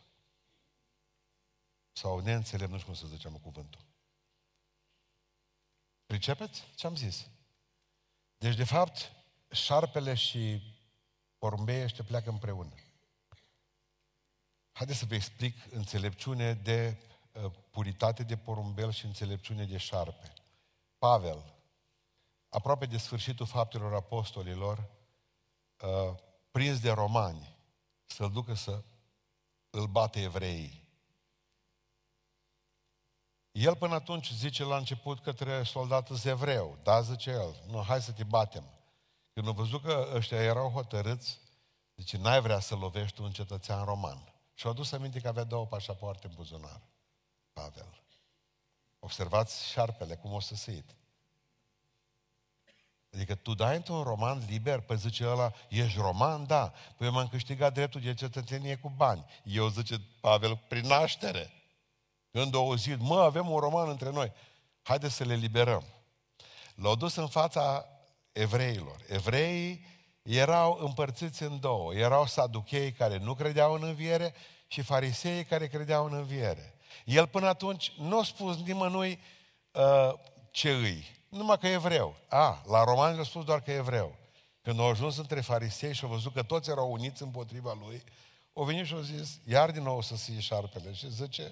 Sau 1.91 2.19
neînțelept, 2.19 2.71
nu 2.71 2.77
știu 2.77 2.87
cum 2.87 2.99
să 2.99 3.07
zicem 3.07 3.37
cuvântul. 3.37 3.81
Pricepeți 6.05 6.63
ce 6.75 6.87
am 6.87 6.95
zis? 6.95 7.27
Deci, 8.37 8.55
de 8.55 8.63
fapt, 8.63 9.11
șarpele 9.51 10.13
și 10.13 10.61
porumbei 11.37 11.83
ăștia 11.83 12.03
pleacă 12.03 12.29
împreună. 12.29 12.73
Haideți 14.71 14.99
să 14.99 15.05
vă 15.05 15.15
explic 15.15 15.55
înțelepciune 15.71 16.53
de 16.53 16.97
uh, 17.31 17.51
puritate 17.69 18.23
de 18.23 18.37
porumbel 18.37 18.91
și 18.91 19.05
înțelepciune 19.05 19.65
de 19.65 19.77
șarpe. 19.77 20.33
Pavel, 20.97 21.60
aproape 22.51 22.85
de 22.85 22.97
sfârșitul 22.97 23.45
faptelor 23.45 23.93
apostolilor, 23.93 24.89
uh, 25.81 26.15
prins 26.51 26.79
de 26.79 26.91
romani, 26.91 27.55
să-l 28.05 28.31
ducă 28.31 28.53
să 28.53 28.83
îl 29.69 29.87
bate 29.87 30.21
evreii. 30.21 30.81
El 33.51 33.75
până 33.75 33.93
atunci 33.93 34.31
zice 34.31 34.63
la 34.63 34.77
început 34.77 35.19
către 35.19 35.63
soldatul 35.63 36.17
evreu, 36.23 36.77
da, 36.83 37.01
zice 37.01 37.29
el, 37.29 37.63
nu, 37.67 37.83
hai 37.83 38.01
să 38.01 38.11
te 38.11 38.23
batem. 38.23 38.63
Când 39.33 39.47
a 39.47 39.51
văzut 39.51 39.81
că 39.83 40.11
ăștia 40.13 40.43
erau 40.43 40.69
hotărâți, 40.69 41.39
zice, 41.95 42.17
n-ai 42.17 42.41
vrea 42.41 42.59
să 42.59 42.75
lovești 42.75 43.21
un 43.21 43.31
cetățean 43.31 43.85
roman. 43.85 44.33
Și 44.53 44.65
au 44.65 44.71
adus 44.71 44.91
aminte 44.91 45.19
că 45.19 45.27
avea 45.27 45.43
două 45.43 45.65
pașapoarte 45.65 46.27
în 46.27 46.33
buzunar. 46.35 46.81
Pavel. 47.53 48.03
Observați 48.99 49.69
șarpele, 49.69 50.15
cum 50.15 50.33
o 50.33 50.39
să 50.39 50.55
săit. 50.55 50.95
Adică 53.13 53.35
tu 53.35 53.53
dai 53.53 53.75
într-un 53.75 54.03
roman 54.03 54.43
liber, 54.47 54.79
pe 54.79 54.95
zice 54.95 55.27
ăla, 55.27 55.51
ești 55.69 55.99
roman? 55.99 56.45
Da. 56.47 56.73
Păi 56.97 57.07
eu 57.07 57.13
m-am 57.13 57.27
câștigat 57.27 57.73
dreptul 57.73 58.01
de 58.01 58.13
cetățenie 58.13 58.75
cu 58.75 58.93
bani. 58.95 59.25
Eu, 59.43 59.67
zice 59.67 60.01
Pavel, 60.19 60.59
prin 60.67 60.87
naștere. 60.87 61.53
Când 62.31 62.55
au 62.55 62.65
auzit, 62.65 62.99
mă, 62.99 63.19
avem 63.19 63.49
un 63.49 63.59
roman 63.59 63.89
între 63.89 64.11
noi. 64.11 64.31
Haideți 64.81 65.15
să 65.15 65.23
le 65.23 65.35
liberăm. 65.35 65.83
L-au 66.75 66.95
dus 66.95 67.15
în 67.15 67.27
fața 67.27 67.85
evreilor. 68.31 68.95
Evreii 69.07 69.85
erau 70.21 70.77
împărțiți 70.81 71.43
în 71.43 71.59
două. 71.59 71.93
Erau 71.93 72.25
saduchei 72.25 72.91
care 72.91 73.17
nu 73.17 73.33
credeau 73.33 73.73
în 73.73 73.83
înviere 73.83 74.33
și 74.67 74.81
farisei 74.81 75.45
care 75.45 75.67
credeau 75.67 76.05
în 76.05 76.13
înviere. 76.13 76.75
El 77.05 77.27
până 77.27 77.47
atunci 77.47 77.93
nu 77.97 78.19
a 78.19 78.23
spus 78.23 78.57
nimănui 78.57 79.19
uh, 79.71 80.13
ce 80.51 80.71
îi. 80.71 81.20
Numai 81.31 81.57
că 81.57 81.67
e 81.67 81.71
evreu. 81.71 82.15
A, 82.29 82.61
la 82.67 82.83
romani 82.83 83.15
le-a 83.15 83.23
spus 83.23 83.45
doar 83.45 83.61
că 83.61 83.71
e 83.71 83.75
evreu. 83.75 84.15
Când 84.61 84.79
au 84.79 84.89
ajuns 84.89 85.17
între 85.17 85.41
farisei 85.41 85.93
și 85.93 86.03
au 86.03 86.09
văzut 86.09 86.33
că 86.33 86.43
toți 86.43 86.69
erau 86.69 86.91
uniți 86.91 87.21
împotriva 87.21 87.73
lui, 87.73 88.03
au 88.53 88.63
venit 88.63 88.85
și 88.85 88.93
au 88.93 88.99
zis, 88.99 89.39
iar 89.47 89.71
din 89.71 89.83
nou 89.83 90.01
să 90.01 90.15
se 90.15 90.39
șarpele. 90.39 90.93
Și 90.93 91.11
zice, 91.11 91.51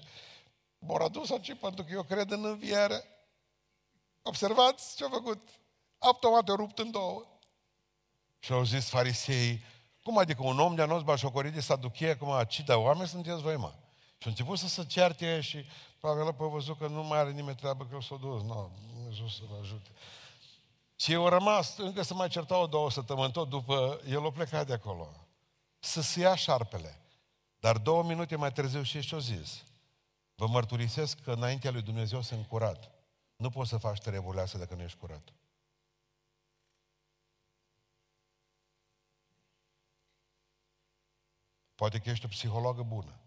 m-au 0.78 0.96
adus 0.96 1.30
aici 1.30 1.58
pentru 1.60 1.84
că 1.84 1.92
eu 1.92 2.02
cred 2.02 2.30
în 2.30 2.44
înviere. 2.44 3.04
Observați 4.22 4.96
ce 4.96 5.04
a 5.04 5.08
făcut. 5.08 5.48
Automat 5.98 6.48
o 6.48 6.54
rupt 6.54 6.78
în 6.78 6.90
două. 6.90 7.26
Și 8.38 8.52
au 8.52 8.64
zis 8.64 8.88
farisei, 8.88 9.64
cum 10.02 10.18
adică 10.18 10.42
un 10.42 10.58
om 10.58 10.74
de-a 10.74 10.86
nostru 10.86 11.04
bașocorit 11.04 11.52
de 11.52 11.60
saduchie, 11.60 12.14
cum 12.14 12.42
ci 12.48 12.60
de 12.60 12.72
oameni 12.72 13.08
sunteți 13.08 13.42
voi, 13.42 13.56
mă? 13.56 13.72
Și 14.18 14.26
au 14.26 14.30
început 14.30 14.58
să 14.58 14.68
se 14.68 14.86
certe 14.86 15.40
și 15.40 15.64
Pavel 16.00 16.26
a 16.26 16.30
văzut 16.30 16.78
că 16.78 16.86
nu 16.86 17.02
mai 17.02 17.18
are 17.18 17.30
nimeni 17.30 17.56
treabă 17.56 17.86
că 17.90 17.98
s-a 18.00 18.16
dus. 18.20 18.42
Nu, 18.42 18.70
Dumnezeu 19.10 19.46
să-l 19.48 19.58
ajute. 19.60 19.90
Și 20.96 21.14
au 21.14 21.28
rămas, 21.28 21.76
încă 21.76 22.02
să 22.02 22.14
mai 22.14 22.28
certau 22.28 22.66
două 22.66 22.90
săptămâni, 22.90 23.32
tot 23.32 23.48
după, 23.48 24.00
el 24.06 24.26
a 24.26 24.30
plecat 24.30 24.66
de 24.66 24.72
acolo. 24.72 25.14
Să 25.78 26.00
se 26.00 26.20
ia 26.20 26.34
șarpele. 26.34 27.00
Dar 27.58 27.78
două 27.78 28.02
minute 28.02 28.36
mai 28.36 28.52
târziu 28.52 28.82
și 28.82 29.00
ce-o 29.00 29.18
zis? 29.18 29.64
Vă 30.34 30.46
mărturisesc 30.46 31.20
că 31.20 31.32
înaintea 31.32 31.70
lui 31.70 31.82
Dumnezeu 31.82 32.22
sunt 32.22 32.46
curat. 32.46 32.90
Nu 33.36 33.50
poți 33.50 33.68
să 33.68 33.76
faci 33.76 33.98
treburile 33.98 34.40
astea 34.40 34.58
dacă 34.58 34.74
nu 34.74 34.82
ești 34.82 34.98
curat. 34.98 35.32
Poate 41.74 41.98
că 41.98 42.10
ești 42.10 42.24
o 42.24 42.28
psihologă 42.28 42.82
bună. 42.82 43.20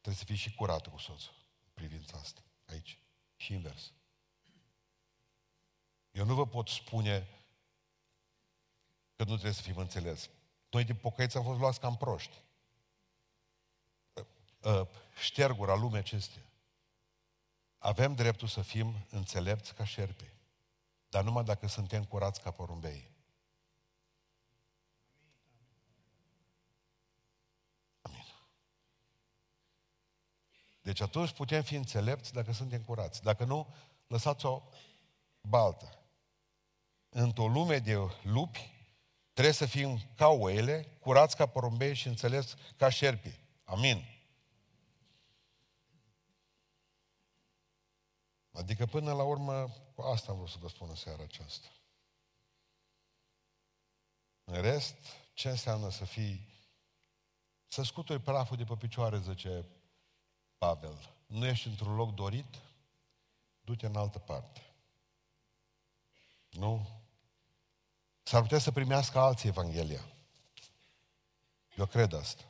Trebuie 0.00 0.14
să 0.14 0.24
fii 0.24 0.36
și 0.36 0.54
curată 0.54 0.90
cu 0.90 0.98
soțul 0.98 1.34
în 1.64 1.70
privința 1.74 2.18
asta. 2.18 2.40
Aici. 2.66 2.98
Și 3.36 3.52
invers. 3.52 3.92
Eu 6.18 6.24
nu 6.24 6.34
vă 6.34 6.46
pot 6.46 6.68
spune 6.68 7.28
că 9.16 9.24
nu 9.24 9.32
trebuie 9.32 9.52
să 9.52 9.62
fim 9.62 9.76
înțeles. 9.76 10.30
Noi 10.70 10.84
din 10.84 10.96
pocăiți 10.96 11.36
am 11.36 11.42
fost 11.42 11.58
luați 11.58 11.80
cam 11.80 11.96
proști. 11.96 12.36
Ă, 14.64 14.88
ștergura 15.20 15.74
lumea 15.74 16.00
acestea. 16.00 16.42
Avem 17.78 18.14
dreptul 18.14 18.48
să 18.48 18.62
fim 18.62 19.06
înțelepți 19.10 19.74
ca 19.74 19.84
șerpi, 19.84 20.30
dar 21.08 21.24
numai 21.24 21.44
dacă 21.44 21.66
suntem 21.66 22.04
curați 22.04 22.40
ca 22.40 22.50
porumbei. 22.50 23.10
Amin. 28.00 28.24
Deci 30.82 31.00
atunci 31.00 31.32
putem 31.32 31.62
fi 31.62 31.74
înțelepți 31.74 32.32
dacă 32.32 32.52
suntem 32.52 32.82
curați. 32.82 33.22
Dacă 33.22 33.44
nu, 33.44 33.74
lăsați-o 34.06 34.62
baltă. 35.40 35.98
Într-o 37.08 37.48
lume 37.48 37.78
de 37.78 37.94
lupi, 38.22 38.72
trebuie 39.32 39.54
să 39.54 39.66
fim 39.66 40.00
ca 40.16 40.28
oile, 40.28 40.96
curați 41.00 41.36
ca 41.36 41.46
porumbei 41.46 41.94
și 41.94 42.06
înțelepți 42.06 42.54
ca 42.76 42.88
șerpi. 42.88 43.40
Amin. 43.64 44.04
Adică 48.50 48.86
până 48.86 49.12
la 49.12 49.22
urmă, 49.22 49.68
cu 49.94 50.02
asta 50.02 50.30
am 50.30 50.36
vrut 50.36 50.50
să 50.50 50.56
vă 50.60 50.68
spun 50.68 50.88
în 50.88 50.94
seara 50.94 51.22
aceasta. 51.22 51.68
În 54.44 54.60
rest, 54.60 54.96
ce 55.34 55.48
înseamnă 55.48 55.90
să 55.90 56.04
fii, 56.04 56.48
să 57.66 57.82
scuturi 57.82 58.20
praful 58.20 58.56
de 58.56 58.64
pe 58.64 58.74
picioare, 58.74 59.18
zice 59.18 59.66
Pavel. 60.58 61.14
Nu 61.26 61.46
ești 61.46 61.68
într-un 61.68 61.94
loc 61.94 62.14
dorit, 62.14 62.62
du-te 63.60 63.86
în 63.86 63.96
altă 63.96 64.18
parte. 64.18 64.62
Nu? 66.50 66.97
S-ar 68.28 68.42
putea 68.42 68.58
să 68.58 68.70
primească 68.70 69.18
alții 69.18 69.48
Evanghelia. 69.48 70.04
Eu 71.76 71.86
cred 71.86 72.12
asta. 72.12 72.42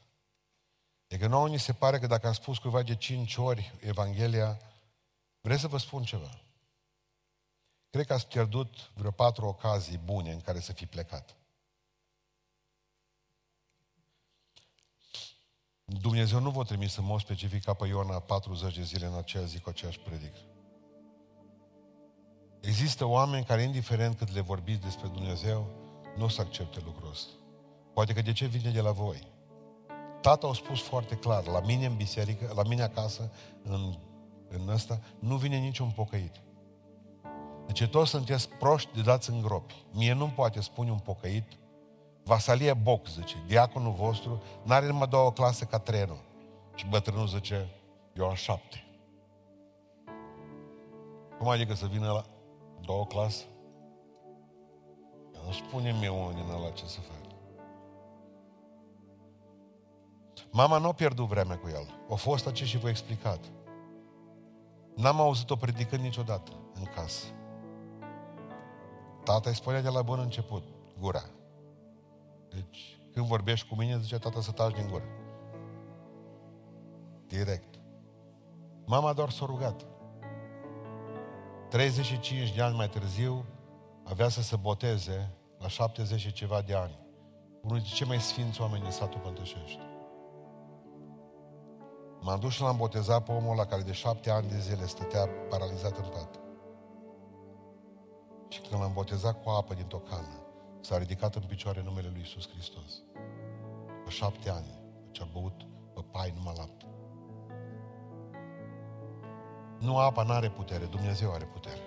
E 1.07 1.19
că 1.19 1.27
nouă 1.27 1.49
ni 1.49 1.59
se 1.59 1.73
pare 1.73 1.99
că 1.99 2.07
dacă 2.07 2.27
am 2.27 2.33
spus 2.33 2.59
cuiva 2.59 2.83
de 2.83 2.97
cinci 2.97 3.37
ori 3.37 3.75
Evanghelia, 3.81 4.61
Vreți 5.41 5.61
să 5.61 5.69
vă 5.69 5.79
spun 5.79 6.03
ceva? 6.03 6.41
Cred 7.91 8.07
că 8.07 8.13
ați 8.13 8.27
pierdut 8.27 8.91
vreo 8.95 9.11
patru 9.11 9.47
ocazii 9.47 9.99
bune 9.99 10.33
în 10.33 10.41
care 10.41 10.61
să 10.61 10.73
fi 10.73 10.87
plecat. 10.87 11.37
Dumnezeu 15.85 16.41
nu 16.41 16.51
vă 16.51 16.65
trimis 16.65 16.97
în 16.97 17.05
mod 17.05 17.21
specific 17.21 17.65
ca 17.65 17.75
pe 17.75 17.87
Iona 17.87 18.21
40 18.21 18.75
de 18.77 18.83
zile 18.83 19.07
în 19.07 19.15
acea 19.15 19.45
zi 19.45 19.61
cu 19.61 19.69
aceeași 19.69 19.99
predică. 19.99 20.39
Există 22.69 23.05
oameni 23.05 23.45
care, 23.45 23.63
indiferent 23.63 24.17
cât 24.17 24.33
le 24.35 24.41
vorbiți 24.41 24.81
despre 24.81 25.09
Dumnezeu, 25.09 25.67
nu 26.17 26.25
o 26.25 26.29
să 26.29 26.41
accepte 26.41 26.81
lucrul 26.85 27.11
ăsta. 27.11 27.33
Poate 27.93 28.13
că 28.13 28.23
de 28.23 28.33
ce 28.33 28.47
vine 28.47 28.71
de 28.71 28.81
la 28.81 28.91
voi? 28.91 29.29
Tata 30.21 30.47
a 30.47 30.53
spus 30.53 30.81
foarte 30.81 31.15
clar, 31.15 31.47
la 31.47 31.61
mine 31.61 31.87
în 31.87 31.97
biserică, 31.97 32.53
la 32.55 32.63
mine 32.63 32.83
acasă, 32.83 33.33
în 33.63 33.95
în 34.49 34.69
ăsta, 34.69 35.01
nu 35.19 35.37
vine 35.37 35.57
niciun 35.57 35.91
pocăit. 35.91 36.33
Deci 37.67 37.87
toți 37.87 38.11
sunteți 38.11 38.49
proști 38.49 38.95
de 38.95 39.03
dați 39.03 39.31
în 39.31 39.43
gropi. 39.43 39.85
Mie 39.93 40.13
nu 40.13 40.27
poate 40.27 40.61
spune 40.61 40.91
un 40.91 40.99
pocăit, 40.99 41.59
Vasalie 42.25 42.75
Boc, 42.75 43.07
zice, 43.07 43.45
diaconul 43.47 43.93
vostru, 43.93 44.43
n-are 44.63 44.87
numai 44.87 45.09
două 45.09 45.33
clase 45.33 45.65
ca 45.65 45.79
trenul. 45.79 46.21
Și 46.75 46.87
bătrânul 46.87 47.27
zice, 47.27 47.69
eu 48.17 48.29
am 48.29 48.35
șapte. 48.35 48.85
Cum 51.39 51.49
adică 51.49 51.75
să 51.75 51.87
vină 51.87 52.13
la 52.13 52.25
două 52.81 53.07
clase? 53.07 53.45
Nu 55.45 55.53
spune 55.53 55.93
mie 55.93 56.09
unul 56.09 56.33
din 56.33 56.51
ăla 56.57 56.71
ce 56.71 56.87
să 56.87 57.01
fac. 57.01 57.17
Mama 60.53 60.79
nu 60.79 60.89
a 60.89 60.93
pierdut 60.93 61.27
vremea 61.27 61.59
cu 61.59 61.69
el. 61.69 62.01
A 62.11 62.15
fost 62.15 62.47
aici 62.47 62.63
și 62.63 62.79
v-a 62.79 62.89
explicat. 62.89 63.41
N-am 64.95 65.21
auzit-o 65.21 65.57
predicând 65.57 66.03
niciodată 66.03 66.53
în 66.75 66.85
casă. 66.95 67.27
Tata 69.25 69.49
îi 69.49 69.55
spunea 69.55 69.83
de 69.83 69.89
la 69.89 70.03
bun 70.03 70.19
început, 70.19 70.63
gura. 71.01 71.23
Deci, 72.49 73.01
când 73.13 73.27
vorbești 73.27 73.69
cu 73.69 73.75
mine, 73.75 73.99
zice 73.99 74.19
tata 74.19 74.41
să 74.41 74.51
taci 74.51 74.75
din 74.75 74.89
gură. 74.89 75.05
Direct. 77.27 77.81
Mama 78.87 79.13
doar 79.13 79.31
s-a 79.31 79.45
rugat. 79.47 79.87
35 81.69 82.55
de 82.55 82.63
ani 82.63 82.77
mai 82.77 82.89
târziu, 82.89 83.45
avea 84.05 84.29
să 84.29 84.43
se 84.43 84.57
boteze 84.57 85.31
la 85.59 85.69
70 85.69 86.21
și 86.21 86.33
ceva 86.33 86.63
de 86.63 86.75
ani. 86.75 86.99
Unul 87.63 87.77
dintre 87.77 87.95
cei 87.95 88.07
mai 88.07 88.21
sfinți 88.21 88.61
oameni 88.61 88.83
din 88.83 88.91
satul 88.91 89.21
Pântășești. 89.21 89.81
M-am 92.21 92.41
dus 92.41 92.53
și 92.53 92.61
l-am 92.61 92.77
botezat 92.77 93.25
pe 93.25 93.33
omul 93.33 93.53
ăla 93.53 93.65
care 93.65 93.83
de 93.83 93.93
șapte 93.93 94.31
ani 94.31 94.49
de 94.49 94.59
zile 94.59 94.87
stătea 94.87 95.29
paralizat 95.49 95.97
în 95.97 96.05
pat. 96.05 96.41
Și 98.49 98.61
când 98.61 98.81
l-am 98.81 98.93
botezat 98.93 99.43
cu 99.43 99.49
apă 99.49 99.75
din 99.75 99.87
tocană, 99.87 100.47
s-a 100.81 100.99
ridicat 100.99 101.35
în 101.35 101.43
picioare 101.43 101.83
numele 101.83 102.09
lui 102.13 102.21
Isus 102.21 102.49
Hristos. 102.49 103.03
Pe 104.05 104.11
șapte 104.11 104.51
ani, 104.51 104.81
ce 105.11 105.23
a 105.23 105.27
băut 105.33 105.67
pe 105.95 106.01
pai 106.11 106.33
numai 106.37 106.55
lapte. 106.57 106.88
Nu 109.79 109.99
apa 109.99 110.23
nu 110.23 110.33
are 110.33 110.51
putere, 110.51 110.85
Dumnezeu 110.85 111.33
are 111.33 111.45
putere. 111.45 111.81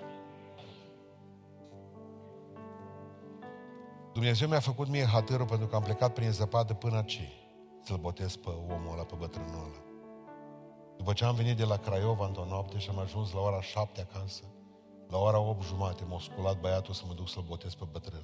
Dumnezeu 4.14 4.48
mi-a 4.48 4.60
făcut 4.60 4.88
mie 4.88 5.06
hatărul 5.06 5.46
pentru 5.46 5.68
că 5.68 5.76
am 5.76 5.82
plecat 5.82 6.14
prin 6.14 6.32
zăpadă 6.32 6.74
până 6.74 6.96
aici 6.96 7.22
să-l 7.84 7.98
botez 7.98 8.36
pe 8.36 8.50
omul 8.50 8.92
ăla, 8.94 9.04
pe 9.04 9.16
bătrânul 9.16 9.64
ăla. 9.64 9.84
După 10.98 11.14
ce 11.14 11.26
am 11.26 11.36
venit 11.36 11.58
de 11.58 11.64
la 11.64 11.78
Craiova 11.78 12.26
într-o 12.26 12.46
noapte 12.46 12.78
și 12.78 12.89
am 12.89 13.00
ajuns 13.00 13.32
la 13.34 13.39
ora 13.39 13.62
șapte 13.62 14.02
acasă, 14.02 14.44
la 15.10 15.18
ora 15.18 15.39
8 15.39 15.64
jumate 15.64 16.04
m-a 16.04 16.20
sculat 16.20 16.60
băiatul 16.60 16.94
să 16.94 17.04
mă 17.08 17.14
duc 17.14 17.30
să-l 17.30 17.44
botez 17.48 17.74
pe 17.74 17.86
bătrân. 17.92 18.24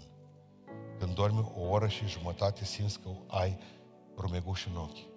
Când 0.99 1.13
dormi 1.13 1.51
o 1.57 1.70
oră 1.70 1.88
și 1.88 2.07
jumătate, 2.07 2.65
simți 2.65 2.99
că 2.99 3.09
ai 3.28 3.57
rumeguș 4.18 4.65
în 4.65 4.76
ochi. 4.76 5.15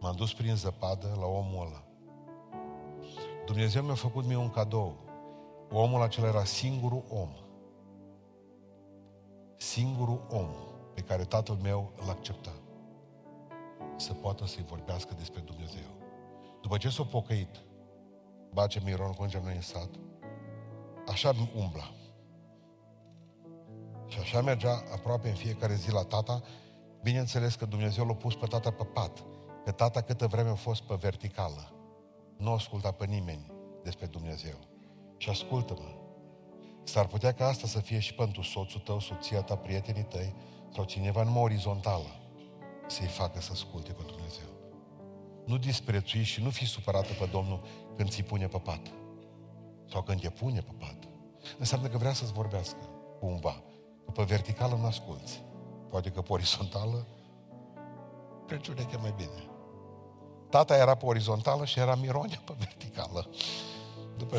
M-am 0.00 0.14
dus 0.16 0.34
prin 0.34 0.56
zăpadă 0.56 1.16
la 1.20 1.26
omul 1.26 1.66
ăla. 1.66 1.85
Dumnezeu 3.46 3.82
mi-a 3.82 3.94
făcut 3.94 4.24
mie 4.24 4.36
un 4.36 4.50
cadou. 4.50 4.96
Omul 5.70 6.02
acela 6.02 6.26
era 6.26 6.44
singurul 6.44 7.04
om. 7.10 7.28
Singurul 9.56 10.26
om 10.30 10.48
pe 10.94 11.00
care 11.00 11.24
tatăl 11.24 11.58
meu 11.62 11.92
îl 12.02 12.08
accepta. 12.08 12.52
Să 13.96 14.12
poată 14.12 14.46
să-i 14.46 14.64
vorbească 14.68 15.14
despre 15.18 15.40
Dumnezeu. 15.40 15.88
După 16.62 16.76
ce 16.76 16.88
s-a 16.88 17.02
pocăit, 17.02 17.62
bace 18.52 18.80
Miron, 18.84 19.12
cum 19.12 19.28
noi 19.42 19.54
în 19.54 19.60
sat, 19.60 19.90
așa 21.08 21.32
umbla. 21.56 21.90
Și 24.06 24.18
așa 24.18 24.40
mergea 24.40 24.82
aproape 24.92 25.28
în 25.28 25.34
fiecare 25.34 25.74
zi 25.74 25.92
la 25.92 26.02
tata, 26.02 26.42
bineînțeles 27.02 27.54
că 27.54 27.64
Dumnezeu 27.64 28.06
l-a 28.06 28.14
pus 28.14 28.34
pe 28.34 28.46
tata 28.46 28.70
pe 28.70 28.84
pat, 28.84 29.24
că 29.64 29.72
tata 29.72 30.00
câtă 30.00 30.26
vreme 30.26 30.48
a 30.48 30.54
fost 30.54 30.82
pe 30.82 30.94
verticală. 30.94 31.75
Nu 32.36 32.52
asculta 32.52 32.90
pe 32.90 33.06
nimeni 33.06 33.52
despre 33.82 34.06
Dumnezeu. 34.06 34.56
Și 35.16 35.28
ascultă-mă, 35.28 35.94
s-ar 36.84 37.06
putea 37.06 37.32
ca 37.32 37.46
asta 37.46 37.66
să 37.66 37.80
fie 37.80 37.98
și 37.98 38.14
pentru 38.14 38.42
soțul 38.42 38.80
tău, 38.80 39.00
soția 39.00 39.42
ta, 39.42 39.56
prietenii 39.56 40.02
tăi, 40.02 40.34
sau 40.74 40.84
cineva 40.84 41.22
numai 41.22 41.42
orizontală, 41.42 42.20
să-i 42.86 43.06
facă 43.06 43.40
să 43.40 43.50
asculte 43.52 43.92
pe 43.92 44.02
Dumnezeu. 44.06 44.48
Nu 45.46 45.56
disprețui 45.56 46.22
și 46.22 46.42
nu 46.42 46.50
fi 46.50 46.66
supărată 46.66 47.12
pe 47.18 47.26
Domnul 47.26 47.60
când 47.96 48.08
ți 48.08 48.22
pune 48.22 48.46
pe 48.46 48.58
pat. 48.58 48.80
Sau 49.90 50.02
când 50.02 50.20
te 50.20 50.30
pune 50.30 50.60
pe 50.60 50.72
pat. 50.78 50.96
Înseamnă 51.58 51.88
că 51.88 51.98
vrea 51.98 52.12
să-ți 52.12 52.32
vorbească 52.32 52.78
cumva. 53.20 53.62
Că 54.04 54.10
pe 54.10 54.22
verticală 54.22 54.76
nu 54.76 54.86
asculți. 54.86 55.44
Poate 55.90 56.10
că 56.10 56.22
pe 56.22 56.32
orizontală 56.32 57.06
treci 58.46 58.68
urechea 58.68 58.98
mai 58.98 59.14
bine. 59.16 59.55
Tata 60.48 60.76
era 60.76 60.94
pe 60.94 61.06
orizontală 61.06 61.64
și 61.64 61.78
era 61.78 61.94
Mironea 61.94 62.40
pe 62.44 62.52
verticală. 62.58 63.28
După... 64.16 64.38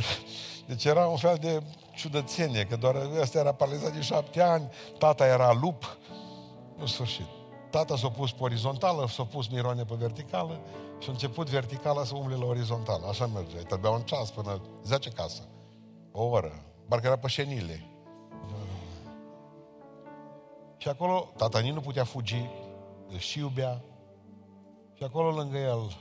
Deci 0.67 0.85
era 0.85 1.07
un 1.07 1.17
fel 1.17 1.37
de 1.39 1.63
ciudățenie, 1.95 2.63
că 2.63 2.75
doar 2.75 2.95
ăsta 3.19 3.39
era 3.39 3.51
paralizat 3.51 3.93
de 3.93 4.01
șapte 4.01 4.41
ani, 4.41 4.69
tata 4.97 5.25
era 5.25 5.53
lup, 5.53 5.97
în 6.77 6.85
sfârșit. 6.85 7.25
Tata 7.69 7.95
s-a 7.95 8.09
pus 8.09 8.31
pe 8.31 8.43
orizontală, 8.43 9.07
s-a 9.07 9.23
pus 9.23 9.47
Mirone 9.47 9.83
pe 9.83 9.95
verticală 9.97 10.59
și 10.99 11.09
a 11.09 11.11
început 11.11 11.49
verticala 11.49 12.03
să 12.03 12.15
umble 12.15 12.35
la 12.35 12.45
orizontală. 12.45 13.07
Așa 13.07 13.27
merge. 13.27 13.57
Trebuia 13.57 13.91
un 13.91 14.01
ceas 14.01 14.29
până 14.29 14.61
10 14.83 15.09
casă. 15.09 15.41
O 16.11 16.23
oră. 16.23 16.63
Parcă 16.87 17.07
era 17.07 17.17
pe 17.17 17.27
șenile. 17.27 17.89
Și 20.77 20.87
acolo 20.87 21.31
tata 21.37 21.59
nu 21.59 21.79
putea 21.79 22.03
fugi, 22.03 22.49
îl 23.09 23.17
și 23.17 23.39
iubea. 23.39 23.81
Și 24.97 25.03
acolo 25.03 25.31
lângă 25.31 25.57
el, 25.57 25.97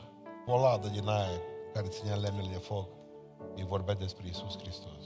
o 0.47 0.61
ladă 0.61 0.89
din 0.89 1.09
aia 1.09 1.41
care 1.73 1.89
ținea 1.89 2.15
lemnele 2.15 2.49
de 2.49 2.59
foc, 2.59 2.89
îi 3.55 3.65
vorbea 3.65 3.95
despre 3.95 4.29
Isus 4.29 4.59
Hristos. 4.59 5.05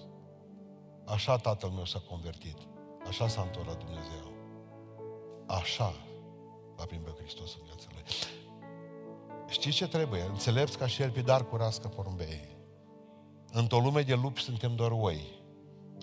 Așa 1.04 1.36
tatăl 1.36 1.68
meu 1.68 1.84
s-a 1.84 2.02
convertit. 2.08 2.56
Așa 3.08 3.28
s-a 3.28 3.42
întors 3.42 3.76
Dumnezeu. 3.76 4.32
Așa 5.46 5.92
l-a 6.76 6.84
primit 6.84 7.04
pe 7.04 7.22
Hristos 7.22 7.54
în 7.54 7.60
viața 7.64 7.86
lui. 7.92 8.02
Știți 9.48 9.76
ce 9.76 9.88
trebuie? 9.88 10.22
Înțelepți 10.22 10.78
ca 10.78 10.86
și 10.86 11.02
el 11.02 11.10
pe 11.10 11.20
dar 11.20 11.48
curască 11.48 11.88
porumbei. 11.88 12.48
Într-o 13.52 13.78
lume 13.78 14.02
de 14.02 14.14
lupi 14.14 14.40
suntem 14.40 14.74
doar 14.74 14.90
oi. 14.90 15.20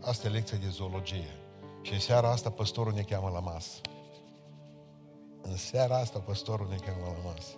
Asta 0.01 0.27
e 0.27 0.31
lecția 0.31 0.57
de 0.57 0.69
zoologie. 0.69 1.39
Și 1.81 1.93
în 1.93 1.99
seara 1.99 2.31
asta 2.31 2.49
păstorul 2.49 2.93
ne 2.93 3.01
cheamă 3.01 3.29
la 3.29 3.39
masă. 3.39 3.81
În 5.41 5.57
seara 5.57 5.97
asta 5.97 6.19
păstorul 6.19 6.67
ne 6.67 6.75
cheamă 6.75 7.05
la 7.05 7.29
masă. 7.29 7.55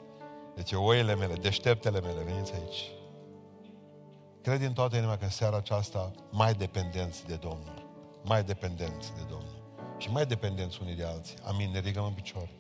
Deci 0.60 0.72
oile 0.72 1.16
mele, 1.16 1.34
deșteptele 1.34 2.02
mele, 2.02 2.24
veniți 2.24 2.54
aici. 2.54 2.92
Cred 4.42 4.60
din 4.60 4.74
toată 4.74 4.96
inima 4.98 5.18
că 5.18 5.24
în 5.24 5.30
seara 5.30 5.58
aceasta 5.58 6.12
mai 6.32 6.54
dependenți 6.54 7.26
de 7.26 7.36
Domnul. 7.36 7.90
Mai 8.24 8.44
dependenți 8.44 9.14
de 9.14 9.22
Domnul. 9.30 9.74
Și 9.98 10.12
mai 10.12 10.26
dependenți 10.26 10.80
unii 10.82 10.96
de 10.96 11.04
alții. 11.04 11.36
Amin. 11.44 11.72
Ne 11.72 11.80
ridicăm 11.80 12.06
în 12.06 12.14
picioare. 12.14 12.59